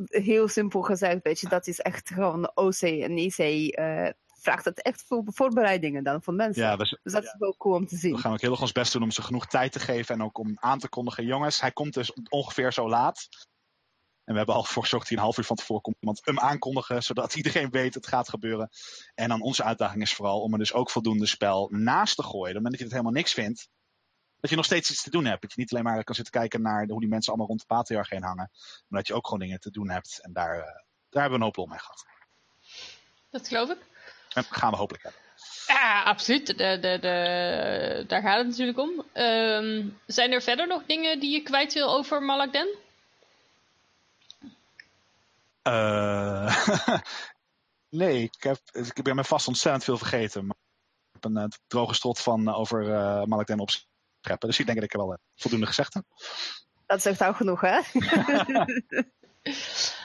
heel 0.05 0.47
simpel 0.47 0.82
gezegd, 0.82 1.19
weet 1.24 1.39
je, 1.39 1.49
dat 1.49 1.67
is 1.67 1.80
echt 1.80 2.09
gewoon 2.09 2.51
OC 2.55 2.82
en 2.82 3.17
IC 3.17 3.71
vraagt 4.43 4.65
het 4.65 4.82
echt 4.82 5.03
veel 5.07 5.24
voorbereidingen 5.26 6.03
dan 6.03 6.24
van 6.24 6.36
mensen. 6.36 6.63
Ja, 6.63 6.76
dus, 6.76 6.97
dat 7.03 7.24
is 7.24 7.36
wel 7.39 7.55
cool 7.57 7.76
om 7.76 7.88
te 7.88 7.97
zien. 7.97 8.15
We 8.15 8.21
gaan 8.21 8.34
ook 8.34 8.41
heel 8.41 8.51
erg 8.51 8.61
ons 8.61 8.71
best 8.71 8.93
doen 8.93 9.03
om 9.03 9.11
ze 9.11 9.21
genoeg 9.21 9.47
tijd 9.47 9.71
te 9.71 9.80
geven 9.80 10.15
en 10.15 10.24
ook 10.24 10.38
om 10.38 10.57
aan 10.59 10.80
te 10.80 10.89
kondigen. 10.89 11.26
Jongens, 11.26 11.61
hij 11.61 11.71
komt 11.71 11.93
dus 11.93 12.13
ongeveer 12.30 12.74
zo 12.74 12.89
laat. 12.89 13.28
En 14.26 14.32
we 14.32 14.38
hebben 14.38 14.55
al 14.55 14.63
voor 14.63 14.84
gezorgd 14.84 14.91
dat 14.91 15.07
hij 15.07 15.17
een 15.17 15.24
half 15.24 15.38
uur 15.38 15.43
van 15.43 15.55
tevoren 15.55 15.82
komt. 15.82 15.95
Want 15.99 16.21
hem 16.24 16.39
aankondigen, 16.39 17.03
zodat 17.03 17.36
iedereen 17.43 17.69
weet 17.69 17.93
het 17.93 18.07
gaat 18.07 18.30
gebeuren. 18.30 18.69
En 19.15 19.30
dan 19.30 19.41
onze 19.41 19.63
uitdaging 19.63 20.01
is 20.01 20.13
vooral 20.13 20.41
om 20.41 20.53
er 20.53 20.59
dus 20.59 20.74
ook 20.74 20.89
voldoende 20.89 21.26
spel 21.26 21.67
naast 21.71 22.15
te 22.15 22.24
gooien. 22.24 22.53
Dan 22.53 22.63
dat 22.63 22.78
je 22.78 22.84
het 22.84 22.91
helemaal 22.91 23.13
niks 23.13 23.34
vindt. 23.34 23.69
Dat 24.39 24.49
je 24.49 24.55
nog 24.55 24.65
steeds 24.65 24.91
iets 24.91 25.03
te 25.03 25.09
doen 25.09 25.26
hebt. 25.26 25.41
Dat 25.41 25.53
je 25.53 25.59
niet 25.59 25.71
alleen 25.71 25.84
maar 25.84 26.03
kan 26.03 26.15
zitten 26.15 26.34
kijken 26.34 26.61
naar 26.61 26.88
hoe 26.88 26.99
die 26.99 27.09
mensen 27.09 27.30
allemaal 27.30 27.47
rond 27.47 27.59
de 27.59 27.65
patriarch 27.65 28.09
heen 28.09 28.24
hangen. 28.24 28.49
Maar 28.88 28.99
dat 28.99 29.07
je 29.07 29.13
ook 29.13 29.26
gewoon 29.26 29.39
dingen 29.39 29.59
te 29.59 29.71
doen 29.71 29.89
hebt. 29.89 30.19
En 30.21 30.34
daar, 30.34 30.57
uh, 30.57 30.63
daar 31.09 31.21
hebben 31.21 31.32
we 31.32 31.36
een 31.36 31.41
hoop 31.41 31.55
lol 31.55 31.65
mee 31.65 31.80
gehad. 31.80 32.05
Dat 33.30 33.47
geloof 33.47 33.69
ik. 33.69 33.78
En 34.34 34.43
gaan 34.43 34.71
we 34.71 34.78
hopelijk 34.78 35.03
hebben. 35.03 35.21
Ja, 35.67 36.03
absoluut. 36.03 36.47
De, 36.47 36.53
de, 36.55 36.97
de, 36.99 38.03
daar 38.07 38.21
gaat 38.21 38.38
het 38.38 38.47
natuurlijk 38.47 38.80
om. 38.80 38.89
Um, 39.13 39.99
zijn 40.05 40.32
er 40.32 40.41
verder 40.41 40.67
nog 40.67 40.86
dingen 40.86 41.19
die 41.19 41.32
je 41.32 41.41
kwijt 41.41 41.74
wil 41.74 41.95
over 41.95 42.21
Malakden? 42.21 42.67
Uh, 45.68 46.68
nee, 47.89 48.24
ik, 48.24 48.43
heb, 48.43 48.59
ik 48.72 49.03
ben 49.03 49.16
me 49.16 49.24
vast 49.24 49.47
ontzettend 49.47 49.84
veel 49.84 49.97
vergeten. 49.97 50.45
Maar 50.45 50.55
ik 51.11 51.22
heb 51.22 51.26
een 51.32 51.38
uh, 51.38 51.49
droge 51.68 51.93
strot 51.93 52.20
van 52.20 52.47
uh, 52.47 52.59
over 52.59 52.88
uh, 52.88 53.24
Malakden 53.24 53.59
opscheppen. 53.59 54.47
Dus 54.47 54.59
ik 54.59 54.66
denk 54.66 54.78
dat 54.78 54.88
ik 54.88 54.93
er 54.93 55.07
wel 55.07 55.18
voldoende 55.36 55.66
gezegd 55.66 55.93
heb. 55.93 56.03
Dat 56.86 57.01
zegt 57.01 57.24
ook 57.24 57.36
genoeg, 57.36 57.61
hè? 57.61 57.80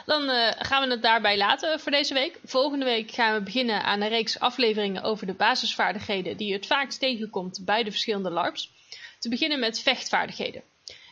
Dan 0.06 0.28
gaan 0.58 0.82
we 0.82 0.90
het 0.90 1.02
daarbij 1.02 1.36
laten 1.36 1.80
voor 1.80 1.92
deze 1.92 2.14
week. 2.14 2.40
Volgende 2.44 2.84
week 2.84 3.10
gaan 3.10 3.34
we 3.34 3.42
beginnen 3.42 3.82
aan 3.82 4.00
een 4.00 4.08
reeks 4.08 4.40
afleveringen 4.40 5.02
over 5.02 5.26
de 5.26 5.32
basisvaardigheden 5.32 6.36
die 6.36 6.48
je 6.48 6.54
het 6.54 6.66
vaakst 6.66 7.00
tegenkomt 7.00 7.64
bij 7.64 7.82
de 7.82 7.90
verschillende 7.90 8.30
LARPs. 8.30 8.72
Te 9.18 9.28
beginnen 9.28 9.60
met 9.60 9.80
vechtvaardigheden. 9.80 10.62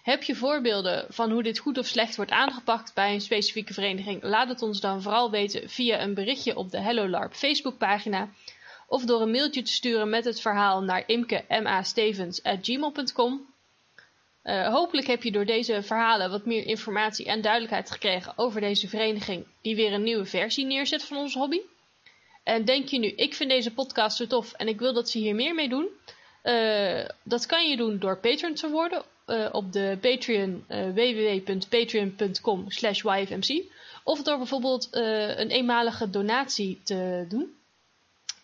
Heb 0.07 0.22
je 0.22 0.34
voorbeelden 0.34 1.07
van 1.09 1.30
hoe 1.30 1.42
dit 1.42 1.59
goed 1.59 1.78
of 1.78 1.86
slecht 1.86 2.16
wordt 2.16 2.30
aangepakt 2.30 2.94
bij 2.94 3.14
een 3.14 3.20
specifieke 3.20 3.72
vereniging? 3.72 4.22
Laat 4.22 4.48
het 4.48 4.62
ons 4.62 4.80
dan 4.80 5.02
vooral 5.02 5.30
weten 5.30 5.70
via 5.70 6.00
een 6.00 6.14
berichtje 6.14 6.57
op 6.57 6.70
de 6.70 6.80
Hello 6.80 7.09
LARP 7.09 7.34
Facebookpagina 7.34 8.28
of 8.88 9.04
door 9.04 9.20
een 9.20 9.30
mailtje 9.30 9.62
te 9.62 9.72
sturen 9.72 10.09
met 10.09 10.24
het 10.24 10.40
verhaal 10.40 10.82
naar 10.82 11.02
imke.ma.stevens@gmail.com. 11.07 13.54
Uh, 14.44 14.68
hopelijk 14.68 15.07
heb 15.07 15.22
je 15.22 15.32
door 15.32 15.46
deze 15.46 15.82
verhalen 15.82 16.30
wat 16.30 16.46
meer 16.46 16.66
informatie 16.66 17.26
en 17.26 17.40
duidelijkheid 17.40 17.90
gekregen 17.90 18.32
over 18.36 18.61
deze 18.61 18.88
vereniging 18.88 19.46
die 19.62 19.76
weer 19.76 19.92
een 19.92 20.02
nieuwe 20.02 20.26
versie 20.26 20.66
neerzet 20.66 21.04
van 21.04 21.16
onze 21.16 21.38
hobby. 21.38 21.61
En 22.42 22.64
denk 22.64 22.88
je 22.88 22.98
nu, 22.98 23.09
ik 23.09 23.34
vind 23.34 23.50
deze 23.50 23.72
podcast 23.72 24.16
zo 24.16 24.26
tof 24.26 24.52
en 24.52 24.68
ik 24.68 24.78
wil 24.78 24.92
dat 24.92 25.11
ze 25.11 25.18
hier 25.18 25.34
meer 25.34 25.54
mee 25.54 25.68
doen? 25.68 25.88
Uh, 26.42 27.04
dat 27.22 27.46
kan 27.46 27.68
je 27.68 27.76
doen 27.76 27.98
door 27.98 28.18
patron 28.18 28.54
te 28.54 28.70
worden 28.70 29.02
uh, 29.27 29.49
op 29.53 29.72
de 29.72 29.99
Patreon 30.01 30.64
uh, 30.68 30.89
www.patreon.com 30.95 32.64
slash 32.70 33.05
yfmc 33.05 33.62
of 34.05 34.22
door 34.22 34.37
bijvoorbeeld 34.37 34.89
uh, 34.93 35.39
een 35.39 35.49
eenmalige 35.49 36.11
donatie 36.11 36.81
te 36.85 37.24
doen. 37.29 37.55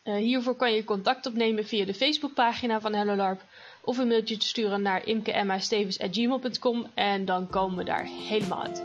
hiervoor 0.02 0.56
kan 0.56 0.72
je 0.72 0.84
contact 0.84 1.26
opnemen 1.26 1.66
via 1.66 1.84
de 1.84 1.94
Facebookpagina 1.94 2.80
van 2.80 2.94
HelloLarp 2.94 3.44
of 3.84 3.98
een 3.98 4.08
mailtje 4.08 4.36
te 4.36 4.46
sturen 4.46 4.82
naar 4.82 5.06
imke.stevens.gmail.com 5.06 6.86
en 6.94 7.24
dan 7.24 7.48
komen 7.48 7.78
we 7.78 7.84
daar 7.84 8.06
helemaal 8.06 8.62
uit. 8.62 8.82